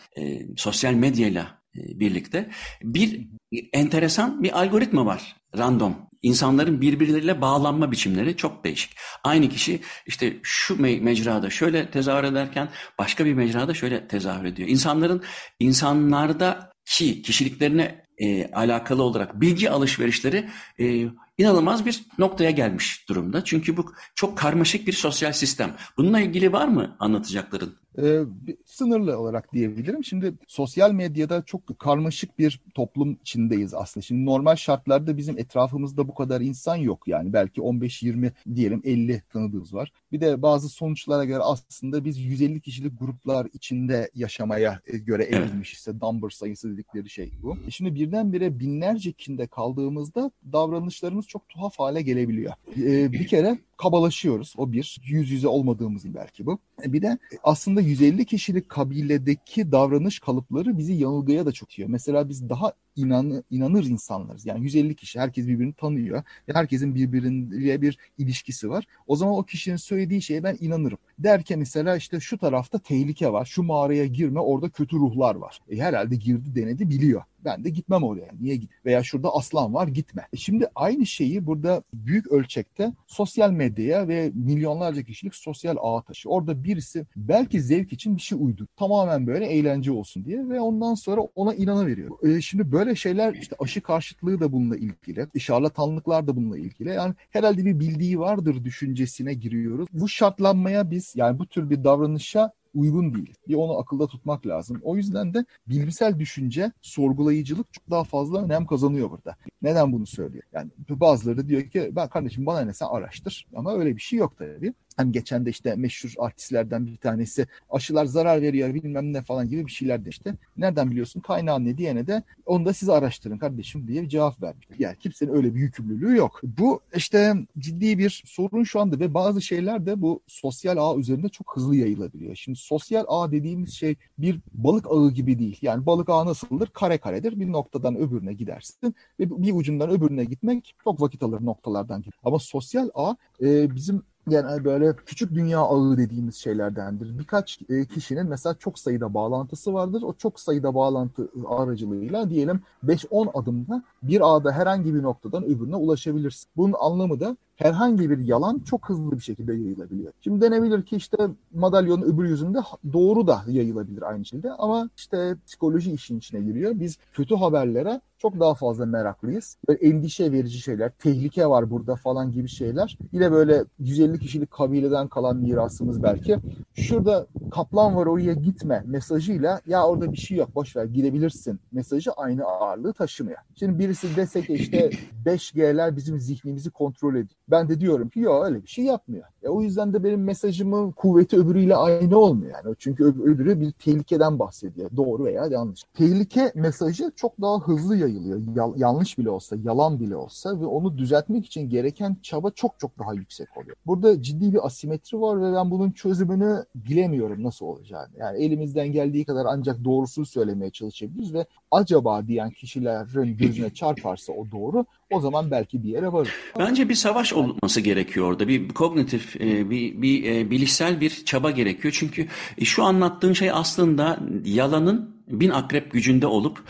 sosyal 0.57 0.93
medyayla 0.93 1.61
birlikte 1.75 2.49
bir 2.83 3.27
enteresan 3.73 4.43
bir 4.43 4.59
algoritma 4.61 5.05
var 5.05 5.35
random. 5.57 5.95
İnsanların 6.21 6.81
birbirleriyle 6.81 7.41
bağlanma 7.41 7.91
biçimleri 7.91 8.37
çok 8.37 8.63
değişik. 8.63 8.91
Aynı 9.23 9.49
kişi 9.49 9.79
işte 10.05 10.37
şu 10.43 10.73
me- 10.75 11.01
mecrada 11.01 11.49
şöyle 11.49 11.91
tezahür 11.91 12.23
ederken 12.23 12.69
başka 12.99 13.25
bir 13.25 13.33
mecrada 13.33 13.73
şöyle 13.73 14.07
tezahür 14.07 14.45
ediyor. 14.45 14.69
İnsanların 14.69 15.23
insanlarda 15.59 16.71
ki 16.85 17.21
kişiliklerine 17.21 18.05
e, 18.21 18.51
alakalı 18.51 19.03
olarak 19.03 19.41
bilgi 19.41 19.69
alışverişleri 19.69 20.49
e, 20.79 21.07
inanılmaz 21.37 21.85
bir 21.85 22.03
noktaya 22.17 22.51
gelmiş 22.51 23.09
durumda. 23.09 23.43
Çünkü 23.43 23.77
bu 23.77 23.93
çok 24.15 24.37
karmaşık 24.37 24.87
bir 24.87 24.93
sosyal 24.93 25.33
sistem. 25.33 25.75
Bununla 25.97 26.19
ilgili 26.19 26.53
var 26.53 26.67
mı 26.67 26.95
anlatacakların? 26.99 27.75
Ee, 27.97 28.19
sınırlı 28.65 29.19
olarak 29.19 29.53
diyebilirim. 29.53 30.03
Şimdi 30.03 30.33
sosyal 30.47 30.91
medyada 30.91 31.43
çok 31.45 31.79
karmaşık 31.79 32.39
bir 32.39 32.61
toplum 32.73 33.17
içindeyiz 33.21 33.73
aslında. 33.73 34.03
Şimdi 34.03 34.25
normal 34.25 34.55
şartlarda 34.55 35.17
bizim 35.17 35.37
etrafımızda 35.37 36.07
bu 36.07 36.13
kadar 36.13 36.41
insan 36.41 36.75
yok 36.75 37.07
yani. 37.07 37.33
Belki 37.33 37.61
15-20 37.61 38.31
diyelim 38.55 38.81
50 38.83 39.21
tanıdığımız 39.33 39.73
var. 39.73 39.91
Bir 40.11 40.21
de 40.21 40.41
bazı 40.41 40.69
sonuçlara 40.69 41.25
göre 41.25 41.39
aslında 41.39 42.05
biz 42.05 42.19
150 42.19 42.61
kişilik 42.61 42.99
gruplar 42.99 43.47
içinde 43.53 44.11
yaşamaya 44.15 44.79
e, 44.87 44.97
göre 44.97 45.23
evrilmiş 45.23 45.73
işte 45.73 45.91
number 46.01 46.29
sayısı 46.29 46.73
dedikleri 46.73 47.09
şey 47.09 47.31
bu. 47.43 47.57
E 47.67 47.71
şimdi 47.71 47.95
birdenbire 47.95 48.59
binlerce 48.59 49.11
kinde 49.11 49.47
kaldığımızda 49.47 50.31
davranışlarımız 50.53 51.27
çok 51.27 51.49
tuhaf 51.49 51.79
hale 51.79 52.01
gelebiliyor. 52.01 52.53
Ee, 52.77 53.11
bir 53.11 53.27
kere 53.27 53.57
kabalaşıyoruz. 53.81 54.53
O 54.57 54.71
bir. 54.71 55.01
Yüz 55.03 55.31
yüze 55.31 55.47
olmadığımız 55.47 56.13
belki 56.13 56.45
bu. 56.45 56.59
E, 56.85 56.93
bir 56.93 57.01
de 57.01 57.17
aslında 57.43 57.81
150 57.81 58.25
kişilik 58.25 58.69
kabiledeki 58.69 59.71
davranış 59.71 60.19
kalıpları 60.19 60.77
bizi 60.77 60.93
yanılgıya 60.93 61.45
da 61.45 61.51
çok 61.51 61.79
yiyor. 61.79 61.89
Mesela 61.89 62.29
biz 62.29 62.49
daha 62.49 62.73
inan, 62.95 63.43
inanır 63.51 63.83
insanlarız. 63.83 64.45
Yani 64.45 64.63
150 64.63 64.95
kişi 64.95 65.19
herkes 65.19 65.47
birbirini 65.47 65.73
tanıyor. 65.73 66.23
Ve 66.47 66.53
herkesin 66.53 66.95
birbiriyle 66.95 67.81
bir 67.81 67.97
ilişkisi 68.17 68.69
var. 68.69 68.85
O 69.07 69.15
zaman 69.15 69.35
o 69.35 69.43
kişinin 69.43 69.75
söylediği 69.75 70.21
şeye 70.21 70.43
ben 70.43 70.57
inanırım. 70.59 70.97
Derken 71.19 71.59
mesela 71.59 71.95
işte 71.95 72.19
şu 72.19 72.37
tarafta 72.37 72.79
tehlike 72.79 73.31
var. 73.31 73.45
Şu 73.45 73.63
mağaraya 73.63 74.05
girme 74.05 74.39
orada 74.39 74.69
kötü 74.69 74.95
ruhlar 74.95 75.35
var. 75.35 75.59
E 75.69 75.77
herhalde 75.77 76.15
girdi 76.15 76.55
denedi 76.55 76.89
biliyor. 76.89 77.23
Ben 77.45 77.63
de 77.63 77.69
gitmem 77.69 78.03
oraya. 78.03 78.31
Niye 78.39 78.55
git? 78.55 78.71
Veya 78.85 79.03
şurada 79.03 79.35
aslan 79.35 79.73
var 79.73 79.87
gitme. 79.87 80.27
E 80.33 80.37
şimdi 80.37 80.67
aynı 80.75 81.05
şeyi 81.05 81.45
burada 81.45 81.83
büyük 81.93 82.27
ölçekte 82.27 82.93
sosyal 83.07 83.51
medyaya 83.51 84.07
ve 84.07 84.31
milyonlarca 84.33 85.03
kişilik 85.03 85.35
sosyal 85.35 85.75
ağa 85.81 86.01
taşıyor. 86.01 86.35
Orada 86.35 86.63
birisi 86.63 87.05
belki 87.15 87.61
zevk 87.61 87.93
için 87.93 88.15
bir 88.15 88.21
şey 88.21 88.37
uydu. 88.41 88.67
Tamamen 88.75 89.27
böyle 89.27 89.45
eğlence 89.45 89.91
olsun 89.91 90.25
diye 90.25 90.49
ve 90.49 90.59
ondan 90.59 90.93
sonra 90.93 91.21
ona 91.35 91.53
inanıveriyor. 91.53 92.23
E 92.23 92.41
şimdi 92.41 92.71
böyle 92.71 92.95
şeyler 92.95 93.33
işte 93.33 93.55
aşı 93.59 93.81
karşıtlığı 93.81 94.39
da 94.39 94.51
bununla 94.51 94.77
ilgili. 94.77 95.39
Şarlatanlıklar 95.39 96.27
da 96.27 96.35
bununla 96.35 96.57
ilgili. 96.57 96.89
Yani 96.89 97.13
herhalde 97.29 97.65
bir 97.65 97.79
bildiği 97.79 98.19
vardır 98.19 98.63
düşüncesine 98.63 99.33
giriyoruz. 99.33 99.87
Bu 99.93 100.09
şartlanmaya 100.09 100.91
biz 100.91 101.13
yani 101.15 101.39
bu 101.39 101.47
tür 101.47 101.69
bir 101.69 101.83
davranışa 101.83 102.51
uygun 102.73 103.13
değil. 103.13 103.33
Bir 103.47 103.55
onu 103.55 103.77
akılda 103.77 104.07
tutmak 104.07 104.47
lazım. 104.47 104.79
O 104.83 104.95
yüzden 104.95 105.33
de 105.33 105.45
bilimsel 105.67 106.19
düşünce, 106.19 106.71
sorgulayıcılık 106.81 107.73
çok 107.73 107.89
daha 107.89 108.03
fazla 108.03 108.43
önem 108.43 108.65
kazanıyor 108.65 109.11
burada. 109.11 109.35
Neden 109.61 109.91
bunu 109.91 110.05
söylüyor? 110.05 110.43
Yani 110.53 110.71
bazıları 110.89 111.47
diyor 111.47 111.63
ki 111.63 111.91
ben 111.95 112.09
kardeşim 112.09 112.45
bana 112.45 112.61
ne 112.61 112.73
sen 112.73 112.85
araştır. 112.85 113.47
Ama 113.55 113.73
öyle 113.73 113.95
bir 113.95 114.01
şey 114.01 114.19
yok 114.19 114.37
tabii. 114.37 114.73
Hem 115.01 115.11
geçen 115.11 115.45
de 115.45 115.49
işte 115.49 115.75
meşhur 115.75 116.13
artistlerden 116.17 116.85
bir 116.85 116.97
tanesi 116.97 117.47
aşılar 117.69 118.05
zarar 118.05 118.41
veriyor 118.41 118.73
bilmem 118.73 119.13
ne 119.13 119.21
falan 119.21 119.49
gibi 119.49 119.65
bir 119.65 119.71
şeyler 119.71 120.05
de 120.05 120.09
işte. 120.09 120.33
Nereden 120.57 120.91
biliyorsun 120.91 121.19
kaynağı 121.19 121.65
ne 121.65 121.77
diyene 121.77 122.07
de 122.07 122.23
onu 122.45 122.65
da 122.65 122.73
siz 122.73 122.89
araştırın 122.89 123.37
kardeşim 123.37 123.87
diye 123.87 124.01
bir 124.01 124.09
cevap 124.09 124.41
vermiş. 124.41 124.67
Yani 124.79 124.95
kimsenin 124.99 125.33
öyle 125.33 125.55
bir 125.55 125.59
yükümlülüğü 125.59 126.17
yok. 126.17 126.41
Bu 126.43 126.81
işte 126.95 127.33
ciddi 127.59 127.97
bir 127.97 128.23
sorun 128.25 128.63
şu 128.63 128.79
anda 128.79 128.99
ve 128.99 129.13
bazı 129.13 129.41
şeyler 129.41 129.85
de 129.85 130.01
bu 130.01 130.21
sosyal 130.27 130.77
ağ 130.77 130.99
üzerinde 130.99 131.29
çok 131.29 131.55
hızlı 131.55 131.75
yayılabiliyor. 131.75 132.35
Şimdi 132.35 132.59
sosyal 132.59 133.05
ağ 133.07 133.31
dediğimiz 133.31 133.73
şey 133.73 133.95
bir 134.17 134.39
balık 134.53 134.87
ağı 134.91 135.11
gibi 135.11 135.39
değil. 135.39 135.59
Yani 135.61 135.85
balık 135.85 136.09
ağı 136.09 136.25
nasıldır? 136.25 136.67
Kare 136.67 136.97
karedir. 136.97 137.39
Bir 137.39 137.51
noktadan 137.51 137.95
öbürüne 137.95 138.33
gidersin 138.33 138.95
ve 139.19 139.43
bir 139.43 139.53
ucundan 139.53 139.89
öbürüne 139.89 140.25
gitmek 140.25 140.75
çok 140.83 141.01
vakit 141.01 141.23
alır 141.23 141.45
noktalardan. 141.45 142.03
Ama 142.23 142.39
sosyal 142.39 142.89
ağ 142.93 143.15
e, 143.41 143.75
bizim 143.75 144.03
yani 144.29 144.65
böyle 144.65 144.95
küçük 144.95 145.33
dünya 145.33 145.59
ağı 145.59 145.97
dediğimiz 145.97 146.35
şeylerdendir. 146.35 147.19
Birkaç 147.19 147.59
e, 147.69 147.85
kişinin 147.85 148.29
mesela 148.29 148.55
çok 148.59 148.79
sayıda 148.79 149.13
bağlantısı 149.13 149.73
vardır. 149.73 150.01
O 150.01 150.13
çok 150.13 150.39
sayıda 150.39 150.75
bağlantı 150.75 151.29
aracılığıyla 151.47 152.29
diyelim 152.29 152.61
5-10 152.85 153.31
adımda 153.33 153.83
bir 154.03 154.35
ağda 154.35 154.51
herhangi 154.51 154.95
bir 154.95 155.03
noktadan 155.03 155.43
öbürüne 155.43 155.75
ulaşabilirsin. 155.75 156.49
Bunun 156.57 156.75
anlamı 156.79 157.19
da 157.19 157.37
herhangi 157.61 158.09
bir 158.09 158.17
yalan 158.17 158.59
çok 158.59 158.89
hızlı 158.89 159.11
bir 159.11 159.19
şekilde 159.19 159.53
yayılabiliyor. 159.53 160.13
Şimdi 160.21 160.41
denebilir 160.41 160.85
ki 160.85 160.95
işte 160.95 161.17
madalyonun 161.53 162.01
öbür 162.01 162.29
yüzünde 162.29 162.59
doğru 162.93 163.27
da 163.27 163.41
yayılabilir 163.47 164.01
aynı 164.01 164.25
şekilde 164.25 164.51
ama 164.51 164.89
işte 164.97 165.35
psikoloji 165.45 165.91
işin 165.91 166.17
içine 166.17 166.41
giriyor. 166.41 166.71
Biz 166.75 166.97
kötü 167.13 167.35
haberlere 167.35 168.01
çok 168.21 168.39
daha 168.39 168.53
fazla 168.53 168.85
meraklıyız. 168.85 169.57
Böyle 169.67 169.87
endişe 169.87 170.31
verici 170.31 170.57
şeyler, 170.57 170.91
tehlike 170.91 171.45
var 171.47 171.69
burada 171.71 171.95
falan 171.95 172.31
gibi 172.31 172.47
şeyler. 172.47 172.97
Yine 173.11 173.31
böyle 173.31 173.63
150 173.79 174.19
kişilik 174.19 174.51
kabileden 174.51 175.07
kalan 175.07 175.37
mirasımız 175.37 176.03
belki. 176.03 176.37
Şurada 176.73 177.27
kaplan 177.51 177.95
var 177.95 178.05
oraya 178.05 178.33
gitme 178.33 178.83
mesajıyla 178.85 179.61
ya 179.67 179.87
orada 179.87 180.11
bir 180.11 180.17
şey 180.17 180.37
yok 180.37 180.55
boş 180.55 180.75
ver 180.75 180.85
gidebilirsin 180.85 181.59
mesajı 181.71 182.11
aynı 182.11 182.43
ağırlığı 182.43 182.93
taşımıyor. 182.93 183.37
Şimdi 183.59 183.79
birisi 183.79 184.15
desek 184.15 184.49
işte 184.49 184.89
5G'ler 185.25 185.95
bizim 185.95 186.19
zihnimizi 186.19 186.69
kontrol 186.69 187.15
ediyor. 187.15 187.39
Ben 187.51 187.69
de 187.69 187.79
diyorum 187.79 188.09
ki 188.09 188.19
yok 188.19 188.45
öyle 188.45 188.63
bir 188.63 188.67
şey 188.67 188.85
yapmıyor. 188.85 189.27
E, 189.43 189.49
o 189.49 189.61
yüzden 189.61 189.93
de 189.93 190.03
benim 190.03 190.23
mesajımın 190.23 190.91
kuvveti 190.91 191.37
öbürüyle 191.37 191.75
aynı 191.75 192.17
olmuyor. 192.17 192.51
Yani. 192.65 192.75
Çünkü 192.79 193.03
öbürü 193.03 193.61
bir 193.61 193.71
tehlikeden 193.71 194.39
bahsediyor. 194.39 194.89
Doğru 194.95 195.25
veya 195.25 195.45
yanlış. 195.45 195.83
Tehlike 195.93 196.51
mesajı 196.55 197.11
çok 197.15 197.41
daha 197.41 197.59
hızlı 197.59 197.97
yayılıyor. 197.97 198.39
Ya, 198.55 198.67
yanlış 198.75 199.17
bile 199.17 199.29
olsa, 199.29 199.55
yalan 199.63 199.99
bile 199.99 200.15
olsa 200.15 200.61
ve 200.61 200.65
onu 200.65 200.97
düzeltmek 200.97 201.45
için 201.45 201.69
gereken 201.69 202.17
çaba 202.21 202.51
çok 202.51 202.79
çok 202.79 202.99
daha 202.99 203.13
yüksek 203.13 203.57
oluyor. 203.57 203.75
Burada 203.85 204.21
ciddi 204.21 204.53
bir 204.53 204.65
asimetri 204.65 205.21
var 205.21 205.41
ve 205.41 205.53
ben 205.53 205.71
bunun 205.71 205.91
çözümünü 205.91 206.65
bilemiyorum 206.75 207.43
nasıl 207.43 207.65
olacağını. 207.65 208.09
Yani 208.17 208.43
elimizden 208.43 208.91
geldiği 208.91 209.25
kadar 209.25 209.45
ancak 209.49 209.83
doğrusunu 209.83 210.25
söylemeye 210.25 210.71
çalışabiliriz 210.71 211.33
ve 211.33 211.45
acaba 211.71 212.27
diyen 212.27 212.49
kişilerin 212.49 213.37
gözüne 213.37 213.69
çarparsa 213.73 214.33
o 214.33 214.51
doğru 214.51 214.85
o 215.11 215.19
zaman 215.19 215.51
belki 215.51 215.83
bir 215.83 215.89
yere 215.89 216.13
varır. 216.13 216.33
Bence 216.59 216.89
bir 216.89 216.95
savaş 216.95 217.33
olması 217.33 217.81
gerekiyor 217.81 218.27
orada. 218.27 218.47
Bir 218.47 218.69
kognitif, 218.69 219.30
e, 219.39 219.69
bir, 219.69 220.01
bir 220.01 220.23
e, 220.23 220.51
bilişsel 220.51 221.01
bir 221.01 221.25
çaba 221.25 221.51
gerekiyor. 221.51 221.93
Çünkü 221.97 222.27
e, 222.57 222.65
şu 222.65 222.83
anlattığın 222.83 223.33
şey 223.33 223.51
aslında 223.51 224.19
yalanın 224.45 225.21
bin 225.27 225.49
akrep 225.49 225.91
gücünde 225.91 226.27
olup 226.27 226.63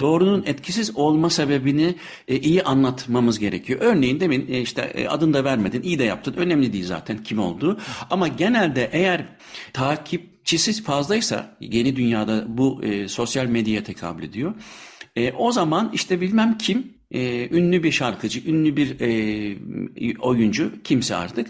doğrunun 0.00 0.42
etkisiz 0.46 0.96
olma 0.96 1.30
sebebini 1.30 1.94
iyi 2.28 2.62
anlatmamız 2.62 3.38
gerekiyor. 3.38 3.80
Örneğin 3.82 4.20
demin 4.20 4.46
işte 4.46 5.08
adını 5.08 5.34
da 5.34 5.44
vermedin, 5.44 5.82
iyi 5.82 5.98
de 5.98 6.04
yaptın. 6.04 6.34
Önemli 6.36 6.72
değil 6.72 6.86
zaten 6.86 7.22
kim 7.22 7.38
olduğu. 7.38 7.78
Ama 8.10 8.28
genelde 8.28 8.90
eğer 8.92 9.26
takipçisi 9.72 10.82
fazlaysa 10.82 11.56
yeni 11.60 11.96
dünyada 11.96 12.44
bu 12.48 12.82
sosyal 13.08 13.46
medyaya 13.46 13.84
tekabül 13.84 14.22
ediyor. 14.22 14.54
O 15.38 15.52
zaman 15.52 15.90
işte 15.94 16.20
bilmem 16.20 16.58
kim 16.58 16.92
e, 17.12 17.48
ünlü 17.56 17.82
bir 17.82 17.92
şarkıcı, 17.92 18.40
ünlü 18.46 18.76
bir 18.76 19.00
e, 19.00 20.18
oyuncu 20.18 20.72
kimse 20.84 21.16
artık 21.16 21.46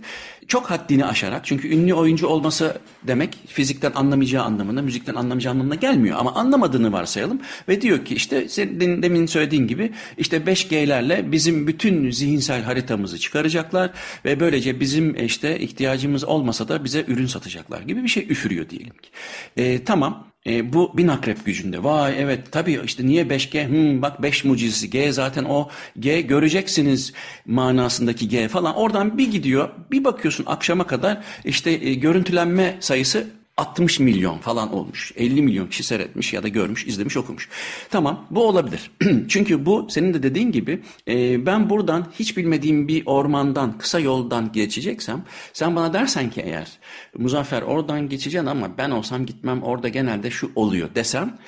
çok 0.49 0.71
haddini 0.71 1.05
aşarak 1.05 1.45
çünkü 1.45 1.69
ünlü 1.69 1.95
oyuncu 1.95 2.27
olması 2.27 2.79
demek 3.03 3.39
fizikten 3.47 3.93
anlamayacağı 3.95 4.45
anlamına, 4.45 4.83
müzikten 4.83 5.15
anlamayacağı 5.15 5.53
anlamına 5.53 5.75
gelmiyor 5.75 6.19
ama 6.19 6.35
anlamadığını 6.35 6.93
varsayalım 6.93 7.41
ve 7.69 7.81
diyor 7.81 8.05
ki 8.05 8.15
işte 8.15 8.49
senin 8.49 9.03
demin 9.03 9.27
söylediğin 9.27 9.67
gibi 9.67 9.93
işte 10.19 10.37
5G'lerle 10.37 11.33
bizim 11.33 11.67
bütün 11.67 12.11
zihinsel 12.11 12.63
haritamızı 12.63 13.19
çıkaracaklar 13.19 13.91
ve 14.25 14.41
böylece 14.41 14.81
bizim 14.81 15.25
işte 15.25 15.61
ihtiyacımız 15.61 16.25
olmasa 16.25 16.69
da 16.69 16.85
bize 16.85 17.05
ürün 17.09 17.27
satacaklar 17.27 17.81
gibi 17.81 18.03
bir 18.03 18.09
şey 18.09 18.27
üfürüyor 18.29 18.69
diyelim 18.69 18.95
ki. 19.03 19.11
E, 19.57 19.85
tamam 19.85 20.32
e, 20.47 20.73
bu 20.73 20.97
bin 20.97 21.09
akrep 21.09 21.45
gücünde. 21.45 21.85
Vay 21.85 22.15
evet 22.19 22.53
tabii 22.53 22.81
işte 22.85 23.07
niye 23.07 23.25
5G? 23.25 23.69
Hmm, 23.69 24.03
bak 24.03 24.23
5 24.23 24.45
mucizesi. 24.45 24.91
G 24.91 25.13
zaten 25.13 25.45
o 25.45 25.69
G 25.99 26.21
göreceksiniz 26.21 27.13
manasındaki 27.47 28.29
G 28.29 28.49
falan. 28.49 28.75
Oradan 28.75 29.19
bir 29.19 29.31
gidiyor 29.31 29.69
bir 29.91 30.05
bakıyorsun 30.05 30.45
akşama 30.47 30.87
kadar 30.87 31.25
işte 31.45 31.71
e, 31.71 31.95
görüntülenme 31.95 32.77
sayısı 32.81 33.27
60 33.57 34.01
milyon 34.01 34.39
falan 34.39 34.75
olmuş. 34.75 35.13
50 35.17 35.43
milyon 35.43 35.67
kişi 35.67 35.83
seyretmiş 35.83 36.33
ya 36.33 36.43
da 36.43 36.49
görmüş, 36.49 36.87
izlemiş, 36.87 37.17
okumuş. 37.17 37.49
Tamam 37.91 38.27
bu 38.31 38.49
olabilir. 38.49 38.91
Çünkü 39.29 39.67
bu 39.67 39.87
senin 39.91 40.15
de 40.15 40.23
dediğin 40.23 40.53
gibi 40.53 40.83
e, 41.09 41.47
ben 41.47 41.71
buradan 41.71 42.07
hiç 42.19 42.37
bilmediğim 42.37 42.89
bir 42.89 43.03
ormandan, 43.07 43.79
kısa 43.79 44.01
yoldan 44.01 44.53
geçeceksem 44.53 45.25
sen 45.53 45.77
bana 45.77 45.93
dersen 45.93 46.31
ki 46.31 46.41
eğer 46.41 46.79
Muzaffer 47.19 47.63
oradan 47.63 48.09
geçeceksin 48.09 48.47
ama 48.47 48.79
ben 48.79 48.91
olsam 48.91 49.27
gitmem 49.27 49.63
orada 49.63 49.89
genelde 49.89 50.31
şu 50.31 50.51
oluyor 50.55 50.95
desem 50.95 51.39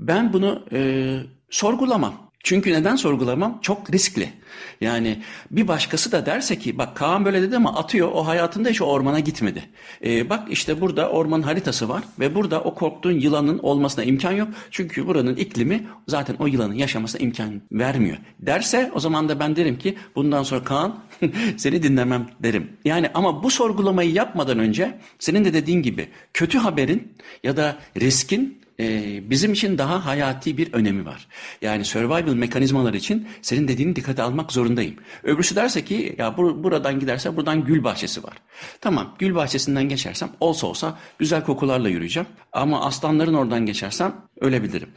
ben 0.00 0.32
bunu 0.32 0.66
e, 0.72 1.18
sorgulamam. 1.50 2.31
Çünkü 2.42 2.72
neden 2.72 2.96
sorgulamam? 2.96 3.58
Çok 3.62 3.92
riskli. 3.92 4.32
Yani 4.80 5.22
bir 5.50 5.68
başkası 5.68 6.12
da 6.12 6.26
derse 6.26 6.58
ki 6.58 6.78
bak 6.78 6.96
Kaan 6.96 7.24
böyle 7.24 7.42
dedi 7.42 7.56
ama 7.56 7.74
atıyor 7.74 8.08
o 8.12 8.26
hayatında 8.26 8.68
hiç 8.68 8.82
ormana 8.82 9.20
gitmedi. 9.20 9.62
Ee, 10.04 10.30
bak 10.30 10.48
işte 10.50 10.80
burada 10.80 11.10
orman 11.10 11.42
haritası 11.42 11.88
var 11.88 12.02
ve 12.20 12.34
burada 12.34 12.60
o 12.60 12.74
korktuğun 12.74 13.20
yılanın 13.20 13.58
olmasına 13.58 14.04
imkan 14.04 14.32
yok. 14.32 14.48
Çünkü 14.70 15.06
buranın 15.06 15.36
iklimi 15.36 15.86
zaten 16.08 16.36
o 16.38 16.46
yılanın 16.46 16.74
yaşamasına 16.74 17.22
imkan 17.22 17.62
vermiyor. 17.72 18.16
Derse 18.40 18.90
o 18.94 19.00
zaman 19.00 19.28
da 19.28 19.40
ben 19.40 19.56
derim 19.56 19.78
ki 19.78 19.98
bundan 20.16 20.42
sonra 20.42 20.64
Kaan 20.64 20.98
seni 21.56 21.82
dinlemem 21.82 22.28
derim. 22.42 22.72
Yani 22.84 23.10
ama 23.14 23.42
bu 23.42 23.50
sorgulamayı 23.50 24.12
yapmadan 24.12 24.58
önce 24.58 24.98
senin 25.18 25.44
de 25.44 25.54
dediğin 25.54 25.82
gibi 25.82 26.08
kötü 26.34 26.58
haberin 26.58 27.12
ya 27.44 27.56
da 27.56 27.76
riskin 28.00 28.61
e, 28.80 29.30
bizim 29.30 29.52
için 29.52 29.78
daha 29.78 30.06
hayati 30.06 30.58
bir 30.58 30.72
önemi 30.72 31.06
var. 31.06 31.28
Yani 31.62 31.84
survival 31.84 32.34
mekanizmalar 32.34 32.94
için 32.94 33.28
senin 33.42 33.68
dediğini 33.68 33.96
dikkate 33.96 34.22
almak 34.22 34.52
zorundayım. 34.52 34.94
Öbürsü 35.22 35.56
derse 35.56 35.84
ki 35.84 36.14
ya 36.18 36.36
bur 36.36 36.64
buradan 36.64 37.00
giderse 37.00 37.36
buradan 37.36 37.64
gül 37.64 37.84
bahçesi 37.84 38.24
var. 38.24 38.34
Tamam 38.80 39.14
gül 39.18 39.34
bahçesinden 39.34 39.88
geçersem 39.88 40.30
olsa 40.40 40.66
olsa 40.66 40.98
güzel 41.18 41.44
kokularla 41.44 41.88
yürüyeceğim. 41.88 42.28
Ama 42.52 42.84
aslanların 42.84 43.34
oradan 43.34 43.66
geçersem 43.66 44.14
ölebilirim. 44.40 44.88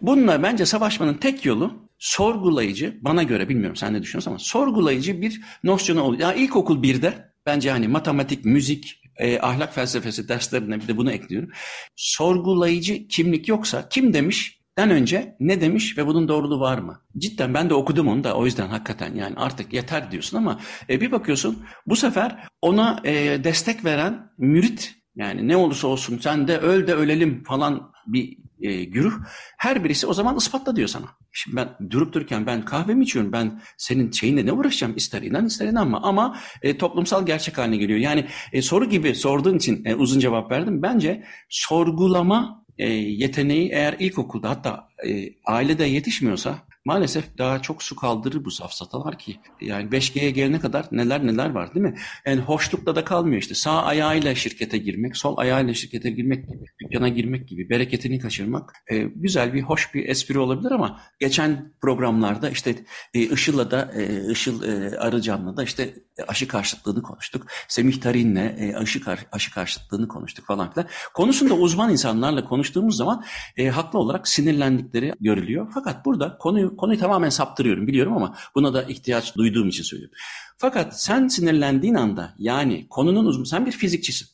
Bununla 0.00 0.42
bence 0.42 0.66
savaşmanın 0.66 1.14
tek 1.14 1.44
yolu 1.46 1.72
sorgulayıcı, 1.98 2.98
bana 3.00 3.22
göre 3.22 3.48
bilmiyorum 3.48 3.76
sen 3.76 3.94
ne 3.94 4.02
düşünüyorsun 4.02 4.30
ama 4.30 4.38
sorgulayıcı 4.38 5.22
bir 5.22 5.40
nosyonu 5.64 6.02
oluyor. 6.02 6.20
Ya 6.20 6.34
ilkokul 6.34 6.82
birde 6.82 7.30
bence 7.46 7.70
hani 7.70 7.88
matematik, 7.88 8.44
müzik, 8.44 8.99
e, 9.20 9.40
ahlak 9.40 9.74
felsefesi 9.74 10.28
derslerine 10.28 10.80
bir 10.80 10.88
de 10.88 10.96
bunu 10.96 11.12
ekliyorum. 11.12 11.50
Sorgulayıcı 11.96 13.08
kimlik 13.08 13.48
yoksa 13.48 13.88
kim 13.88 14.14
demiş 14.14 14.60
den 14.78 14.90
önce 14.90 15.36
ne 15.40 15.60
demiş 15.60 15.98
ve 15.98 16.06
bunun 16.06 16.28
doğruluğu 16.28 16.60
var 16.60 16.78
mı? 16.78 17.00
Cidden 17.18 17.54
ben 17.54 17.70
de 17.70 17.74
okudum 17.74 18.08
onu 18.08 18.24
da 18.24 18.34
o 18.36 18.44
yüzden 18.44 18.68
hakikaten 18.68 19.14
yani 19.14 19.36
artık 19.36 19.72
yeter 19.72 20.10
diyorsun 20.10 20.36
ama 20.36 20.60
e, 20.90 21.00
bir 21.00 21.12
bakıyorsun 21.12 21.64
bu 21.86 21.96
sefer 21.96 22.44
ona 22.62 23.00
e, 23.04 23.44
destek 23.44 23.84
veren 23.84 24.30
mürit 24.38 24.94
yani 25.16 25.48
ne 25.48 25.56
olursa 25.56 25.88
olsun 25.88 26.18
sen 26.22 26.48
de 26.48 26.58
öl 26.58 26.86
de 26.86 26.94
ölelim 26.94 27.44
falan 27.44 27.92
bir 28.06 28.38
e, 28.62 28.84
güruh 28.84 29.12
her 29.58 29.84
birisi 29.84 30.06
o 30.06 30.14
zaman 30.14 30.36
ispatla 30.36 30.76
diyor 30.76 30.88
sana. 30.88 31.06
Şimdi 31.32 31.56
ben 31.56 31.90
durup 31.90 32.12
dururken 32.12 32.46
ben 32.46 32.64
kahve 32.64 32.94
mi 32.94 33.04
içiyorum 33.04 33.32
ben 33.32 33.60
senin 33.76 34.10
şeyinle 34.10 34.46
ne 34.46 34.52
uğraşacağım 34.52 34.96
ister 34.96 35.22
inan 35.22 35.46
ister 35.46 35.66
inanma 35.66 36.02
ama 36.02 36.36
e, 36.62 36.78
toplumsal 36.78 37.26
gerçek 37.26 37.58
haline 37.58 37.76
geliyor. 37.76 37.98
Yani 37.98 38.26
e, 38.52 38.62
soru 38.62 38.88
gibi 38.88 39.14
sorduğun 39.14 39.56
için 39.56 39.84
e, 39.84 39.94
uzun 39.94 40.20
cevap 40.20 40.50
verdim. 40.50 40.82
Bence 40.82 41.24
sorgulama 41.48 42.64
e, 42.78 42.92
yeteneği 42.92 43.70
eğer 43.72 43.96
ilkokulda 43.98 44.50
hatta 44.50 44.88
e, 45.06 45.32
ailede 45.46 45.84
yetişmiyorsa 45.84 46.69
maalesef 46.84 47.38
daha 47.38 47.62
çok 47.62 47.82
su 47.82 47.96
kaldırır 47.96 48.44
bu 48.44 48.50
safsatalar 48.50 49.18
ki. 49.18 49.40
Yani 49.60 49.90
5G'ye 49.90 50.30
gelene 50.30 50.60
kadar 50.60 50.86
neler 50.92 51.26
neler 51.26 51.50
var 51.50 51.74
değil 51.74 51.86
mi? 51.86 51.94
Yani 52.26 52.40
hoşlukla 52.40 52.96
da 52.96 53.04
kalmıyor 53.04 53.42
işte. 53.42 53.54
Sağ 53.54 53.82
ayağıyla 53.82 54.34
şirkete 54.34 54.78
girmek, 54.78 55.16
sol 55.16 55.38
ayağıyla 55.38 55.74
şirkete 55.74 56.10
girmek 56.10 56.48
gibi, 56.48 56.64
dükkana 56.80 57.08
girmek 57.08 57.48
gibi, 57.48 57.70
bereketini 57.70 58.18
kaçırmak 58.18 58.72
e, 58.90 58.98
güzel 58.98 59.54
bir, 59.54 59.62
hoş 59.62 59.94
bir 59.94 60.08
espri 60.08 60.38
olabilir 60.38 60.70
ama 60.70 61.00
geçen 61.20 61.72
programlarda 61.80 62.50
işte 62.50 62.76
e, 63.14 63.20
Işıl'la 63.20 63.70
da, 63.70 63.92
e, 63.96 64.32
Işıl 64.32 64.62
e, 64.62 64.98
Arıcan'la 64.98 65.56
da 65.56 65.62
işte 65.62 65.94
aşı 66.28 66.48
karşıtlığını 66.48 67.02
konuştuk. 67.02 67.46
Semih 67.68 68.00
Tarin'le 68.00 68.36
e, 68.36 68.74
aşı, 68.76 69.00
kar, 69.00 69.26
aşı 69.32 69.54
karşıtlığını 69.54 70.08
konuştuk 70.08 70.46
falan 70.46 70.72
filan. 70.72 70.88
Konusunda 71.14 71.54
uzman 71.54 71.92
insanlarla 71.92 72.44
konuştuğumuz 72.44 72.96
zaman 72.96 73.24
e, 73.56 73.68
haklı 73.68 73.98
olarak 73.98 74.28
sinirlendikleri 74.28 75.12
görülüyor. 75.20 75.70
Fakat 75.74 76.04
burada 76.04 76.38
konuyu 76.38 76.69
konuyu 76.76 76.98
tamamen 76.98 77.28
saptırıyorum 77.28 77.86
biliyorum 77.86 78.16
ama 78.16 78.36
buna 78.54 78.74
da 78.74 78.82
ihtiyaç 78.82 79.36
duyduğum 79.36 79.68
için 79.68 79.82
söylüyorum. 79.82 80.16
Fakat 80.58 81.02
sen 81.02 81.28
sinirlendiğin 81.28 81.94
anda 81.94 82.34
yani 82.38 82.86
konunun 82.90 83.26
uzmanı, 83.26 83.46
sen 83.46 83.66
bir 83.66 83.72
fizikçisin. 83.72 84.28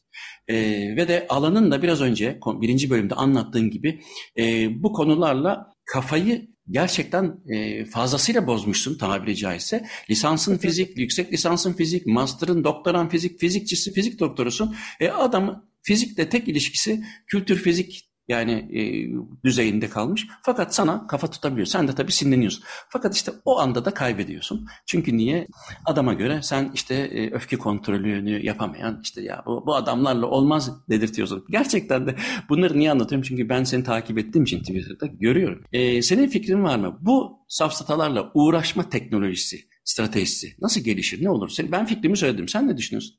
E, 0.49 0.57
ve 0.97 1.09
de 1.09 1.27
alanın 1.29 1.71
da 1.71 1.83
biraz 1.83 2.01
önce 2.01 2.41
birinci 2.47 2.91
bölümde 2.91 3.15
anlattığın 3.15 3.71
gibi 3.71 4.01
e, 4.39 4.69
bu 4.83 4.93
konularla 4.93 5.73
kafayı 5.85 6.49
gerçekten 6.71 7.37
e, 7.49 7.85
fazlasıyla 7.85 8.47
bozmuşsun 8.47 8.99
tabiri 8.99 9.37
caizse. 9.37 9.87
Lisansın 10.11 10.59
fizik, 10.59 10.99
yüksek 10.99 11.33
lisansın 11.33 11.73
fizik, 11.73 12.07
master'ın, 12.07 12.65
doktoran 12.65 13.09
fizik, 13.09 13.41
fizikçisi, 13.41 13.93
fizik 13.93 14.21
doktorusun. 14.21 14.77
E, 15.01 15.09
adam 15.09 15.65
fizikle 15.83 16.29
tek 16.29 16.49
ilişkisi 16.49 17.05
kültür 17.27 17.57
fizik 17.57 18.06
yani 18.29 18.53
e, 18.53 18.81
düzeyinde 19.45 19.89
kalmış. 19.89 20.27
Fakat 20.43 20.75
sana 20.75 21.07
kafa 21.07 21.31
tutabiliyor. 21.31 21.67
Sen 21.67 21.89
de 21.89 21.95
tabii 21.95 22.13
sinirleniyorsun. 22.13 22.65
Fakat 22.89 23.17
işte 23.17 23.33
o 23.45 23.59
anda 23.59 23.85
da 23.85 23.91
kaybediyorsun. 23.95 24.67
Çünkü 24.87 25.17
niye? 25.17 25.47
Adama 25.85 26.15
göre 26.15 26.43
sen 26.43 26.71
işte 26.75 26.95
e, 26.95 27.31
öfke 27.31 27.57
kontrolünü 27.57 28.47
yapamayan 28.47 29.01
işte 29.03 29.23
ya 29.23 29.43
bu, 29.47 29.67
bu 29.67 29.75
adamlarla 29.75 30.27
olmaz 30.27 30.71
dedirtiyorsun. 30.89 31.45
Gerçekten 31.51 32.07
de 32.07 32.17
bunları 32.49 32.79
niye 32.79 32.91
anlatıyorum? 32.91 33.27
Çünkü 33.29 33.49
ben 33.49 33.65
seni 33.65 33.85
takip 33.85 34.19
ettiğim 34.19 34.45
için 34.45 34.59
Twitter'da 34.61 35.07
görüyorum. 35.07 35.65
E, 35.73 36.03
senin 36.03 36.29
fikrin 36.29 36.63
var 36.63 36.79
mı? 36.79 36.99
Bu 37.01 37.39
safsatalarla 37.49 38.31
uğraşma 38.35 38.89
teknolojisi 38.89 39.76
stratejisi 39.87 40.53
nasıl 40.61 40.81
gelişir? 40.81 41.25
Ne 41.25 41.31
olur? 41.31 41.51
Ben 41.73 41.87
fikrimi 41.87 42.17
söyledim. 42.17 42.49
Sen 42.49 42.69
ne 42.69 42.77
düşünüyorsun? 42.77 43.17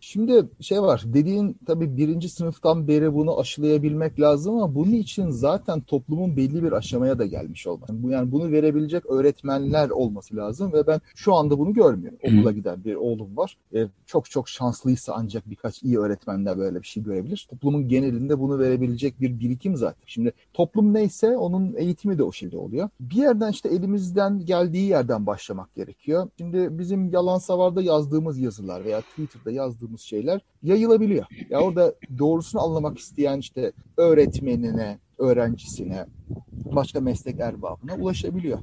Şimdi 0.00 0.48
şey 0.60 0.82
var, 0.82 1.02
dediğin 1.06 1.56
tabii 1.66 1.96
birinci 1.96 2.28
sınıftan 2.28 2.88
beri 2.88 3.14
bunu 3.14 3.40
aşılayabilmek 3.40 4.20
lazım 4.20 4.54
ama 4.54 4.74
bunun 4.74 4.92
için 4.92 5.30
zaten 5.30 5.80
toplumun 5.80 6.36
belli 6.36 6.62
bir 6.62 6.72
aşamaya 6.72 7.18
da 7.18 7.26
gelmiş 7.26 7.66
olmak. 7.66 7.88
Bu 7.88 8.10
yani 8.10 8.32
bunu 8.32 8.52
verebilecek 8.52 9.06
öğretmenler 9.06 9.90
olması 9.90 10.36
lazım 10.36 10.72
ve 10.72 10.86
ben 10.86 11.00
şu 11.14 11.34
anda 11.34 11.58
bunu 11.58 11.74
görmüyorum. 11.74 12.18
Okula 12.22 12.52
giden 12.52 12.84
bir 12.84 12.94
oğlum 12.94 13.36
var. 13.36 13.56
E, 13.74 13.86
çok 14.06 14.30
çok 14.30 14.48
şanslıysa 14.48 15.14
ancak 15.16 15.50
birkaç 15.50 15.82
iyi 15.82 15.98
öğretmenler 15.98 16.58
böyle 16.58 16.82
bir 16.82 16.86
şey 16.86 17.02
görebilir. 17.02 17.46
Toplumun 17.50 17.88
genelinde 17.88 18.38
bunu 18.38 18.58
verebilecek 18.58 19.20
bir 19.20 19.40
birikim 19.40 19.76
zaten. 19.76 20.02
Şimdi 20.06 20.32
toplum 20.54 20.94
neyse 20.94 21.36
onun 21.36 21.74
eğitimi 21.76 22.18
de 22.18 22.22
o 22.22 22.32
şekilde 22.32 22.56
oluyor. 22.56 22.88
Bir 23.00 23.16
yerden 23.16 23.50
işte 23.50 23.68
elimizden 23.68 24.46
geldiği 24.46 24.88
yerden 24.88 25.26
başlamak 25.26 25.74
gerekiyor. 25.74 25.91
Şimdi 26.38 26.78
bizim 26.78 27.12
yalan 27.12 27.38
savarda 27.38 27.82
yazdığımız 27.82 28.38
yazılar 28.38 28.84
veya 28.84 29.00
Twitter 29.00 29.32
Twitter'da 29.32 29.50
yazdığımız 29.50 30.00
şeyler 30.00 30.40
yayılabiliyor. 30.62 31.26
Ya 31.50 31.60
orada 31.60 31.94
doğrusunu 32.18 32.62
anlamak 32.62 32.98
isteyen 32.98 33.38
işte 33.38 33.72
öğretmenine, 33.96 34.98
öğrencisine, 35.18 36.06
başka 36.72 37.00
meslek 37.00 37.40
erbabına 37.40 37.94
ulaşabiliyor. 37.94 38.58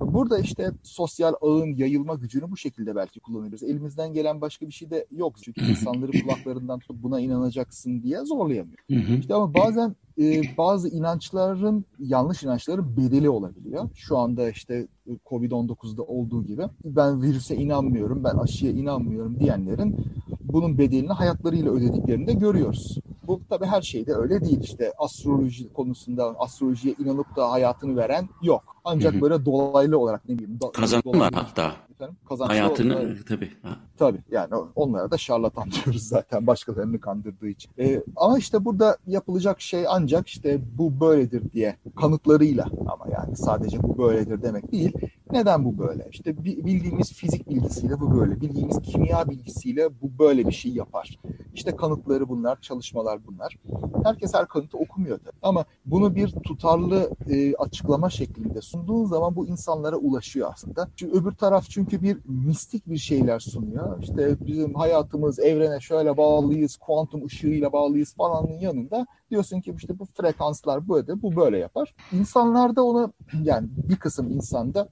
Burada 0.00 0.38
işte 0.38 0.70
sosyal 0.82 1.34
ağın 1.40 1.76
yayılma 1.76 2.14
gücünü 2.14 2.50
bu 2.50 2.56
şekilde 2.56 2.96
belki 2.96 3.20
kullanıyoruz. 3.20 3.62
Elimizden 3.62 4.12
gelen 4.12 4.40
başka 4.40 4.66
bir 4.66 4.72
şey 4.72 4.90
de 4.90 5.06
yok. 5.10 5.34
Çünkü 5.42 5.60
insanları 5.70 6.12
kulaklarından 6.22 6.78
tutup 6.78 7.02
buna 7.02 7.20
inanacaksın 7.20 8.02
diye 8.02 8.24
zorlayamıyor. 8.24 8.78
İşte 9.18 9.34
ama 9.34 9.54
bazen 9.54 9.96
e, 10.22 10.56
bazı 10.58 10.88
inançların, 10.88 11.84
yanlış 11.98 12.42
inançların 12.42 12.96
bedeli 12.96 13.30
olabiliyor. 13.30 13.88
Şu 13.94 14.18
anda 14.18 14.50
işte 14.50 14.86
Covid-19'da 15.26 16.02
olduğu 16.02 16.44
gibi 16.44 16.62
ben 16.84 17.22
virüse 17.22 17.56
inanmıyorum, 17.56 18.24
ben 18.24 18.36
aşıya 18.36 18.72
inanmıyorum 18.72 19.40
diyenlerin 19.40 19.96
bunun 20.40 20.78
bedelini 20.78 21.12
hayatlarıyla 21.12 21.72
ödediklerini 21.72 22.26
de 22.26 22.32
görüyoruz. 22.32 22.98
Bu 23.26 23.40
tabii 23.50 23.66
her 23.66 23.82
şeyde 23.82 24.14
öyle 24.14 24.40
değil 24.40 24.60
işte 24.62 24.92
astroloji 24.98 25.72
konusunda 25.72 26.34
astrolojiye 26.38 26.94
inanıp 26.98 27.36
da 27.36 27.50
hayatını 27.50 27.96
veren 27.96 28.28
yok. 28.42 28.76
Ancak 28.84 29.12
hı 29.12 29.16
hı. 29.16 29.20
böyle 29.20 29.44
dolaylı 29.44 29.98
olarak 29.98 30.28
ne 30.28 30.38
bileyim. 30.38 30.58
Kazanırlar 30.72 31.32
hatta. 31.34 31.72
Efendim, 32.02 32.46
Hayatını 32.46 32.96
olarak, 32.96 33.26
tabii. 33.26 33.50
Ha. 33.62 33.76
Tabii 33.98 34.18
yani 34.30 34.54
onlara 34.74 35.10
da 35.10 35.18
şarlatan 35.18 35.70
diyoruz 35.84 36.02
zaten 36.02 36.46
başkalarını 36.46 37.00
kandırdığı 37.00 37.48
için. 37.48 37.70
Ee, 37.78 38.02
ama 38.16 38.38
işte 38.38 38.64
burada 38.64 38.96
yapılacak 39.06 39.60
şey 39.60 39.84
ancak 39.88 40.28
işte 40.28 40.60
bu 40.78 41.00
böyledir 41.00 41.52
diye 41.52 41.76
kanıtlarıyla 41.96 42.66
ama 42.80 43.04
yani 43.12 43.36
sadece 43.36 43.82
bu 43.82 43.98
böyledir 43.98 44.42
demek 44.42 44.72
değil. 44.72 44.92
Neden 45.32 45.64
bu 45.64 45.78
böyle? 45.78 46.08
İşte 46.10 46.44
bildiğimiz 46.44 47.12
fizik 47.12 47.48
bilgisiyle 47.48 48.00
bu 48.00 48.20
böyle. 48.20 48.40
Bildiğimiz 48.40 48.82
kimya 48.82 49.28
bilgisiyle 49.28 49.88
bu 50.02 50.18
böyle 50.18 50.46
bir 50.46 50.52
şey 50.52 50.72
yapar. 50.72 51.18
İşte 51.54 51.76
kanıtları 51.76 52.28
bunlar, 52.28 52.60
çalışmalar 52.60 53.26
bunlar. 53.26 53.56
Herkes 54.04 54.34
her 54.34 54.48
kanıtı 54.48 54.78
okumuyor 54.78 55.18
tabii. 55.18 55.36
Ama 55.42 55.64
bunu 55.86 56.14
bir 56.14 56.30
tutarlı 56.30 57.10
e, 57.30 57.54
açıklama 57.54 58.10
şeklinde 58.10 58.60
sunduğun 58.60 59.04
zaman 59.04 59.36
bu 59.36 59.46
insanlara 59.46 59.96
ulaşıyor 59.96 60.50
aslında. 60.52 60.88
Çünkü 60.96 61.18
öbür 61.18 61.32
taraf 61.32 61.64
çünkü 61.68 61.91
bir 62.02 62.18
mistik 62.24 62.90
bir 62.90 62.96
şeyler 62.96 63.38
sunuyor. 63.38 64.02
İşte 64.02 64.36
bizim 64.46 64.74
hayatımız 64.74 65.38
evrene 65.38 65.80
şöyle 65.80 66.16
bağlıyız, 66.16 66.76
kuantum 66.76 67.26
ışığıyla 67.26 67.72
bağlıyız 67.72 68.14
falanın 68.14 68.58
yanında 68.58 69.06
diyorsun 69.30 69.60
ki 69.60 69.74
işte 69.76 69.98
bu 69.98 70.04
frekanslar 70.04 70.88
böyle, 70.88 71.22
bu 71.22 71.36
böyle 71.36 71.58
yapar. 71.58 71.94
İnsanlar 72.12 72.76
da 72.76 72.82
ona 72.84 73.12
yani 73.42 73.68
bir 73.88 73.96
kısım 73.96 74.30
insanda 74.30 74.88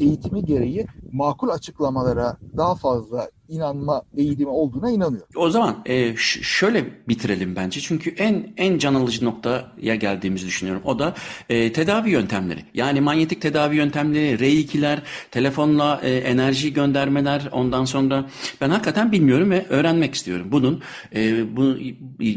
eğitimi 0.00 0.44
gereği 0.44 0.86
makul 1.12 1.48
açıklamalara 1.48 2.36
daha 2.56 2.74
fazla 2.74 3.28
inanma 3.48 4.02
eğilimi 4.16 4.50
olduğuna 4.50 4.90
inanıyor. 4.90 5.22
O 5.36 5.50
zaman 5.50 5.76
e, 5.86 6.16
şöyle 6.16 6.84
bitirelim 7.08 7.56
bence. 7.56 7.80
Çünkü 7.80 8.10
en 8.10 8.52
en 8.56 8.78
can 8.78 8.94
alıcı 8.94 9.24
noktaya 9.24 9.94
geldiğimizi 9.94 10.46
düşünüyorum. 10.46 10.82
O 10.84 10.98
da 10.98 11.14
e, 11.48 11.72
tedavi 11.72 12.10
yöntemleri. 12.10 12.60
Yani 12.74 13.00
manyetik 13.00 13.42
tedavi 13.42 13.76
yöntemleri, 13.76 14.44
R2'ler, 14.44 14.98
telefonla 15.30 16.00
e, 16.02 16.16
enerji 16.16 16.72
göndermeler, 16.72 17.48
ondan 17.52 17.84
sonra 17.84 18.26
ben 18.60 18.70
hakikaten 18.70 19.12
bilmiyorum 19.12 19.50
ve 19.50 19.66
öğrenmek 19.68 20.14
istiyorum. 20.14 20.46
Bunun 20.50 20.82
e, 21.14 21.56
bunu, 21.56 21.78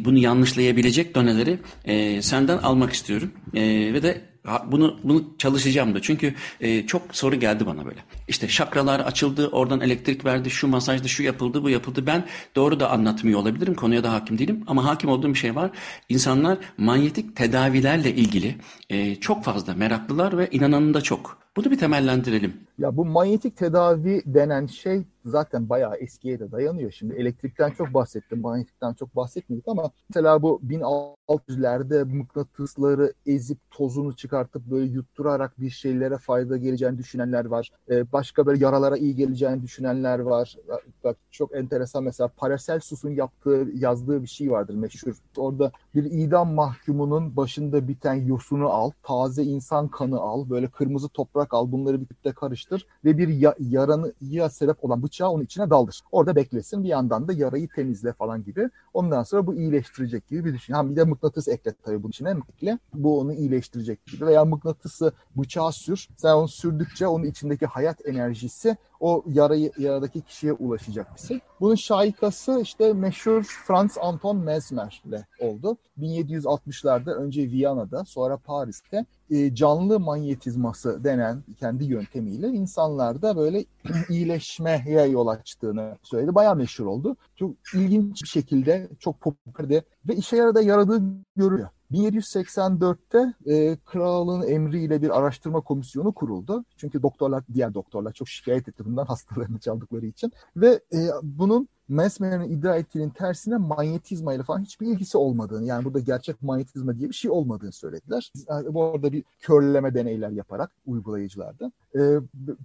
bunu 0.05 0.17
yanlışlayabilecek 0.17 1.15
doneleri 1.15 1.59
e, 1.85 2.21
senden 2.21 2.57
almak 2.57 2.93
istiyorum. 2.93 3.31
E, 3.53 3.61
ve 3.93 4.03
de 4.03 4.30
bunu 4.65 4.99
bunu 5.03 5.23
çalışacağım 5.37 5.95
da 5.95 6.01
çünkü 6.01 6.35
e, 6.61 6.87
çok 6.87 7.15
soru 7.15 7.35
geldi 7.35 7.65
bana 7.65 7.85
böyle. 7.85 7.99
İşte 8.27 8.47
şakralar 8.47 8.99
açıldı, 8.99 9.47
oradan 9.47 9.81
elektrik 9.81 10.25
verdi, 10.25 10.49
şu 10.49 10.67
masajda 10.67 11.07
şu 11.07 11.23
yapıldı, 11.23 11.63
bu 11.63 11.69
yapıldı. 11.69 12.07
Ben 12.07 12.25
doğru 12.55 12.79
da 12.79 12.91
anlatmıyor 12.91 13.39
olabilirim, 13.39 13.75
konuya 13.75 14.03
da 14.03 14.13
hakim 14.13 14.37
değilim 14.37 14.63
ama 14.67 14.85
hakim 14.85 15.09
olduğum 15.09 15.29
bir 15.29 15.39
şey 15.39 15.55
var. 15.55 15.71
İnsanlar 16.09 16.57
manyetik 16.77 17.35
tedavilerle 17.35 18.15
ilgili 18.15 18.55
e, 18.89 19.15
çok 19.15 19.43
fazla 19.43 19.73
meraklılar 19.73 20.37
ve 20.37 20.49
inananı 20.51 20.93
da 20.93 21.01
çok. 21.01 21.41
Bunu 21.55 21.71
bir 21.71 21.77
temellendirelim. 21.77 22.53
Ya 22.77 22.97
bu 22.97 23.05
manyetik 23.05 23.57
tedavi 23.57 24.21
denen 24.25 24.65
şey 24.65 25.03
zaten 25.25 25.69
bayağı 25.69 25.95
eskiye 25.95 26.39
de 26.39 26.51
dayanıyor. 26.51 26.91
Şimdi 26.91 27.13
elektrikten 27.13 27.69
çok 27.69 27.93
bahsettim, 27.93 28.41
manyetikten 28.41 28.93
çok 28.93 29.15
bahsetmedik 29.15 29.67
ama 29.67 29.91
mesela 30.09 30.41
bu 30.41 30.61
1600'lerde 30.63 32.03
mıknatısları 32.03 33.13
ezip 33.25 33.57
tozunu 33.71 34.15
çıkartıp 34.15 34.65
böyle 34.65 34.91
yutturarak 34.91 35.59
bir 35.59 35.69
şeylere 35.69 36.17
fayda 36.17 36.57
geleceğini 36.57 36.97
düşünenler 36.97 37.45
var. 37.45 37.71
Ee, 37.89 38.11
başka 38.11 38.45
böyle 38.45 38.65
yaralara 38.65 38.97
iyi 38.97 39.15
geleceğini 39.15 39.63
düşünenler 39.63 40.19
var. 40.19 40.57
Bak 41.03 41.17
çok 41.31 41.55
enteresan 41.55 42.03
mesela 42.03 42.27
Paracelsus'un 42.37 43.09
yaptığı, 43.09 43.67
yazdığı 43.73 44.21
bir 44.21 44.27
şey 44.27 44.51
vardır 44.51 44.73
meşhur. 44.73 45.15
Orada 45.37 45.71
bir 45.95 46.03
idam 46.03 46.53
mahkumunun 46.53 47.35
başında 47.35 47.87
biten 47.87 48.13
yosunu 48.13 48.69
al, 48.69 48.91
taze 49.03 49.43
insan 49.43 49.87
kanı 49.87 50.19
al, 50.19 50.49
böyle 50.49 50.67
kırmızı 50.67 51.09
toprak 51.09 51.53
al, 51.53 51.71
bunları 51.71 52.01
bir 52.01 52.05
kütle 52.05 52.31
karıştır 52.31 52.70
ve 53.05 53.17
bir 53.17 53.27
ya, 53.27 53.55
yaranıya 53.59 54.49
sebep 54.49 54.83
olan 54.83 55.03
bıçağı 55.03 55.29
onun 55.29 55.43
içine 55.43 55.69
daldır. 55.69 56.01
Orada 56.11 56.35
beklesin 56.35 56.83
bir 56.83 56.89
yandan 56.89 57.27
da 57.27 57.33
yarayı 57.33 57.67
temizle 57.67 58.13
falan 58.13 58.43
gibi. 58.43 58.69
Ondan 58.93 59.23
sonra 59.23 59.47
bu 59.47 59.55
iyileştirecek 59.55 60.27
gibi 60.27 60.45
bir 60.45 60.53
düşün. 60.53 60.73
Ha 60.73 60.89
bir 60.89 60.95
de 60.95 61.03
mıknatıs 61.03 61.47
ekle 61.47 61.73
tabii 61.83 62.03
bunun 62.03 62.09
içine 62.09 62.33
ekle. 62.49 62.79
Bu 62.93 63.19
onu 63.19 63.33
iyileştirecek 63.33 64.05
gibi. 64.05 64.25
Veya 64.25 64.45
mıknatısı 64.45 65.11
bıçağa 65.35 65.71
sür. 65.71 66.07
Sen 66.17 66.33
onu 66.33 66.47
sürdükçe 66.47 67.07
onun 67.07 67.25
içindeki 67.25 67.65
hayat 67.65 68.05
enerjisi 68.05 68.77
o 69.01 69.23
yarayı, 69.27 69.71
yaradaki 69.77 70.21
kişiye 70.21 70.53
ulaşacak 70.53 71.19
şey. 71.27 71.39
Bunun 71.59 71.75
şaikası 71.75 72.59
işte 72.61 72.93
meşhur 72.93 73.43
Franz 73.43 73.97
Anton 74.01 74.37
Mesmer 74.37 75.01
ile 75.05 75.25
oldu. 75.39 75.77
1760'larda 75.99 77.13
önce 77.13 77.41
Viyana'da 77.41 78.05
sonra 78.05 78.37
Paris'te 78.37 79.05
e, 79.29 79.55
canlı 79.55 79.99
manyetizması 79.99 81.03
denen 81.03 81.43
kendi 81.59 81.83
yöntemiyle 81.83 82.47
insanlarda 82.47 83.37
böyle 83.37 83.65
iyileşmeye 84.09 85.07
yol 85.07 85.27
açtığını 85.27 85.97
söyledi. 86.03 86.35
Bayağı 86.35 86.55
meşhur 86.55 86.85
oldu. 86.85 87.15
Çok 87.35 87.51
ilginç 87.73 88.23
bir 88.23 88.27
şekilde 88.27 88.89
çok 88.99 89.21
popülerdi 89.21 89.83
ve 90.09 90.15
işe 90.15 90.35
yaradı 90.35 90.63
yaradığı 90.63 91.01
görülüyor. 91.35 91.69
1784'te 91.91 93.33
e, 93.53 93.77
kralın 93.85 94.47
emriyle 94.47 95.01
bir 95.01 95.19
araştırma 95.19 95.61
komisyonu 95.61 96.13
kuruldu. 96.13 96.65
Çünkü 96.77 97.03
doktorlar, 97.03 97.43
diğer 97.53 97.73
doktorlar 97.73 98.13
çok 98.13 98.29
şikayet 98.29 98.67
etti 98.67 98.85
bundan 98.85 99.05
hastalarını 99.11 99.59
çaldıkları 99.59 100.05
için. 100.05 100.31
Ve 100.55 100.79
e, 100.93 100.99
bunun 101.23 101.67
Mesmer'in 101.91 102.41
iddia 102.41 102.75
ettiğinin 102.75 103.09
tersine 103.09 103.57
manyetizma 103.57 104.33
ile 104.33 104.43
falan 104.43 104.61
hiçbir 104.61 104.87
ilgisi 104.87 105.17
olmadığını 105.17 105.65
yani 105.65 105.85
burada 105.85 105.99
gerçek 105.99 106.41
manyetizma 106.41 106.97
diye 106.97 107.09
bir 107.09 107.13
şey 107.13 107.31
olmadığını 107.31 107.71
söylediler. 107.71 108.31
Bu 108.69 108.83
arada 108.83 109.11
bir 109.11 109.23
körleme 109.41 109.93
deneyler 109.93 110.29
yaparak 110.29 110.71
uygulayıcılarda. 110.85 111.71
Ee, 111.95 111.99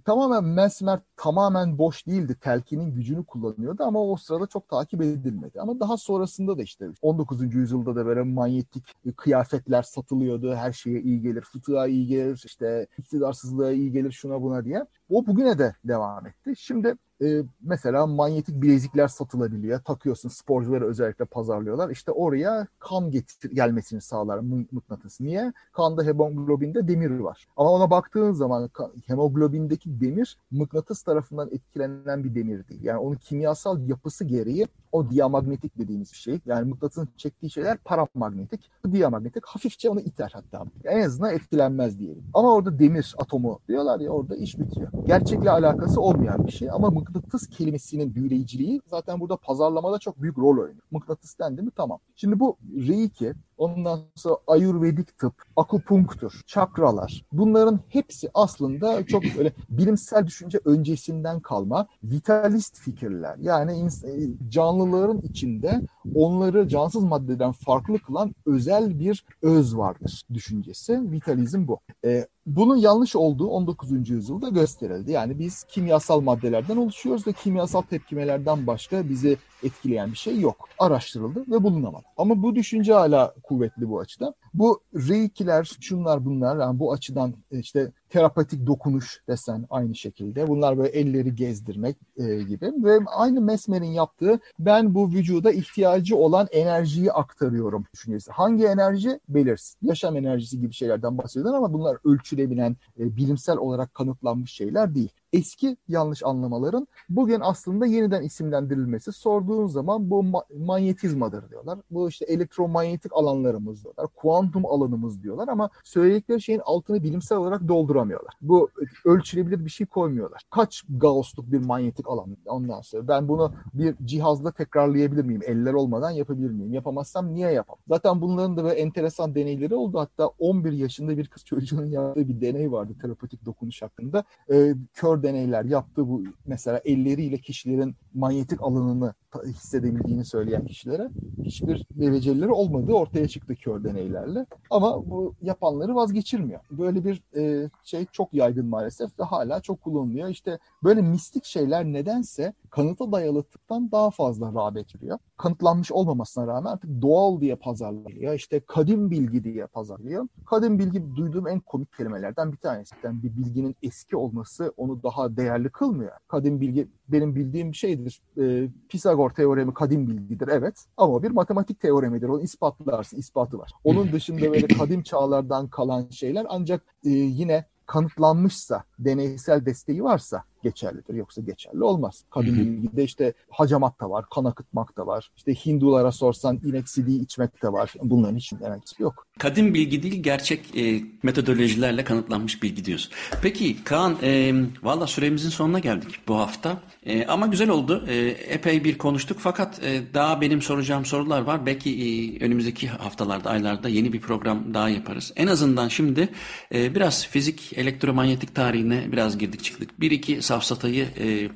tamamen 0.05 0.43
Mesmer 0.43 0.99
tamamen 1.17 1.77
boş 1.77 2.07
değildi. 2.07 2.35
Telkinin 2.41 2.95
gücünü 2.95 3.23
kullanıyordu 3.23 3.83
ama 3.83 4.03
o 4.03 4.15
sırada 4.15 4.47
çok 4.47 4.69
takip 4.69 5.01
edilmedi. 5.01 5.61
Ama 5.61 5.79
daha 5.79 5.97
sonrasında 5.97 6.57
da 6.57 6.61
işte 6.61 6.87
19. 7.01 7.53
yüzyılda 7.55 7.95
da 7.95 8.05
böyle 8.05 8.21
manyetik 8.21 8.83
kıyafetler 9.17 9.81
satılıyordu. 9.81 10.55
Her 10.55 10.71
şeye 10.71 11.01
iyi 11.01 11.21
gelir, 11.21 11.41
fıtığa 11.41 11.87
iyi 11.87 12.07
gelir, 12.07 12.41
işte 12.45 12.87
iktidarsızlığa 12.97 13.71
iyi 13.71 13.91
gelir 13.91 14.11
şuna 14.11 14.41
buna 14.41 14.65
diye. 14.65 14.85
O 15.09 15.25
bugüne 15.27 15.57
de 15.57 15.75
devam 15.83 16.27
etti. 16.27 16.53
Şimdi 16.57 16.95
e, 17.21 17.43
mesela 17.61 18.07
manyetik 18.07 18.61
bilezikler 18.61 19.07
satılabiliyor. 19.07 19.79
Takıyorsun 19.81 20.29
sporcuları 20.29 20.87
özellikle 20.87 21.25
pazarlıyorlar. 21.25 21.89
İşte 21.89 22.11
oraya 22.11 22.67
kan 22.79 23.11
getir 23.11 23.51
gelmesini 23.51 24.01
sağlar 24.01 24.39
mıknatıs. 24.71 25.19
Niye? 25.19 25.53
Kanda 25.71 26.03
hemoglobinde 26.03 26.87
demir 26.87 27.19
var. 27.19 27.47
Ama 27.57 27.71
ona 27.71 27.91
baktığın 27.91 28.31
zaman 28.31 28.69
hemoglobindeki 29.07 30.01
demir 30.01 30.37
mıknatıs 30.51 31.03
tarafından 31.03 31.49
etkilenen 31.51 32.23
bir 32.23 32.35
demir 32.35 32.67
değil. 32.67 32.83
Yani 32.83 32.99
onun 32.99 33.15
kimyasal 33.15 33.89
yapısı 33.89 34.25
gereği 34.25 34.67
o 34.97 35.09
diamagnetik 35.09 35.77
dediğimiz 35.77 36.11
bir 36.11 36.17
şey. 36.17 36.39
Yani 36.45 36.69
mıknatısın 36.69 37.09
çektiği 37.17 37.49
şeyler 37.49 37.77
paramagnetik. 37.77 38.71
Bu 38.85 38.91
diamagnetik 38.91 39.45
hafifçe 39.45 39.89
onu 39.89 39.99
iter 39.99 40.31
hatta. 40.33 40.65
En 40.85 41.01
azından 41.01 41.33
etkilenmez 41.33 41.99
diyelim. 41.99 42.23
Ama 42.33 42.53
orada 42.53 42.79
demir 42.79 43.15
atomu 43.17 43.59
diyorlar 43.67 43.99
ya 43.99 44.09
orada 44.09 44.35
iş 44.35 44.59
bitiyor. 44.59 44.87
Gerçekle 45.05 45.51
alakası 45.51 46.01
olmayan 46.01 46.47
bir 46.47 46.51
şey 46.51 46.69
ama 46.71 46.89
mıknatıs 46.89 47.47
kelimesinin 47.47 48.15
büyüleyiciliği 48.15 48.81
zaten 48.87 49.19
burada 49.19 49.37
pazarlamada 49.37 49.99
çok 49.99 50.21
büyük 50.21 50.37
rol 50.37 50.57
oynuyor. 50.57 50.83
Mıknatıs 50.91 51.39
dendi 51.39 51.61
mi 51.61 51.71
tamam. 51.75 51.99
Şimdi 52.15 52.39
bu 52.39 52.57
Reiki 52.75 53.33
Ondan 53.57 53.99
sonra 54.15 54.37
ayurvedik 54.47 55.17
tıp, 55.17 55.33
akupunktur, 55.55 56.41
çakralar. 56.45 57.25
Bunların 57.31 57.79
hepsi 57.89 58.29
aslında 58.33 59.05
çok 59.05 59.23
böyle 59.37 59.53
bilimsel 59.69 60.27
düşünce 60.27 60.59
öncesinden 60.65 61.39
kalma 61.39 61.87
vitalist 62.03 62.79
fikirler. 62.79 63.35
Yani 63.41 63.87
e, 64.05 64.11
canlıların 64.49 65.21
içinde 65.21 65.81
onları 66.15 66.67
cansız 66.67 67.03
maddeden 67.03 67.51
farklı 67.51 67.99
kılan 67.99 68.35
özel 68.45 68.99
bir 68.99 69.25
öz 69.41 69.77
vardır 69.77 70.23
düşüncesi. 70.33 71.11
Vitalizm 71.11 71.67
bu. 71.67 71.79
E, 72.05 72.27
bunun 72.47 72.75
yanlış 72.75 73.15
olduğu 73.15 73.47
19. 73.47 74.09
yüzyılda 74.09 74.49
gösterildi. 74.49 75.11
Yani 75.11 75.39
biz 75.39 75.63
kimyasal 75.63 76.21
maddelerden 76.21 76.77
oluşuyoruz 76.77 77.27
ve 77.27 77.33
kimyasal 77.33 77.81
tepkimelerden 77.81 78.67
başka 78.67 79.09
bizi 79.09 79.37
etkileyen 79.63 80.11
bir 80.11 80.17
şey 80.17 80.39
yok. 80.39 80.69
Araştırıldı 80.79 81.45
ve 81.51 81.63
bulunamadı. 81.63 82.05
Ama 82.17 82.43
bu 82.43 82.55
düşünce 82.55 82.93
hala 82.93 83.33
kuvvetli 83.43 83.89
bu 83.89 83.99
açıdan. 83.99 84.33
Bu 84.53 84.81
reikiler, 84.95 85.77
şunlar 85.81 86.25
bunlar 86.25 86.59
yani 86.59 86.79
bu 86.79 86.93
açıdan 86.93 87.33
işte 87.51 87.91
terapatik 88.09 88.67
dokunuş 88.67 89.21
desen 89.27 89.65
aynı 89.69 89.95
şekilde. 89.95 90.47
Bunlar 90.47 90.77
böyle 90.77 90.89
elleri 90.89 91.35
gezdirmek 91.35 91.95
e, 92.17 92.43
gibi 92.43 92.71
ve 92.77 92.99
aynı 93.05 93.41
Mesmer'in 93.41 93.91
yaptığı 93.91 94.39
ben 94.59 94.95
bu 94.95 95.09
vücuda 95.09 95.51
ihtiyacı 95.51 96.17
olan 96.17 96.47
enerjiyi 96.51 97.11
aktarıyorum 97.11 97.85
düşüncesi. 97.93 98.31
Hangi 98.31 98.65
enerji? 98.65 99.19
Belirsiz. 99.29 99.75
Yaşam 99.81 100.17
enerjisi 100.17 100.59
gibi 100.59 100.73
şeylerden 100.73 101.17
bahsediyorlar 101.17 101.57
ama 101.57 101.73
bunlar 101.73 101.97
ölçülebilen, 102.05 102.75
e, 102.99 103.15
bilimsel 103.15 103.57
olarak 103.57 103.93
kanıtlanmış 103.93 104.51
şeyler 104.51 104.95
değil 104.95 105.09
eski 105.37 105.77
yanlış 105.87 106.23
anlamaların 106.23 106.87
bugün 107.09 107.39
aslında 107.41 107.85
yeniden 107.85 108.23
isimlendirilmesi. 108.23 109.11
Sorduğun 109.11 109.67
zaman 109.67 110.09
bu 110.09 110.23
ma- 110.23 110.65
manyetizmadır 110.65 111.49
diyorlar. 111.49 111.79
Bu 111.91 112.09
işte 112.09 112.25
elektromanyetik 112.25 113.11
alanlarımız 113.13 113.83
diyorlar. 113.83 114.07
Kuantum 114.15 114.65
alanımız 114.65 115.23
diyorlar 115.23 115.47
ama 115.47 115.69
söyledikleri 115.83 116.41
şeyin 116.41 116.61
altını 116.65 117.03
bilimsel 117.03 117.37
olarak 117.37 117.67
dolduramıyorlar. 117.67 118.33
Bu 118.41 118.69
ölçülebilir 119.05 119.65
bir 119.65 119.69
şey 119.69 119.87
koymuyorlar. 119.87 120.41
Kaç 120.49 120.83
Gauss'luk 120.89 121.51
bir 121.51 121.65
manyetik 121.65 122.09
alan 122.09 122.37
ondan 122.45 122.81
sonra 122.81 123.07
ben 123.07 123.27
bunu 123.27 123.53
bir 123.73 123.95
cihazla 124.05 124.51
tekrarlayabilir 124.51 125.25
miyim? 125.25 125.41
Eller 125.45 125.73
olmadan 125.73 126.11
yapabilir 126.11 126.51
miyim? 126.51 126.73
Yapamazsam 126.73 127.33
niye 127.33 127.51
yapamam? 127.51 127.79
Zaten 127.87 128.21
bunların 128.21 128.57
da 128.57 128.63
böyle 128.63 128.79
enteresan 128.79 129.35
deneyleri 129.35 129.75
oldu. 129.75 129.99
Hatta 129.99 130.27
11 130.39 130.71
yaşında 130.71 131.17
bir 131.17 131.27
kız 131.27 131.45
çocuğunun 131.45 131.85
yaptığı 131.85 132.27
bir 132.27 132.41
deney 132.41 132.71
vardı 132.71 132.93
terapetik 133.01 133.45
dokunuş 133.45 133.81
hakkında. 133.81 134.23
Ee, 134.51 134.73
kör 134.93 135.23
deneyler 135.27 135.65
yaptı 135.65 136.07
bu 136.07 136.23
mesela 136.45 136.81
elleriyle 136.85 137.37
kişilerin 137.37 137.95
manyetik 138.13 138.61
alanını 138.61 139.13
hissedebildiğini 139.45 140.25
söyleyen 140.25 140.65
kişilere 140.65 141.09
hiçbir 141.43 141.85
becerileri 141.95 142.49
olmadığı 142.49 142.93
ortaya 142.93 143.27
çıktı 143.27 143.55
kör 143.55 143.83
deneylerle. 143.83 144.45
Ama 144.69 145.09
bu 145.09 145.35
yapanları 145.41 145.95
vazgeçirmiyor. 145.95 146.59
Böyle 146.71 147.05
bir 147.05 147.23
e, 147.35 147.69
şey 147.83 148.05
çok 148.11 148.33
yaygın 148.33 148.65
maalesef 148.65 149.19
ve 149.19 149.23
hala 149.23 149.61
çok 149.61 149.81
kullanılıyor. 149.81 150.29
İşte 150.29 150.59
böyle 150.83 151.01
mistik 151.01 151.45
şeyler 151.45 151.85
nedense 151.85 152.53
kanıta 152.69 153.11
dayalı 153.11 153.43
tıptan 153.43 153.91
daha 153.91 154.11
fazla 154.11 154.53
rağbet 154.53 154.93
görüyor. 154.93 155.19
Kanıtlanmış 155.37 155.91
olmamasına 155.91 156.47
rağmen 156.47 156.71
artık 156.71 157.01
doğal 157.01 157.41
diye 157.41 157.55
pazarlıyor. 157.55 158.33
İşte 158.33 158.59
kadim 158.59 159.11
bilgi 159.11 159.43
diye 159.43 159.67
pazarlıyor. 159.67 160.27
Kadim 160.45 160.79
bilgi 160.79 161.15
duyduğum 161.15 161.47
en 161.47 161.59
komik 161.59 161.93
kelimelerden 161.93 162.51
bir 162.51 162.57
tanesi. 162.57 162.95
Yani 163.03 163.23
bir 163.23 163.37
bilginin 163.37 163.75
eski 163.83 164.17
olması 164.17 164.73
onu 164.77 165.03
daha 165.07 165.37
değerli 165.37 165.69
kılmıyor. 165.69 166.11
Kadim 166.27 166.61
bilgi 166.61 166.87
benim 167.07 167.35
bildiğim 167.35 167.71
bir 167.71 167.77
şeydir. 167.77 168.21
E, 168.41 168.69
Pisagor 168.89 169.29
teoremi 169.29 169.73
kadim 169.73 170.07
bilgidir 170.07 170.47
evet 170.47 170.85
ama 170.97 171.23
bir 171.23 171.31
matematik 171.31 171.79
teoremidir. 171.79 172.27
Onu 172.27 172.41
ispatlarsın, 172.41 173.17
ispatı 173.17 173.59
var. 173.59 173.71
Onun 173.83 174.11
dışında 174.11 174.51
böyle 174.51 174.67
kadim 174.67 175.03
çağlardan 175.03 175.67
kalan 175.67 176.09
şeyler 176.09 176.45
ancak 176.49 176.81
e, 177.05 177.09
yine 177.09 177.65
kanıtlanmışsa, 177.85 178.83
deneysel 178.99 179.65
desteği 179.65 180.03
varsa 180.03 180.43
geçerlidir. 180.63 181.13
Yoksa 181.13 181.41
geçerli 181.41 181.83
olmaz. 181.83 182.23
Kadim 182.29 182.55
bilgide 182.57 183.03
işte 183.03 183.33
hacamat 183.49 184.01
da 184.01 184.09
var, 184.09 184.25
kan 184.35 184.45
akıtmak 184.45 184.97
da 184.97 185.07
var. 185.07 185.31
İşte 185.37 185.55
Hindulara 185.55 186.11
sorsan 186.11 186.59
inek 186.63 186.89
sidiği 186.89 187.21
içmek 187.21 187.63
de 187.63 187.73
var. 187.73 187.93
Bunların 188.03 188.35
hiçbir 188.35 188.61
alakası 188.61 189.03
yok. 189.03 189.27
Kadim 189.39 189.73
bilgi 189.73 190.03
değil, 190.03 190.23
gerçek 190.23 190.77
e, 190.77 191.01
metodolojilerle 191.23 192.03
kanıtlanmış 192.03 192.63
bilgi 192.63 192.85
diyoruz. 192.85 193.09
Peki 193.41 193.83
Kaan, 193.83 194.15
e, 194.23 194.53
valla 194.83 195.07
süremizin 195.07 195.49
sonuna 195.49 195.79
geldik 195.79 196.19
bu 196.27 196.35
hafta. 196.35 196.79
E, 197.05 197.25
ama 197.25 197.47
güzel 197.47 197.69
oldu. 197.69 198.05
E, 198.07 198.15
epey 198.27 198.83
bir 198.83 198.97
konuştuk 198.97 199.37
fakat 199.41 199.83
e, 199.83 200.01
daha 200.13 200.41
benim 200.41 200.61
soracağım 200.61 201.05
sorular 201.05 201.41
var. 201.41 201.65
Belki 201.65 201.89
e, 201.89 202.45
önümüzdeki 202.45 202.87
haftalarda, 202.87 203.49
aylarda 203.49 203.89
yeni 203.89 204.13
bir 204.13 204.21
program 204.21 204.73
daha 204.73 204.89
yaparız. 204.89 205.33
En 205.35 205.47
azından 205.47 205.87
şimdi 205.87 206.29
e, 206.73 206.95
biraz 206.95 207.27
fizik, 207.27 207.77
elektromanyetik 207.77 208.55
tarihine 208.55 209.11
biraz 209.11 209.37
girdik 209.37 209.63
çıktık. 209.63 210.01
Bir 210.01 210.11
iki 210.11 210.41
safsatayı 210.47 211.07
e, 211.19 211.49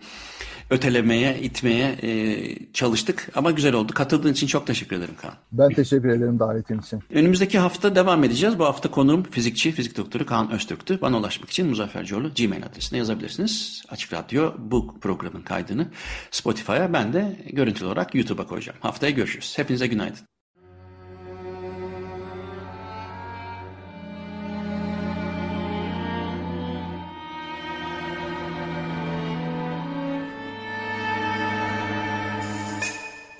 ötelemeye, 0.71 1.39
itmeye 1.41 1.95
e, 2.03 2.73
çalıştık. 2.73 3.29
Ama 3.35 3.51
güzel 3.51 3.73
oldu. 3.73 3.93
Katıldığın 3.93 4.31
için 4.31 4.47
çok 4.47 4.67
teşekkür 4.67 4.95
ederim 4.95 5.15
Kaan. 5.21 5.33
Ben 5.51 5.69
teşekkür 5.69 6.09
ederim 6.09 6.39
davetin 6.39 6.79
için. 6.79 6.99
Önümüzdeki 7.13 7.59
hafta 7.59 7.95
devam 7.95 8.23
edeceğiz. 8.23 8.59
Bu 8.59 8.65
hafta 8.65 8.91
konuğum 8.91 9.23
fizikçi, 9.23 9.71
fizik 9.71 9.97
doktoru 9.97 10.25
Kaan 10.25 10.51
Öztürk'tü. 10.51 11.01
Bana 11.01 11.17
ulaşmak 11.17 11.49
için 11.49 11.67
Muzaffer 11.67 12.05
Coğlu 12.05 12.31
Gmail 12.33 12.65
adresine 12.65 12.99
yazabilirsiniz. 12.99 13.83
Açık 13.89 14.13
Radyo 14.13 14.53
bu 14.57 14.99
programın 14.99 15.41
kaydını 15.41 15.87
Spotify'a 16.31 16.93
ben 16.93 17.13
de 17.13 17.45
görüntülü 17.53 17.85
olarak 17.85 18.15
YouTube'a 18.15 18.47
koyacağım. 18.47 18.79
Haftaya 18.81 19.11
görüşürüz. 19.11 19.57
Hepinize 19.57 19.87
günaydın. 19.87 20.30